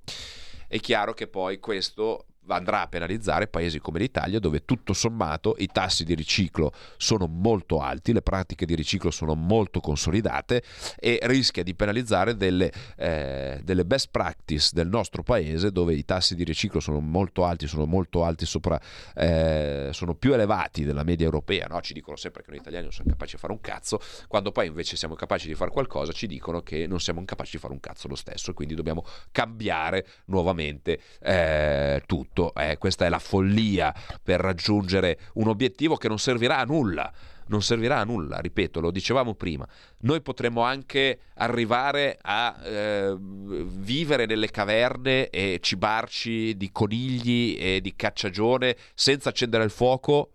È 0.69 0.79
chiaro 0.79 1.13
che 1.13 1.27
poi 1.27 1.59
questo 1.59 2.27
andrà 2.49 2.83
a 2.83 2.87
penalizzare 2.87 3.47
paesi 3.47 3.79
come 3.79 3.99
l'Italia 3.99 4.39
dove 4.39 4.65
tutto 4.65 4.93
sommato 4.93 5.55
i 5.59 5.67
tassi 5.67 6.05
di 6.05 6.15
riciclo 6.15 6.73
sono 6.97 7.27
molto 7.27 7.81
alti, 7.81 8.13
le 8.13 8.23
pratiche 8.23 8.67
di 8.67 8.75
riciclo 8.75 9.11
sono 9.11 9.35
molto 9.35 9.81
consolidate 9.81 10.63
e 10.99 11.19
rischia 11.23 11.63
di 11.63 11.75
penalizzare 11.75 12.37
delle, 12.37 12.73
eh, 12.97 13.61
delle 13.63 13.85
best 13.85 14.09
practice 14.11 14.71
del 14.73 14.89
nostro 14.89 15.23
paese 15.23 15.71
dove 15.71 15.95
i 15.95 16.05
tassi 16.05 16.35
di 16.35 16.45
riciclo 16.45 16.81
sono 16.81 17.01
molto 17.01 17.45
alti, 17.45 17.67
sono 17.67 17.87
molto 17.87 18.25
alti 18.25 18.47
sopra, 18.47 18.81
eh, 19.15 19.89
sono 19.93 20.15
più 20.15 20.33
elevati 20.35 20.85
della 20.85 21.03
media 21.03 21.25
europea, 21.25 21.67
no? 21.69 21.81
ci 21.81 21.95
dicono 21.95 22.17
sempre 22.17 22.43
che 22.43 22.51
noi 22.51 22.59
italiani 22.59 22.85
non 22.85 22.93
siamo 22.93 23.11
capaci 23.11 23.35
di 23.35 23.41
fare 23.41 23.53
un 23.53 23.61
cazzo, 23.61 24.01
quando 24.29 24.53
poi 24.53 24.67
invece 24.67 24.97
siamo 24.97 25.15
capaci 25.15 25.47
di 25.47 25.55
fare 25.55 25.71
qualcosa 25.71 26.13
ci 26.13 26.27
dicono 26.27 26.61
che 26.61 26.87
non 26.87 27.01
siamo 27.01 27.25
capaci 27.25 27.53
di 27.53 27.59
fare 27.59 27.73
un 27.73 27.81
cazzo 27.81 28.09
lo 28.09 28.15
stesso, 28.15 28.53
quindi 28.53 28.75
dobbiamo 28.75 29.05
cambiare 29.33 30.07
nuovamente 30.27 31.01
eh, 31.21 32.03
tutto 32.07 32.34
tutto. 32.35 32.53
Eh, 32.55 32.77
questa 32.77 33.07
è 33.07 33.09
la 33.09 33.21
follia 33.21 33.95
per 34.23 34.41
raggiungere 34.41 35.19
un 35.35 35.49
obiettivo 35.49 35.97
che 35.97 36.09
non 36.09 36.19
servirà 36.19 36.59
a 36.59 36.65
nulla. 36.65 37.11
Non 37.47 37.63
servirà 37.63 37.99
a 37.99 38.05
nulla, 38.05 38.39
ripeto, 38.39 38.81
lo 38.81 38.91
dicevamo 38.91 39.35
prima. 39.35 39.69
Noi 40.01 40.23
potremmo 40.23 40.63
anche 40.63 41.19
arrivare 41.35 42.19
a 42.23 42.59
eh, 42.65 43.15
vivere 43.19 44.25
nelle 44.25 44.51
caverne 44.51 45.29
e 45.29 45.59
cibarci 45.61 46.57
di 46.57 46.73
conigli 46.73 47.55
e 47.61 47.83
di 47.83 47.95
cacciagione 47.95 48.75
senza 48.95 49.29
accendere 49.29 49.65
il 49.65 49.71
fuoco, 49.71 50.31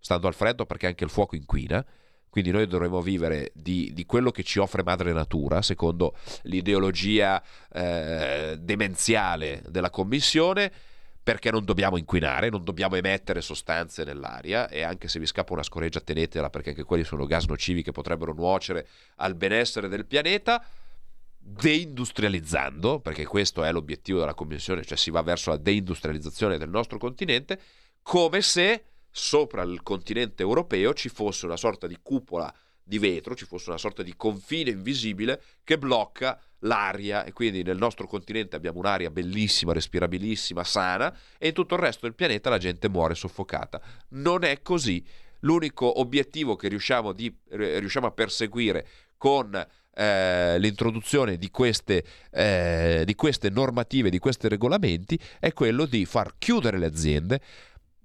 stando 0.00 0.26
al 0.26 0.34
freddo 0.34 0.66
perché 0.66 0.88
anche 0.88 1.04
il 1.04 1.10
fuoco 1.10 1.36
inquina. 1.36 1.84
Quindi 2.28 2.50
noi 2.50 2.66
dovremmo 2.66 3.00
vivere 3.02 3.52
di, 3.54 3.92
di, 3.94 4.04
quello 4.04 4.32
che 4.32 4.42
ci 4.42 4.58
offre 4.58 4.82
madre 4.82 5.12
natura, 5.12 5.62
secondo 5.62 6.16
l'ideologia 6.42 7.42
eh, 7.72 8.56
demenziale 8.60 9.62
della 9.68 9.90
Commissione, 9.90 10.70
perché 11.28 11.50
non 11.50 11.62
dobbiamo 11.62 11.98
inquinare, 11.98 12.48
non 12.48 12.64
dobbiamo 12.64 12.96
emettere 12.96 13.42
sostanze 13.42 14.02
nell'aria 14.02 14.66
e 14.66 14.80
anche 14.80 15.08
se 15.08 15.18
vi 15.18 15.26
scappa 15.26 15.52
una 15.52 15.62
scoreggia 15.62 16.00
tenetela 16.00 16.48
perché 16.48 16.70
anche 16.70 16.84
quelli 16.84 17.04
sono 17.04 17.26
gas 17.26 17.44
nocivi 17.44 17.82
che 17.82 17.92
potrebbero 17.92 18.32
nuocere 18.32 18.88
al 19.16 19.34
benessere 19.34 19.88
del 19.88 20.06
pianeta 20.06 20.64
deindustrializzando, 21.36 23.00
perché 23.00 23.26
questo 23.26 23.62
è 23.62 23.70
l'obiettivo 23.72 24.20
della 24.20 24.32
Commissione, 24.32 24.82
cioè 24.86 24.96
si 24.96 25.10
va 25.10 25.20
verso 25.20 25.50
la 25.50 25.58
deindustrializzazione 25.58 26.56
del 26.56 26.70
nostro 26.70 26.96
continente, 26.96 27.60
come 28.00 28.40
se 28.40 28.84
sopra 29.10 29.60
il 29.64 29.82
continente 29.82 30.42
europeo 30.42 30.94
ci 30.94 31.10
fosse 31.10 31.44
una 31.44 31.58
sorta 31.58 31.86
di 31.86 31.98
cupola 32.00 32.50
di 32.82 32.98
vetro, 32.98 33.34
ci 33.34 33.44
fosse 33.44 33.68
una 33.68 33.78
sorta 33.78 34.02
di 34.02 34.16
confine 34.16 34.70
invisibile 34.70 35.42
che 35.62 35.76
blocca 35.76 36.40
l'aria 36.60 37.24
e 37.24 37.32
quindi 37.32 37.62
nel 37.62 37.76
nostro 37.76 38.06
continente 38.06 38.56
abbiamo 38.56 38.78
un'aria 38.78 39.10
bellissima, 39.10 39.72
respirabilissima, 39.72 40.64
sana 40.64 41.14
e 41.38 41.48
in 41.48 41.54
tutto 41.54 41.74
il 41.74 41.80
resto 41.80 42.06
del 42.06 42.14
pianeta 42.14 42.50
la 42.50 42.58
gente 42.58 42.88
muore 42.88 43.14
soffocata. 43.14 43.80
Non 44.10 44.44
è 44.44 44.62
così. 44.62 45.04
L'unico 45.42 46.00
obiettivo 46.00 46.56
che 46.56 46.66
riusciamo, 46.66 47.12
di, 47.12 47.32
riusciamo 47.50 48.08
a 48.08 48.10
perseguire 48.10 48.86
con 49.16 49.54
eh, 49.94 50.58
l'introduzione 50.58 51.36
di 51.36 51.50
queste, 51.50 52.04
eh, 52.30 53.02
di 53.04 53.14
queste 53.14 53.50
normative, 53.50 54.10
di 54.10 54.18
questi 54.18 54.48
regolamenti, 54.48 55.18
è 55.38 55.52
quello 55.52 55.86
di 55.86 56.04
far 56.06 56.34
chiudere 56.38 56.78
le 56.78 56.86
aziende, 56.86 57.40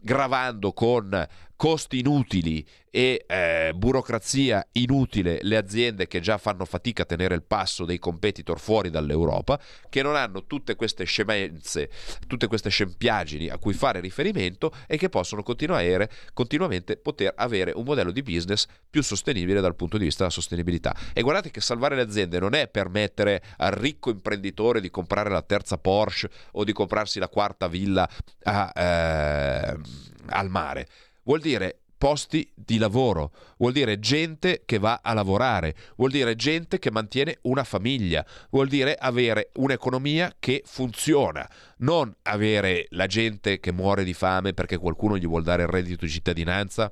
gravando 0.01 0.74
con 0.74 1.28
costi 1.56 1.99
inutili 1.99 2.66
e 2.95 3.26
eh, 3.28 3.72
burocrazia 3.76 4.68
inutile 4.74 5.39
le 5.41 5.58
aziende 5.58 6.08
che 6.08 6.20
già 6.20 6.38
fanno 6.38 6.64
fatica 6.64 7.01
a 7.01 7.06
tenere 7.06 7.34
il 7.34 7.41
passo 7.41 7.86
dei 7.86 7.97
competitor 7.97 8.60
fuori 8.60 8.91
dall'Europa, 8.91 9.60
che 9.89 10.04
non 10.04 10.16
hanno 10.16 10.45
tutte 10.45 10.76
queste 10.76 11.04
scemenze, 11.06 11.89
tutte 12.28 12.45
queste 12.45 12.70
scempiagini 12.70 13.49
a 13.49 13.58
cui 13.58 13.74
fare 13.74 13.99
riferimento 13.99 14.72
e 14.86 14.97
che 14.97 15.10
possono 15.10 15.41
continuare, 15.41 16.10
continuamente 16.34 16.97
poter 16.97 17.34
avere 17.36 17.72
un 17.74 17.84
modello 17.84 18.12
di 18.12 18.22
business 18.22 18.68
più 18.88 19.01
sostenibile 19.01 19.60
dal 19.60 19.76
punto 19.76 19.97
di 19.97 20.04
vista 20.04 20.20
della 20.20 20.36
sostenibilità. 20.36 20.95
E 21.14 21.24
guardate 21.24 21.49
che 21.49 21.62
salvare 21.62 21.95
le 21.95 22.04
aziende 22.04 22.38
non 22.38 22.54
è 22.54 22.68
permettere 22.68 23.41
al 23.58 23.72
ricco 23.72 24.12
imprenditore 24.12 24.82
di 24.82 24.91
comprare 24.91 25.32
la 25.32 25.41
terza 25.41 25.80
Porsche 25.80 26.30
o 26.51 26.64
di 26.64 26.74
comprarsi 26.74 27.18
la 27.18 27.28
quarta 27.28 27.68
villa 27.68 28.08
a, 28.43 28.72
eh, 28.76 29.80
al 30.28 30.49
mare. 30.49 30.88
Vuol 31.24 31.40
dire 31.40 31.80
posti 32.04 32.52
di 32.54 32.78
lavoro, 32.78 33.32
vuol 33.58 33.72
dire 33.72 33.98
gente 33.98 34.64
che 34.66 34.78
va 34.78 35.00
a 35.02 35.14
lavorare, 35.14 35.74
vuol 35.96 36.12
dire 36.12 36.36
gente 36.36 36.78
che 36.78 36.92
mantiene 36.92 37.38
una 37.44 37.64
famiglia, 37.64 38.26
vuol 38.50 38.68
dire 38.68 38.96
avere 38.96 39.52
un'economia 39.54 40.36
che 40.38 40.64
funziona, 40.66 41.50
non 41.78 42.14
avere 42.24 42.88
la 42.90 43.08
gente 43.08 43.62
che 43.62 43.72
muore 43.72 44.04
di 44.04 44.14
fame 44.14 44.54
perché 44.54 44.78
qualcuno 44.78 45.18
gli 45.18 45.26
vuole 45.26 45.46
dare 45.46 45.64
il 45.64 45.70
reddito 45.70 46.04
di 46.04 46.12
cittadinanza 46.12 46.92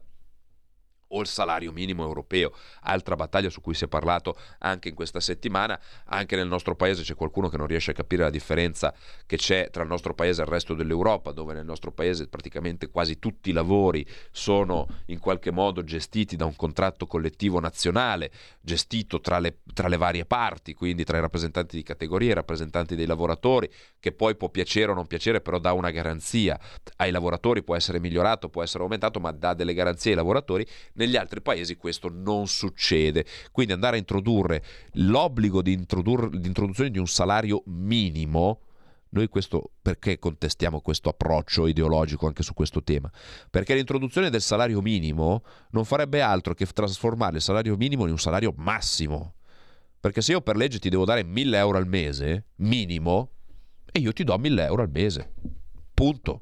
o 1.11 1.21
il 1.21 1.27
salario 1.27 1.71
minimo 1.71 2.03
europeo, 2.03 2.53
altra 2.81 3.15
battaglia 3.15 3.49
su 3.49 3.61
cui 3.61 3.73
si 3.73 3.85
è 3.85 3.87
parlato 3.87 4.35
anche 4.59 4.89
in 4.89 4.95
questa 4.95 5.19
settimana. 5.19 5.79
Anche 6.05 6.35
nel 6.35 6.47
nostro 6.47 6.75
paese 6.75 7.03
c'è 7.03 7.15
qualcuno 7.15 7.49
che 7.49 7.57
non 7.57 7.67
riesce 7.67 7.91
a 7.91 7.93
capire 7.93 8.23
la 8.23 8.29
differenza 8.29 8.93
che 9.25 9.37
c'è 9.37 9.69
tra 9.69 9.83
il 9.83 9.89
nostro 9.89 10.13
paese 10.13 10.41
e 10.41 10.45
il 10.45 10.51
resto 10.51 10.73
dell'Europa, 10.73 11.31
dove 11.31 11.53
nel 11.53 11.65
nostro 11.65 11.91
paese 11.91 12.27
praticamente 12.27 12.89
quasi 12.89 13.19
tutti 13.19 13.49
i 13.49 13.53
lavori 13.53 14.05
sono 14.31 14.87
in 15.07 15.19
qualche 15.19 15.51
modo 15.51 15.83
gestiti 15.83 16.35
da 16.35 16.45
un 16.45 16.55
contratto 16.55 17.05
collettivo 17.07 17.59
nazionale, 17.59 18.31
gestito 18.61 19.19
tra 19.21 19.39
le, 19.39 19.59
tra 19.73 19.87
le 19.87 19.97
varie 19.97 20.25
parti, 20.25 20.73
quindi 20.73 21.03
tra 21.03 21.17
i 21.17 21.21
rappresentanti 21.21 21.75
di 21.75 21.83
categoria 21.83 22.29
e 22.29 22.31
i 22.31 22.35
rappresentanti 22.35 22.95
dei 22.95 23.05
lavoratori, 23.05 23.69
che 23.99 24.11
poi 24.11 24.35
può 24.35 24.49
piacere 24.49 24.91
o 24.91 24.93
non 24.93 25.07
piacere, 25.07 25.41
però 25.41 25.59
dà 25.59 25.73
una 25.73 25.91
garanzia. 25.91 26.59
Ai 26.97 27.11
lavoratori, 27.11 27.63
può 27.63 27.75
essere 27.75 27.99
migliorato, 27.99 28.49
può 28.49 28.63
essere 28.63 28.83
aumentato, 28.83 29.19
ma 29.19 29.31
dà 29.31 29.53
delle 29.53 29.73
garanzie 29.73 30.11
ai 30.11 30.17
lavoratori 30.17 30.65
negli 31.01 31.17
altri 31.17 31.41
paesi 31.41 31.77
questo 31.77 32.09
non 32.09 32.47
succede. 32.47 33.25
Quindi 33.51 33.73
andare 33.73 33.95
a 33.95 33.99
introdurre 33.99 34.63
l'obbligo 34.93 35.63
di, 35.63 35.73
introdur- 35.73 36.35
di 36.35 36.47
introduzione 36.47 36.91
di 36.91 36.99
un 36.99 37.07
salario 37.07 37.63
minimo, 37.65 38.61
noi 39.09 39.27
questo, 39.27 39.71
perché 39.81 40.19
contestiamo 40.19 40.79
questo 40.79 41.09
approccio 41.09 41.65
ideologico 41.65 42.27
anche 42.27 42.43
su 42.43 42.53
questo 42.53 42.83
tema? 42.83 43.11
Perché 43.49 43.73
l'introduzione 43.73 44.29
del 44.29 44.41
salario 44.41 44.81
minimo 44.81 45.43
non 45.71 45.85
farebbe 45.85 46.21
altro 46.21 46.53
che 46.53 46.65
trasformare 46.65 47.37
il 47.37 47.41
salario 47.41 47.75
minimo 47.75 48.05
in 48.05 48.11
un 48.11 48.19
salario 48.19 48.53
massimo. 48.55 49.35
Perché 49.99 50.21
se 50.21 50.31
io 50.31 50.41
per 50.41 50.55
legge 50.55 50.79
ti 50.79 50.89
devo 50.89 51.05
dare 51.05 51.23
1000 51.23 51.57
euro 51.57 51.77
al 51.77 51.87
mese, 51.87 52.45
minimo, 52.57 53.31
e 53.91 53.99
io 53.99 54.13
ti 54.13 54.23
do 54.23 54.37
1000 54.37 54.65
euro 54.65 54.81
al 54.83 54.89
mese. 54.89 55.33
Punto. 55.93 56.41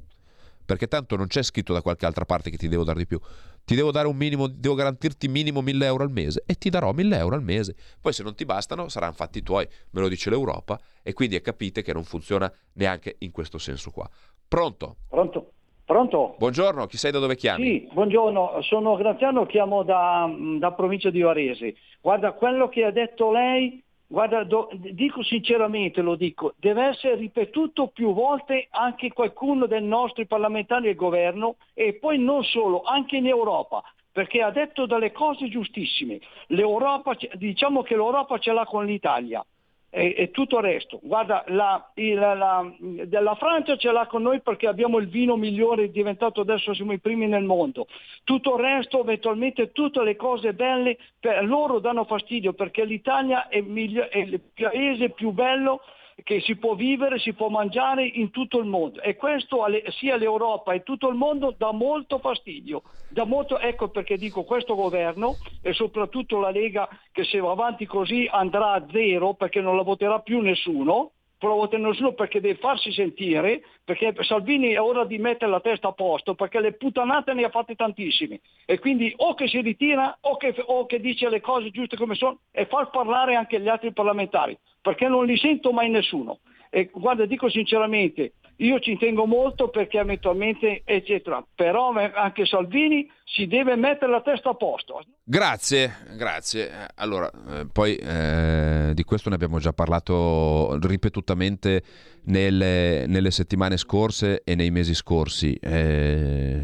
Perché 0.64 0.88
tanto 0.88 1.16
non 1.16 1.26
c'è 1.26 1.41
scritto 1.41 1.74
da 1.74 1.82
qualche 1.82 2.05
altra 2.05 2.26
parte 2.26 2.51
che 2.51 2.57
ti 2.57 2.68
devo 2.68 2.84
dare 2.84 2.99
di 2.99 3.07
più 3.07 3.20
ti 3.66 3.76
devo 3.76 3.91
dare 3.91 4.07
un 4.07 4.16
minimo, 4.16 4.47
devo 4.47 4.76
garantirti 4.76 5.28
minimo 5.28 5.62
1000 5.62 5.86
euro 5.86 6.03
al 6.03 6.12
mese 6.12 6.43
e 6.45 6.55
ti 6.55 6.70
darò 6.70 6.91
1000 6.91 7.18
euro 7.18 7.36
al 7.36 7.43
mese. 7.43 7.76
Poi 8.01 8.14
se 8.14 8.24
non 8.24 8.36
ti 8.36 8.45
bastano 8.45 8.89
saranno 8.89 9.14
fatti 9.14 9.41
tuoi, 9.41 9.68
me 9.91 10.01
lo 10.01 10.07
dice 10.07 10.30
l'Europa 10.30 10.80
e 11.03 11.14
quindi 11.14 11.39
capite 11.41 11.82
che 11.82 11.93
non 11.93 12.03
funziona 12.03 12.51
neanche 12.74 13.16
in 13.20 13.32
questo 13.32 13.57
senso 13.57 13.91
qua. 13.91 14.10
Pronto? 14.47 14.95
Pronto? 15.07 15.51
Pronto? 15.86 16.36
Buongiorno, 16.38 16.86
chi 16.86 16.97
sei 16.97 17.12
da 17.12 17.18
dove 17.18 17.36
chiami? 17.36 17.64
Sì, 17.66 17.89
buongiorno, 17.91 18.62
sono 18.62 18.95
Graziano, 18.95 19.47
chiamo 19.47 19.82
da, 19.82 20.30
da 20.60 20.72
provincia 20.74 21.10
di 21.10 21.22
Varese. 21.22 21.74
Guarda, 21.99 22.34
quello 22.34 22.70
che 22.70 22.86
ha 22.86 22.91
detto 22.91 23.32
lei 23.32 23.84
Guarda, 24.12 24.43
do, 24.43 24.70
dico 24.74 25.22
sinceramente, 25.22 26.01
lo 26.01 26.16
dico, 26.16 26.55
deve 26.57 26.86
essere 26.86 27.14
ripetuto 27.14 27.89
più 27.89 28.12
volte 28.12 28.68
anche 28.72 29.14
qualcuno 29.14 29.68
dei 29.68 29.84
nostri 29.84 30.26
parlamentari 30.26 30.88
del 30.88 30.95
governo 30.95 31.57
e 31.76 31.93
poi 31.93 32.18
non 32.18 32.43
solo, 32.43 32.82
anche 32.82 33.18
in 33.18 33.28
Europa, 33.28 33.84
perché 34.12 34.41
ha 34.41 34.49
detto 34.49 34.88
delle 34.88 35.12
cose 35.12 35.47
giustissime. 35.47 36.20
L'Europa, 36.47 37.16
diciamo 37.34 37.84
che 37.84 37.93
l'Europa 37.93 38.39
ce 38.39 38.51
l'ha 38.51 38.66
con 38.66 38.84
l'Italia 38.84 39.45
e, 39.90 40.14
e 40.18 40.32
tutto 40.32 40.58
il 40.58 40.64
resto. 40.64 41.00
Guarda, 41.02 41.44
la, 41.48 41.92
la, 41.96 42.34
la, 42.34 42.72
la, 43.08 43.36
Francia 43.36 43.76
ce 43.76 43.92
l'ha 43.92 44.06
con 44.06 44.22
noi 44.22 44.42
perché 44.42 44.68
abbiamo 44.68 44.98
il 44.98 45.08
vino 45.08 45.36
migliore, 45.36 45.92
diventato 45.92 46.42
adesso 46.42 46.74
siamo 46.74 46.94
i 46.94 47.00
primi 47.00 47.28
nel 47.28 47.44
mondo. 47.44 47.88
Tutto 48.24 48.56
il 48.56 48.62
resto, 48.62 49.02
eventualmente 49.02 49.72
tutte 49.72 50.04
le 50.04 50.16
cose 50.16 50.54
belle, 50.54 50.98
per 51.20 51.44
loro 51.44 51.80
danno 51.80 52.06
fastidio 52.06 52.54
perché 52.54 52.86
l'Italia 52.86 53.48
è, 53.48 53.62
miglior, 53.62 54.08
è 54.08 54.20
il 54.20 54.40
paese 54.54 55.10
più 55.10 55.32
bello 55.32 55.82
che 56.24 56.41
si 56.41 56.55
può 56.55 56.76
vivere, 56.76 57.20
si 57.20 57.34
può 57.34 57.49
mangiare 57.49 58.05
in 58.05 58.30
tutto 58.30 58.59
il 58.59 58.65
mondo 58.65 59.01
e 59.01 59.15
questo 59.15 59.65
sia 59.97 60.15
l'Europa 60.15 60.74
e 60.74 60.84
tutto 60.84 61.07
il 61.09 61.15
mondo 61.15 61.53
dà 61.57 61.72
molto 61.72 62.20
fastidio. 62.20 62.84
Dà 63.09 63.26
molto, 63.26 63.57
ecco 63.57 63.89
perché 63.89 64.17
dico 64.17 64.43
questo 64.43 64.76
governo 64.76 65.38
e 65.61 65.74
soprattutto 65.74 66.39
la 66.39 66.51
Lega 66.51 66.88
che 67.11 67.24
se 67.24 67.39
va 67.39 67.51
avanti 67.51 67.86
così 67.86 68.28
andrà 68.30 68.74
a 68.74 68.86
zero 68.91 69.34
perché 69.34 69.61
non 69.61 69.76
la 69.76 69.84
voterà 69.84 70.20
più 70.20 70.41
nessuno, 70.41 71.13
provo 71.40 71.70
a 71.72 71.78
nessuno 71.78 72.14
perché 72.14 72.42
deve 72.42 72.60
farsi 72.60 72.92
sentire, 72.92 73.64
perché 73.84 74.14
Salvini 74.20 74.74
è 74.74 74.82
ora 74.82 75.06
di 75.06 75.18
mettere 75.18 75.50
la 75.50 75.62
testa 75.62 75.88
a 75.88 75.94
posto, 75.94 76.36
perché 76.36 76.60
le 76.60 76.74
puttanate 76.74 77.34
ne 77.34 77.46
ha 77.46 77.50
fatte 77.50 77.76
tantissime. 77.76 78.42
E 78.66 78.78
quindi 78.78 79.12
o 79.16 79.34
che 79.34 79.48
si 79.48 79.62
ritira 79.62 80.18
o 80.22 80.38
che, 80.38 80.54
o 80.64 80.86
che 80.86 81.00
dice 81.00 81.30
le 81.30 81.40
cose 81.40 81.72
giuste 81.72 81.96
come 81.96 82.16
sono 82.16 82.42
e 82.52 82.66
far 82.66 82.90
parlare 82.92 83.36
anche 83.36 83.60
gli 83.60 83.70
altri 83.70 83.94
parlamentari, 83.94 84.56
perché 84.82 85.08
non 85.08 85.26
li 85.26 85.38
sento 85.38 85.72
mai 85.72 85.90
nessuno. 85.90 86.40
E 86.70 86.90
guarda, 86.94 87.26
dico 87.26 87.50
sinceramente, 87.50 88.34
io 88.62 88.80
ci 88.80 88.97
tengo 88.97 89.26
molto 89.26 89.70
perché 89.70 89.99
eventualmente, 89.99 90.82
eccetera, 90.84 91.45
però 91.55 91.93
anche 91.93 92.45
Salvini 92.45 93.10
si 93.24 93.47
deve 93.47 93.76
mettere 93.76 94.12
la 94.12 94.22
testa 94.22 94.49
a 94.49 94.53
posto. 94.55 95.01
Grazie, 95.24 95.95
grazie. 96.18 96.88
Allora, 96.95 97.32
eh, 97.32 97.68
poi 97.72 97.95
eh, 97.95 98.91
di 98.93 99.03
questo 99.03 99.30
ne 99.30 99.36
abbiamo 99.36 99.60
già 99.60 99.72
parlato 99.72 100.78
ripetutamente 100.82 101.84
nelle, 102.24 103.05
nelle 103.07 103.32
settimane 103.32 103.78
scorse 103.78 104.41
e 104.43 104.55
nei 104.55 104.72
mesi 104.72 104.93
scorsi. 104.93 105.53
Eh, 105.53 106.62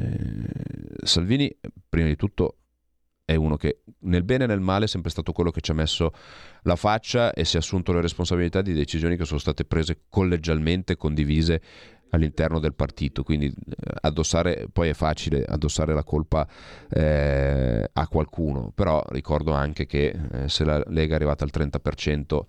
Salvini, 1.01 1.55
prima 1.87 2.07
di 2.07 2.15
tutto, 2.17 2.57
è 3.25 3.33
uno 3.35 3.57
che 3.57 3.81
nel 4.01 4.23
bene 4.23 4.43
e 4.43 4.47
nel 4.47 4.59
male 4.59 4.85
è 4.85 4.87
sempre 4.87 5.09
stato 5.09 5.31
quello 5.31 5.49
che 5.49 5.59
ci 5.59 5.71
ha 5.71 5.73
messo 5.73 6.11
la 6.61 6.75
faccia 6.75 7.33
e 7.33 7.43
si 7.43 7.55
è 7.55 7.59
assunto 7.59 7.91
le 7.91 8.01
responsabilità 8.01 8.61
di 8.61 8.71
decisioni 8.71 9.17
che 9.17 9.25
sono 9.25 9.39
state 9.39 9.65
prese 9.65 10.03
collegialmente, 10.07 10.95
condivise 10.95 11.61
all'interno 12.11 12.59
del 12.59 12.75
partito, 12.75 13.23
quindi 13.23 13.47
eh, 13.47 13.53
addossare, 14.01 14.67
poi 14.71 14.89
è 14.89 14.93
facile 14.93 15.43
addossare 15.43 15.93
la 15.93 16.03
colpa 16.03 16.47
eh, 16.89 17.89
a 17.91 18.07
qualcuno, 18.07 18.71
però 18.73 19.03
ricordo 19.09 19.51
anche 19.53 19.87
che 19.87 20.15
eh, 20.31 20.47
se 20.47 20.63
la 20.63 20.81
Lega 20.87 21.13
è 21.13 21.15
arrivata 21.15 21.43
al 21.43 21.51
30% 21.51 22.39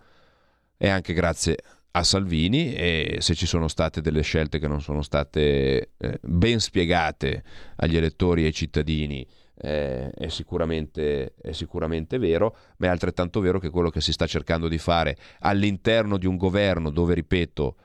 è 0.76 0.88
anche 0.88 1.14
grazie 1.14 1.56
a 1.92 2.02
Salvini 2.02 2.74
e 2.74 3.16
se 3.20 3.34
ci 3.34 3.46
sono 3.46 3.68
state 3.68 4.02
delle 4.02 4.20
scelte 4.20 4.58
che 4.58 4.68
non 4.68 4.82
sono 4.82 5.00
state 5.00 5.92
eh, 5.96 6.18
ben 6.20 6.60
spiegate 6.60 7.42
agli 7.76 7.96
elettori 7.96 8.42
e 8.42 8.46
ai 8.46 8.52
cittadini 8.52 9.26
eh, 9.58 10.10
è, 10.10 10.28
sicuramente, 10.28 11.34
è 11.40 11.52
sicuramente 11.52 12.18
vero, 12.18 12.56
ma 12.78 12.86
è 12.86 12.90
altrettanto 12.90 13.40
vero 13.40 13.58
che 13.58 13.70
quello 13.70 13.90
che 13.90 14.00
si 14.00 14.12
sta 14.12 14.26
cercando 14.26 14.68
di 14.68 14.78
fare 14.78 15.16
all'interno 15.40 16.18
di 16.18 16.26
un 16.26 16.36
governo 16.36 16.90
dove, 16.90 17.14
ripeto, 17.14 17.76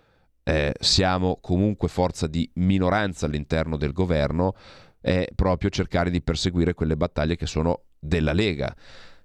eh, 0.43 0.74
siamo 0.80 1.38
comunque 1.39 1.88
forza 1.88 2.28
di 2.28 2.49
minoranza 2.55 3.26
all'interno 3.26 3.78
del 3.78 3.93
governo, 3.93 4.55
è 4.99 5.28
proprio 5.34 5.69
cercare 5.69 6.09
di 6.09 6.22
perseguire 6.22 6.74
quelle 6.74 6.97
battaglie 6.97 7.36
che 7.36 7.45
sono 7.45 7.84
della 7.97 8.34
Lega, 8.34 8.76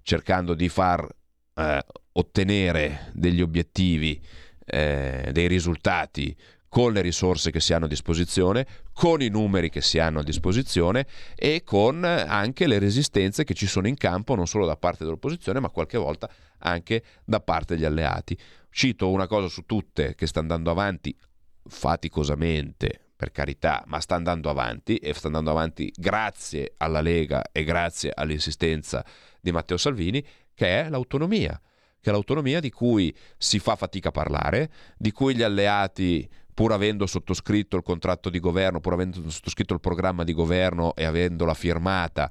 cercando 0.03 0.55
di 0.55 0.69
far 0.69 1.07
eh, 1.55 1.85
ottenere 2.13 3.11
degli 3.13 3.43
obiettivi, 3.43 4.23
eh, 4.65 5.31
dei 5.33 5.49
risultati 5.49 6.37
con 6.69 6.93
le 6.93 7.01
risorse 7.01 7.51
che 7.51 7.61
si 7.61 7.73
hanno 7.73 7.87
a 7.87 7.89
disposizione, 7.89 8.67
con 8.93 9.23
i 9.23 9.29
numeri 9.29 9.71
che 9.71 9.81
si 9.81 9.99
hanno 9.99 10.21
a 10.21 10.23
disposizione 10.23 11.07
e 11.35 11.63
con 11.65 12.05
anche 12.05 12.67
le 12.67 12.79
resistenze 12.79 13.45
che 13.45 13.55
ci 13.55 13.67
sono 13.67 13.89
in 13.89 13.97
campo 13.97 14.35
non 14.35 14.47
solo 14.47 14.67
da 14.67 14.77
parte 14.77 15.05
dell'opposizione 15.05 15.61
ma 15.61 15.71
qualche 15.71 15.99
volta 15.99 16.29
anche 16.59 17.03
da 17.25 17.41
parte 17.41 17.75
degli 17.75 17.85
alleati. 17.85 18.37
Cito 18.71 19.11
una 19.11 19.27
cosa 19.27 19.49
su 19.49 19.65
tutte 19.65 20.15
che 20.15 20.27
sta 20.27 20.41
andando 20.41 20.71
avanti 20.71 21.17
faticosamente, 21.69 23.01
per 23.17 23.33
carità, 23.33 23.83
ma 23.87 24.01
sta 24.01 24.15
andando 24.15 24.51
avanti 24.51 24.97
e 24.97 25.15
sta 25.15 25.29
andando 25.29 25.51
avanti 25.51 25.91
grazie 25.97 26.75
alla 26.77 27.01
Lega 27.01 27.43
e 27.51 27.65
grazie 27.65 28.13
all'insistenza 28.15 29.05
di 29.41 29.51
Matteo 29.53 29.79
Salvini, 29.79 30.25
che 30.55 30.83
è 30.83 30.89
l'autonomia 30.89 31.59
che 32.07 32.13
è 32.13 32.15
l'autonomia 32.15 32.61
di 32.61 32.71
cui 32.71 33.13
si 33.37 33.59
fa 33.59 33.75
fatica 33.75 34.11
a 34.11 34.13
parlare, 34.13 34.71
di 34.97 35.11
cui 35.11 35.35
gli 35.35 35.43
alleati 35.43 36.29
pur 36.57 36.73
avendo 36.73 37.05
sottoscritto 37.05 37.77
il 37.77 37.83
contratto 37.83 38.31
di 38.31 38.41
governo, 38.41 38.81
pur 38.81 38.95
avendo 38.95 39.29
sottoscritto 39.29 39.75
il 39.75 39.81
programma 39.81 40.25
di 40.25 40.33
governo 40.33 40.95
e 40.95 41.05
avendola 41.05 41.53
firmata, 41.53 42.31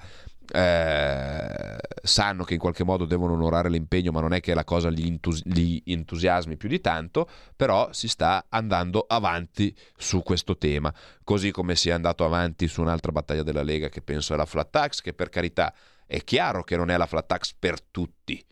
eh, 0.52 1.78
sanno 2.02 2.44
che 2.44 2.56
in 2.56 2.60
qualche 2.60 2.84
modo 2.84 3.06
devono 3.06 3.34
onorare 3.34 3.70
l'impegno, 3.70 4.12
ma 4.12 4.22
non 4.22 4.34
è 4.34 4.40
che 4.40 4.56
la 4.56 4.64
cosa 4.64 4.90
li, 4.90 5.06
entus- 5.06 5.44
li, 5.46 5.80
entusiasmi 5.86 6.58
più 6.58 6.68
di 6.68 6.82
tanto, 6.82 7.30
però 7.56 7.94
si 7.94 8.08
sta 8.08 8.48
andando 8.50 9.06
avanti 9.08 9.76
su 9.96 10.24
questo 10.24 10.58
tema, 10.58 10.92
così 11.24 11.52
come 11.52 11.76
si 11.76 11.90
è 11.90 11.92
andato 11.92 12.26
avanti 12.26 12.68
su 12.68 12.82
un'altra 12.82 13.12
battaglia 13.12 13.44
della 13.44 13.62
Lega 13.62 13.90
che 13.90 14.02
penso 14.02 14.34
è 14.34 14.38
la 14.38 14.48
flat 14.48 14.72
tax, 14.72 15.02
che 15.02 15.14
per 15.14 15.30
carità 15.30 15.72
è 16.08 16.24
chiaro 16.24 16.64
che 16.64 16.76
non 16.76 16.90
è 16.90 16.98
la 16.98 17.06
flat 17.06 17.28
tax 17.28 17.54
per 17.54 17.80
tutti, 17.80 18.44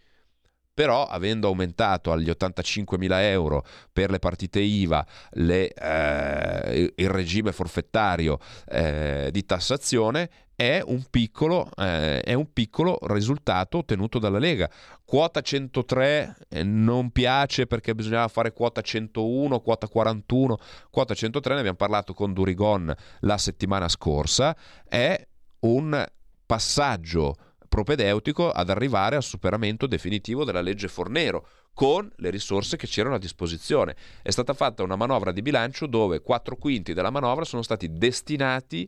però 0.74 1.06
avendo 1.06 1.48
aumentato 1.48 2.12
agli 2.12 2.30
85 2.30 2.98
mila 2.98 3.24
euro 3.24 3.64
per 3.92 4.10
le 4.10 4.20
partite 4.20 4.60
IVA 4.60 5.06
le, 5.32 5.70
eh, 5.70 6.94
il 6.96 7.10
regime 7.10 7.52
forfettario 7.52 8.40
eh, 8.68 9.30
di 9.32 9.46
tassazione 9.46 10.30
è 10.56 10.82
un, 10.86 11.04
piccolo, 11.10 11.70
eh, 11.76 12.22
è 12.22 12.34
un 12.34 12.52
piccolo 12.54 12.98
risultato 13.04 13.80
ottenuto 13.80 14.20
dalla 14.20 14.38
Lega. 14.38 14.70
Quota 15.04 15.42
103 15.42 16.36
eh, 16.50 16.64
non 16.64 17.12
piace 17.12 17.66
perché 17.66 17.96
bisognava 17.96 18.28
fare 18.28 18.54
quota 18.54 18.82
101, 18.82 19.60
quota 19.62 19.88
41, 19.88 20.58
quota 20.90 21.14
103 21.14 21.54
ne 21.54 21.60
abbiamo 21.60 21.78
parlato 21.78 22.14
con 22.14 22.34
Durigon 22.34 22.94
la 23.22 23.38
settimana 23.38 23.90
scorsa, 23.90 24.56
è 24.88 25.28
un 25.62 26.06
passaggio 26.46 27.36
propedeutico 27.74 28.52
ad 28.52 28.70
arrivare 28.70 29.16
al 29.16 29.24
superamento 29.24 29.88
definitivo 29.88 30.44
della 30.44 30.62
legge 30.62 30.88
Fornero 30.88 31.48
con 31.74 32.08
le 32.18 32.30
risorse 32.30 32.78
che 32.78 32.86
c'erano 32.86 33.16
a 33.16 33.18
disposizione. 33.18 33.96
È 34.22 34.30
stata 34.30 34.54
fatta 34.54 34.84
una 34.84 34.96
manovra 34.96 35.32
di 35.32 35.42
bilancio 35.42 35.88
dove 35.88 36.22
4 36.22 36.56
quinti 36.56 36.94
della 36.94 37.10
manovra 37.10 37.46
sono 37.46 37.64
stati 37.64 37.92
destinati 37.92 38.88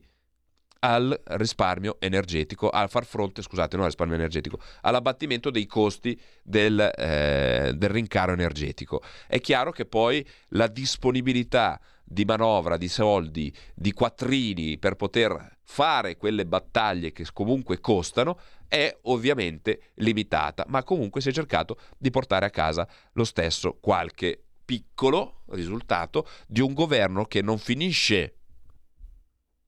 al 0.82 1.20
risparmio 1.30 1.96
energetico, 1.98 2.70
a 2.70 2.86
far 2.86 3.06
fronte, 3.06 3.42
scusate, 3.42 3.76
non 3.76 3.86
al 3.86 3.90
risparmio 3.90 4.18
energetico, 4.18 4.60
all'abbattimento 4.82 5.50
dei 5.50 5.66
costi 5.66 6.22
del, 6.44 6.80
eh, 6.80 7.74
del 7.76 7.90
rincaro 7.90 8.34
energetico. 8.34 9.02
È 9.28 9.40
chiaro 9.40 9.72
che 9.72 9.88
poi 9.88 10.24
la 10.50 10.68
disponibilità 10.68 11.82
di 12.06 12.24
manovra, 12.24 12.78
di 12.78 12.88
soldi, 12.88 13.54
di 13.74 13.92
quattrini 13.92 14.78
per 14.78 14.96
poter 14.96 15.58
fare 15.64 16.16
quelle 16.16 16.46
battaglie 16.46 17.12
che 17.12 17.26
comunque 17.34 17.80
costano 17.80 18.40
è 18.68 18.96
ovviamente 19.04 19.92
limitata, 19.96 20.64
ma 20.68 20.84
comunque 20.84 21.22
si 21.22 21.30
è 21.30 21.32
cercato 21.32 21.78
di 21.98 22.12
portare 22.12 22.46
a 22.46 22.52
casa 22.52 22.88
lo 23.14 23.24
stesso 23.24 23.78
qualche 23.82 24.40
piccolo 24.64 25.42
risultato 25.50 26.28
di 26.48 26.62
un 26.62 26.74
governo 26.74 27.26
che 27.26 27.42
non 27.42 27.58
finisce 27.58 28.36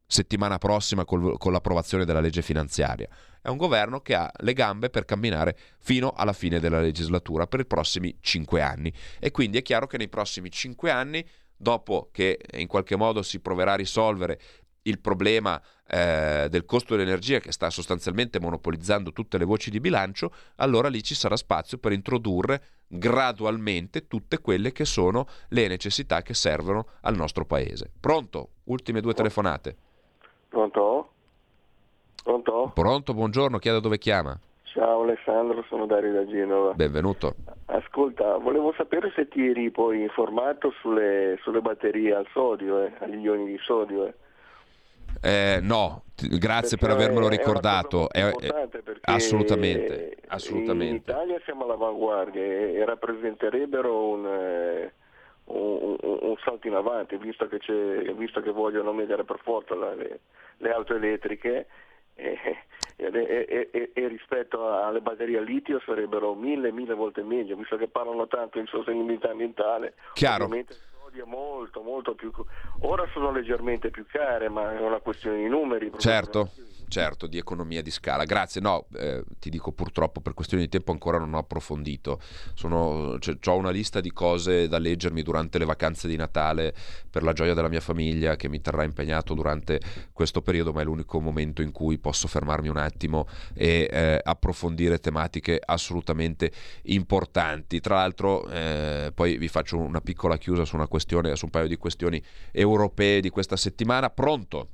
settimana 0.08 0.58
prossima 0.58 1.04
col, 1.04 1.38
con 1.38 1.52
l'approvazione 1.52 2.06
della 2.06 2.22
legge 2.22 2.42
finanziaria. 2.42 3.10
È 3.42 3.50
un 3.50 3.58
governo 3.58 4.00
che 4.00 4.16
ha 4.16 4.32
le 4.40 4.54
gambe 4.54 4.90
per 4.90 5.06
camminare 5.06 5.58
fino 5.80 6.12
alla 6.12 6.34
fine 6.34 6.60
della 6.60 6.80
legislatura 6.80 7.46
per 7.46 7.60
i 7.60 7.66
prossimi 7.66 8.18
cinque 8.22 8.62
anni 8.62 8.92
e 9.20 9.32
quindi 9.32 9.58
è 9.58 9.62
chiaro 9.62 9.86
che 9.86 9.98
nei 9.98 10.10
prossimi 10.10 10.50
cinque 10.50 10.92
anni 10.92 11.26
dopo 11.58 12.10
che 12.12 12.40
in 12.54 12.68
qualche 12.68 12.96
modo 12.96 13.22
si 13.22 13.40
proverà 13.40 13.74
a 13.74 13.78
risolvere 13.78 14.40
il 14.84 15.00
problema 15.00 15.62
eh, 15.86 16.48
del 16.50 16.66
costo 16.66 16.96
dell'energia 16.96 17.40
che 17.40 17.52
sta 17.52 17.70
sostanzialmente 17.70 18.40
monopolizzando 18.40 19.12
tutte 19.12 19.38
le 19.38 19.46
voci 19.46 19.70
di 19.70 19.80
bilancio, 19.80 20.32
allora 20.56 20.88
lì 20.88 21.04
ci 21.04 21.14
sarà 21.14 21.36
spazio 21.36 21.78
per 21.78 21.92
introdurre 21.92 22.62
gradualmente 22.88 24.08
tutte 24.08 24.40
quelle 24.40 24.72
che 24.72 24.86
sono 24.86 25.28
le 25.50 25.68
necessità 25.68 26.22
che 26.22 26.34
servono 26.34 26.88
al 27.02 27.16
nostro 27.16 27.46
paese. 27.46 27.92
Pronto? 28.00 28.50
Ultime 28.66 29.02
due 29.02 29.14
telefonate. 29.14 29.76
Pronto? 30.48 31.12
Pronto? 32.24 32.72
Pronto, 32.74 33.14
buongiorno, 33.14 33.58
chiedo 33.60 33.80
dove 33.80 33.98
chiama. 33.98 34.38
Ciao 34.74 35.02
Alessandro, 35.02 35.64
sono 35.70 35.86
Dario 35.86 36.12
da 36.12 36.26
Genova. 36.28 36.74
Benvenuto. 36.74 37.36
Ascolta, 37.66 38.38
volevo 38.38 38.74
sapere 38.76 39.12
se 39.16 39.28
ti 39.28 39.48
eri 39.48 39.72
poi 39.72 40.02
informato 40.02 40.72
sulle, 40.82 41.38
sulle 41.42 41.62
batterie 41.62 42.14
al 42.14 42.28
sodio, 42.34 42.84
eh, 42.84 42.92
agli 43.00 43.20
ioni 43.20 43.46
di 43.46 43.58
sodio. 43.62 44.08
Eh. 44.08 44.14
Eh, 45.22 45.60
no, 45.62 46.04
grazie 46.16 46.78
perché 46.78 46.96
per 46.96 47.04
avermelo 47.04 47.30
ricordato. 47.30 48.10
È, 48.10 48.30
è, 48.30 48.68
assolutamente, 49.04 50.18
assolutamente. 50.28 51.12
In 51.12 51.16
Italia 51.16 51.42
siamo 51.46 51.64
all'avanguardia 51.64 52.42
e, 52.42 52.86
rappresenterebbero 52.86 54.08
un, 54.08 54.26
eh, 54.26 54.94
un, 55.46 55.98
un, 56.02 56.18
un, 56.22 56.36
salto 56.44 56.68
in 56.68 56.76
avanti, 56.76 57.18
visto 57.18 57.48
che, 57.48 57.60
visto 58.16 58.42
che 58.42 58.52
vogliono 58.52 58.94
mettere 58.94 59.24
per 59.24 59.40
forza 59.42 59.76
la, 59.76 59.96
le, 59.96 60.20
le, 60.58 60.72
auto 60.72 60.94
elettriche 60.94 61.68
e, 62.18 63.70
e, 63.72 63.92
e, 63.94 64.08
rispetto 64.08 64.68
alle 64.68 65.02
batterie 65.02 65.38
a 65.38 65.42
litio 65.42 65.80
sarebbero 65.86 66.34
mille, 66.34 66.72
mille 66.72 66.94
volte 66.94 67.22
meglio, 67.22 67.56
visto 67.56 67.78
che 67.78 67.88
parlano 67.88 68.28
tanto 68.28 68.60
di 68.60 68.68
sostenibilità 68.68 69.30
ambientale. 69.30 69.94
Chiaro. 70.14 70.50
Molto, 71.26 71.82
molto 71.82 72.14
più... 72.14 72.32
Ora 72.82 73.08
sono 73.12 73.32
leggermente 73.32 73.90
più 73.90 74.06
care, 74.08 74.50
ma 74.50 74.78
è 74.78 74.82
una 74.82 75.00
questione 75.00 75.38
di 75.38 75.48
numeri. 75.48 75.92
Certo 75.98 76.52
certo, 76.88 77.28
di 77.28 77.38
economia 77.38 77.82
di 77.82 77.92
scala. 77.92 78.24
Grazie, 78.24 78.62
no, 78.62 78.88
eh, 78.96 79.24
ti 79.40 79.50
dico 79.50 79.72
purtroppo 79.72 80.22
per 80.22 80.34
questioni 80.34 80.64
di 80.64 80.70
tempo 80.70 80.92
ancora 80.92 81.18
non 81.18 81.34
ho 81.34 81.40
approfondito. 81.40 82.20
Sono, 82.54 83.18
cioè, 83.20 83.38
ho 83.46 83.56
una 83.56 83.70
lista 83.70 84.00
di 84.00 84.12
cose 84.12 84.68
da 84.68 84.78
leggermi 84.78 85.22
durante 85.22 85.58
le 85.58 85.66
vacanze 85.66 86.08
di 86.08 86.16
Natale 86.16 86.74
per 87.10 87.24
la 87.24 87.34
gioia 87.34 87.54
della 87.54 87.70
mia 87.70 87.82
famiglia 87.82 88.36
che 88.36 88.50
mi 88.50 88.62
terrà 88.62 88.84
impegnato 88.84 89.34
durante 89.34 89.80
questo 90.14 90.42
periodo, 90.42 90.74
ma 90.74 90.82
è 90.82 90.84
l'unico 90.84 91.20
momento 91.20 91.62
in 91.62 91.72
cui 91.72 91.98
posso 91.98 92.28
fermarmi 92.28 92.68
un 92.68 92.78
attimo 92.78 93.28
e 93.54 93.88
eh, 93.92 94.22
approfondire 94.24 95.00
tematiche 95.00 95.60
assolutamente 95.64 96.52
importanti. 96.84 97.80
Tra 97.80 97.96
l'altro, 97.96 98.48
eh, 98.50 99.12
poi 99.14 99.38
vi 99.38 99.48
faccio 99.48 99.78
una 99.78 100.02
piccola 100.02 100.38
chiusa 100.38 100.66
su 100.66 100.76
una 100.76 100.88
questione, 100.88 101.36
su 101.36 101.46
un 101.46 101.52
paio 101.52 101.68
di 101.68 101.78
questioni 101.78 102.22
europee 102.52 103.22
di 103.22 103.30
questa 103.30 103.58
settimana. 103.58 104.10
Pronto? 104.10 104.70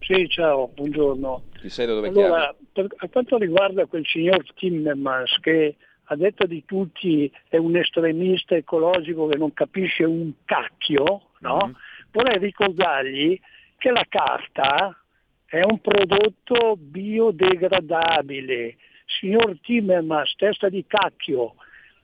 Sì, 0.00 0.28
ciao, 0.28 0.68
buongiorno. 0.74 1.42
Chi 1.60 1.68
sei 1.68 1.86
da 1.86 1.94
dove 1.94 2.08
allora, 2.08 2.54
per, 2.72 2.86
a 2.96 3.08
quanto 3.08 3.36
riguarda 3.36 3.86
quel 3.86 4.04
signor 4.06 4.42
Timmermans 4.54 5.38
che 5.40 5.76
a 6.04 6.16
detta 6.16 6.46
di 6.46 6.64
tutti 6.64 7.30
è 7.48 7.56
un 7.56 7.76
estremista 7.76 8.56
ecologico 8.56 9.28
che 9.28 9.36
non 9.36 9.52
capisce 9.52 10.04
un 10.04 10.32
cacchio, 10.44 11.28
no? 11.40 11.68
mm. 11.68 11.72
vorrei 12.10 12.38
ricordargli 12.38 13.38
che 13.76 13.90
la 13.90 14.04
carta 14.08 14.98
è 15.44 15.60
un 15.62 15.80
prodotto 15.80 16.76
biodegradabile. 16.76 18.76
Signor 19.04 19.58
Timmermans, 19.60 20.34
testa 20.36 20.68
di 20.68 20.84
cacchio, 20.86 21.54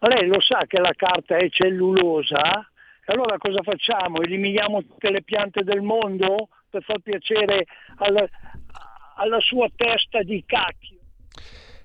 ma 0.01 0.09
lei 0.09 0.27
lo 0.27 0.41
sa 0.41 0.65
che 0.67 0.79
la 0.79 0.93
carta 0.95 1.37
è 1.37 1.49
cellulosa? 1.49 2.69
E 3.05 3.13
allora 3.13 3.39
cosa 3.39 3.63
facciamo? 3.63 4.21
Eliminiamo 4.21 4.83
tutte 4.83 5.11
le 5.11 5.23
piante 5.23 5.63
del 5.63 5.83
mondo? 5.83 6.49
Per 6.69 6.83
far 6.83 7.01
piacere 7.01 7.67
alla, 7.97 8.27
alla 9.17 9.41
sua 9.41 9.69
testa 9.75 10.23
di 10.23 10.43
cacchio. 10.47 10.99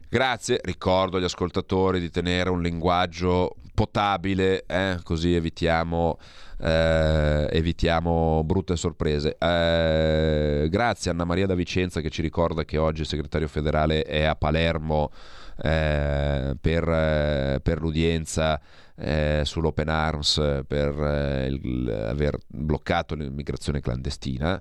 Grazie, 0.10 0.60
ricordo 0.64 1.18
agli 1.18 1.24
ascoltatori 1.24 2.00
di 2.00 2.10
tenere 2.10 2.50
un 2.50 2.62
linguaggio 2.62 3.56
potabile, 3.74 4.66
eh? 4.66 5.00
così 5.04 5.34
evitiamo, 5.34 6.18
eh, 6.62 7.48
evitiamo, 7.52 8.44
brutte 8.44 8.76
sorprese. 8.76 9.36
Eh, 9.38 10.68
grazie 10.70 11.12
Anna 11.12 11.26
Maria 11.26 11.48
da 11.48 11.56
Vicenza 11.56 12.02
che 12.02 12.10
ci 12.10 12.22
ricorda 12.22 12.64
che 12.64 12.78
oggi 12.78 13.02
il 13.02 13.08
segretario 13.08 13.48
federale 13.48 14.04
è 14.04 14.24
a 14.24 14.36
Palermo 14.36 15.12
eh, 15.64 16.56
per, 16.60 16.90
eh, 16.90 17.60
per 17.62 17.82
l'udienza 17.82 18.60
eh, 18.96 19.42
sull'open 19.46 19.90
arms 19.90 20.64
per 20.68 21.00
eh, 21.00 21.48
il, 21.48 22.08
aver 22.10 22.38
bloccato 22.48 23.14
l'immigrazione 23.14 23.80
clandestina. 23.80 24.60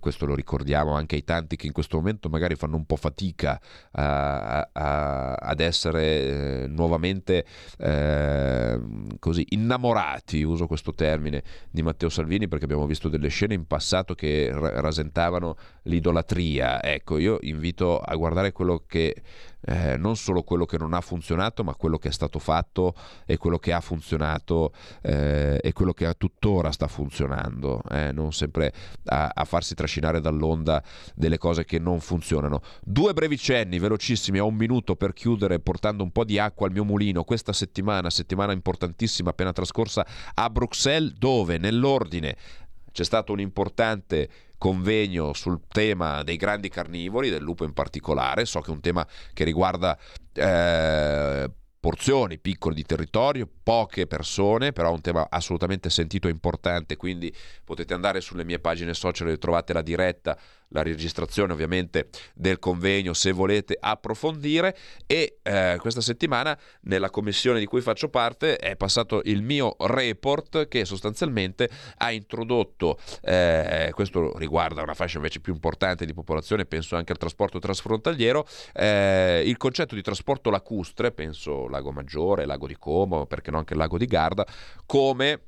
Questo 0.00 0.26
lo 0.26 0.34
ricordiamo 0.34 0.92
anche 0.92 1.14
ai 1.14 1.24
tanti 1.24 1.56
che 1.56 1.66
in 1.66 1.72
questo 1.72 1.96
momento 1.96 2.28
magari 2.28 2.54
fanno 2.54 2.76
un 2.76 2.84
po' 2.84 2.96
fatica 2.96 3.60
a, 3.92 4.68
a, 4.72 5.32
ad 5.34 5.60
essere 5.60 6.66
nuovamente 6.66 7.44
così 9.18 9.46
innamorati, 9.50 10.42
uso 10.42 10.66
questo 10.66 10.93
termine, 10.94 11.42
di 11.70 11.82
Matteo 11.82 12.08
Salvini 12.08 12.48
perché 12.48 12.64
abbiamo 12.64 12.86
visto 12.86 13.08
delle 13.08 13.28
scene 13.28 13.54
in 13.54 13.66
passato 13.66 14.14
che 14.14 14.50
rasentavano 14.52 15.56
l'idolatria. 15.82 16.82
Ecco, 16.82 17.18
io 17.18 17.38
invito 17.42 17.98
a 17.98 18.14
guardare 18.16 18.52
quello 18.52 18.84
che 18.86 19.22
eh, 19.66 19.96
non 19.96 20.16
solo 20.16 20.42
quello 20.42 20.64
che 20.64 20.78
non 20.78 20.94
ha 20.94 21.00
funzionato, 21.00 21.64
ma 21.64 21.74
quello 21.74 21.98
che 21.98 22.08
è 22.08 22.12
stato 22.12 22.38
fatto 22.38 22.94
e 23.24 23.36
quello 23.36 23.58
che 23.58 23.72
ha 23.72 23.80
funzionato 23.80 24.72
eh, 25.02 25.58
e 25.62 25.72
quello 25.72 25.92
che 25.92 26.12
tuttora 26.16 26.70
sta 26.72 26.88
funzionando, 26.88 27.82
eh, 27.90 28.12
non 28.12 28.32
sempre 28.32 28.72
a, 29.06 29.30
a, 29.34 29.44
farsi 29.44 29.74
trascinare 29.74 30.20
dall'onda 30.20 30.82
delle 31.14 31.38
cose 31.38 31.64
che 31.64 31.78
non 31.78 32.00
funzionano. 32.00 32.60
Due 32.82 33.12
brevi 33.12 33.38
cenni, 33.38 33.78
velocissimi, 33.78 34.38
a 34.38 34.44
un 34.44 34.54
minuto 34.54 34.96
per 34.96 35.12
chiudere, 35.12 35.60
portando 35.60 36.02
un 36.02 36.10
po' 36.10 36.24
di 36.24 36.38
acqua 36.38 36.66
al 36.66 36.72
mio 36.72 36.84
mulino. 36.84 37.24
Questa 37.24 37.52
settimana, 37.52 38.10
settimana 38.10 38.52
importantissima 38.52 39.30
appena 39.30 39.52
trascorsa 39.52 40.06
a 40.34 40.50
Bruxelles, 40.50 41.14
dove 41.18 41.58
nell'ordine 41.58 42.36
c'è 42.92 43.04
stato 43.04 43.32
un 43.32 43.40
importante 43.40 44.28
convegno 44.58 45.32
sul 45.32 45.60
tema 45.68 46.22
dei 46.22 46.36
grandi 46.36 46.68
carnivori, 46.68 47.30
del 47.30 47.42
lupo 47.42 47.64
in 47.64 47.72
particolare, 47.72 48.44
so 48.44 48.60
che 48.60 48.70
è 48.70 48.74
un 48.74 48.80
tema 48.80 49.06
che 49.32 49.44
riguarda 49.44 49.98
eh, 50.32 51.50
porzioni 51.84 52.38
piccole 52.38 52.74
di 52.74 52.82
territorio, 52.82 53.46
poche 53.62 54.06
persone, 54.06 54.72
però 54.72 54.90
un 54.90 55.02
tema 55.02 55.26
assolutamente 55.28 55.90
sentito 55.90 56.28
e 56.28 56.30
importante, 56.30 56.96
quindi 56.96 57.30
potete 57.62 57.92
andare 57.92 58.22
sulle 58.22 58.42
mie 58.42 58.58
pagine 58.58 58.94
social 58.94 59.28
e 59.28 59.36
trovate 59.36 59.74
la 59.74 59.82
diretta 59.82 60.34
la 60.68 60.82
registrazione 60.82 61.52
ovviamente 61.52 62.08
del 62.34 62.58
convegno 62.58 63.12
se 63.12 63.32
volete 63.32 63.76
approfondire. 63.78 64.76
E 65.06 65.38
eh, 65.42 65.76
questa 65.78 66.00
settimana 66.00 66.58
nella 66.82 67.10
commissione 67.10 67.58
di 67.58 67.66
cui 67.66 67.80
faccio 67.80 68.08
parte 68.08 68.56
è 68.56 68.76
passato 68.76 69.20
il 69.24 69.42
mio 69.42 69.76
report 69.78 70.68
che 70.68 70.84
sostanzialmente 70.84 71.68
ha 71.98 72.10
introdotto, 72.10 72.98
eh, 73.22 73.90
questo 73.92 74.36
riguarda 74.38 74.82
una 74.82 74.94
fascia 74.94 75.16
invece 75.16 75.40
più 75.40 75.52
importante 75.52 76.04
di 76.06 76.12
popolazione, 76.12 76.64
penso 76.66 76.96
anche 76.96 77.12
al 77.12 77.18
trasporto 77.18 77.58
trasfrontaliero, 77.58 78.46
eh, 78.72 79.42
il 79.44 79.56
concetto 79.56 79.94
di 79.94 80.02
trasporto 80.02 80.50
lacustre, 80.50 81.12
penso 81.12 81.68
Lago 81.68 81.92
Maggiore, 81.92 82.46
Lago 82.46 82.66
di 82.66 82.76
Como, 82.76 83.26
perché 83.26 83.50
no 83.50 83.58
anche 83.58 83.74
Lago 83.74 83.98
di 83.98 84.06
Garda, 84.06 84.46
come 84.86 85.40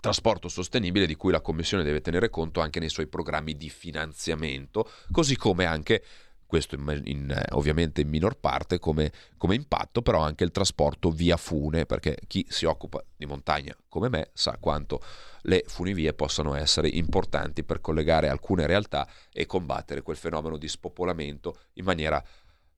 trasporto 0.00 0.48
sostenibile 0.48 1.06
di 1.06 1.14
cui 1.14 1.32
la 1.32 1.40
Commissione 1.40 1.82
deve 1.82 2.00
tenere 2.00 2.30
conto 2.30 2.60
anche 2.60 2.80
nei 2.80 2.88
suoi 2.88 3.06
programmi 3.06 3.56
di 3.56 3.68
finanziamento, 3.68 4.90
così 5.10 5.36
come 5.36 5.64
anche 5.64 6.02
questo 6.48 6.76
in, 6.76 7.02
in, 7.04 7.42
ovviamente 7.50 8.00
in 8.00 8.08
minor 8.08 8.38
parte 8.38 8.78
come, 8.78 9.12
come, 9.36 9.54
impatto, 9.54 10.00
però 10.00 10.22
anche 10.22 10.44
il 10.44 10.50
trasporto 10.50 11.10
via 11.10 11.36
fune, 11.36 11.84
perché 11.84 12.16
chi 12.26 12.44
si 12.48 12.64
occupa 12.64 13.04
di 13.14 13.26
montagna 13.26 13.76
come 13.86 14.08
me 14.08 14.30
sa 14.32 14.56
quanto 14.58 15.02
le 15.42 15.62
funivie 15.66 16.14
possano 16.14 16.54
essere 16.54 16.88
importanti 16.88 17.64
per 17.64 17.82
collegare 17.82 18.30
alcune 18.30 18.66
realtà 18.66 19.06
e 19.30 19.44
combattere 19.44 20.00
quel 20.00 20.16
fenomeno 20.16 20.56
di 20.56 20.68
spopolamento 20.68 21.58
in 21.74 21.84
maniera, 21.84 22.22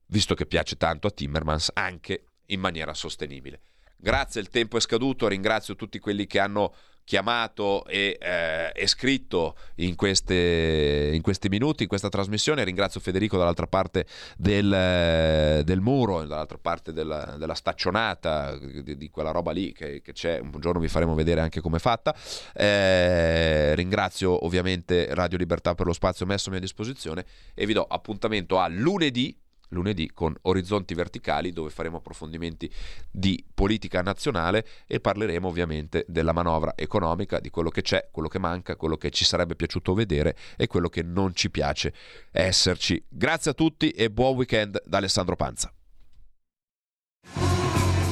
visto 0.07 0.35
che 0.35 0.45
piace 0.45 0.75
tanto 0.75 1.07
a 1.07 1.11
Timmermans, 1.11 1.71
anche 1.73 2.25
in 2.47 2.59
maniera 2.59 2.93
sostenibile. 2.93 3.61
Grazie, 3.95 4.41
il 4.41 4.49
tempo 4.49 4.75
è 4.75 4.81
scaduto, 4.81 5.27
ringrazio 5.27 5.75
tutti 5.75 5.99
quelli 5.99 6.27
che 6.27 6.39
hanno 6.39 6.73
chiamato 7.11 7.85
e, 7.87 8.17
eh, 8.21 8.71
e 8.73 8.87
scritto 8.87 9.57
in, 9.75 9.95
queste, 9.95 11.11
in, 11.13 11.21
questi 11.21 11.49
minuti, 11.49 11.83
in 11.83 11.89
questa 11.89 12.07
trasmissione. 12.07 12.63
Ringrazio 12.63 13.01
Federico 13.01 13.37
dall'altra 13.37 13.67
parte 13.67 14.05
del, 14.37 15.61
del 15.65 15.81
muro, 15.81 16.25
dall'altra 16.25 16.57
parte 16.57 16.93
della, 16.93 17.35
della 17.37 17.53
staccionata, 17.53 18.57
di, 18.57 18.95
di, 18.95 19.09
quella 19.09 19.31
roba 19.31 19.51
lì 19.51 19.73
che, 19.73 20.01
che, 20.01 20.13
c'è. 20.13 20.39
Un 20.39 20.57
giorno 20.61 20.79
vi 20.79 20.87
faremo 20.87 21.13
vedere 21.13 21.41
anche 21.41 21.59
come 21.59 21.77
è 21.77 21.79
fatta. 21.81 22.15
Eh, 22.53 23.75
ringrazio 23.75 24.45
ovviamente 24.45 25.13
Radio 25.13 25.37
Libertà 25.37 25.75
per 25.75 25.87
lo 25.87 25.93
spazio 25.93 26.25
messo 26.25 26.47
a 26.47 26.51
mia 26.53 26.61
disposizione 26.61 27.25
e 27.53 27.65
vi 27.65 27.73
do 27.73 27.83
appuntamento 27.83 28.57
a 28.57 28.69
lunedì 28.69 29.37
lunedì 29.71 30.11
con 30.13 30.35
Orizzonti 30.43 30.93
Verticali 30.93 31.51
dove 31.51 31.69
faremo 31.69 31.97
approfondimenti 31.97 32.71
di 33.09 33.43
politica 33.53 34.01
nazionale 34.01 34.65
e 34.87 34.99
parleremo 34.99 35.47
ovviamente 35.47 36.05
della 36.07 36.33
manovra 36.33 36.73
economica, 36.75 37.39
di 37.39 37.49
quello 37.49 37.69
che 37.69 37.81
c'è, 37.81 38.09
quello 38.11 38.27
che 38.27 38.39
manca, 38.39 38.75
quello 38.75 38.97
che 38.97 39.09
ci 39.09 39.25
sarebbe 39.25 39.55
piaciuto 39.55 39.93
vedere 39.93 40.35
e 40.57 40.67
quello 40.67 40.89
che 40.89 41.03
non 41.03 41.33
ci 41.33 41.49
piace 41.49 41.93
esserci. 42.31 43.03
Grazie 43.07 43.51
a 43.51 43.53
tutti 43.53 43.89
e 43.89 44.09
buon 44.09 44.35
weekend 44.35 44.81
da 44.85 44.97
Alessandro 44.97 45.35
Panza. 45.35 45.73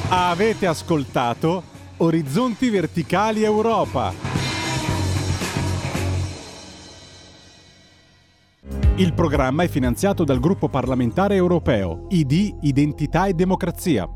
Avete 0.08 0.66
ascoltato 0.66 1.62
Orizzonti 1.98 2.68
Verticali 2.68 3.44
Europa. 3.44 4.39
Il 8.96 9.14
programma 9.14 9.62
è 9.62 9.68
finanziato 9.68 10.24
dal 10.24 10.40
gruppo 10.40 10.68
parlamentare 10.68 11.34
europeo 11.34 12.06
ID 12.10 12.58
Identità 12.60 13.26
e 13.26 13.34
Democrazia 13.34 14.08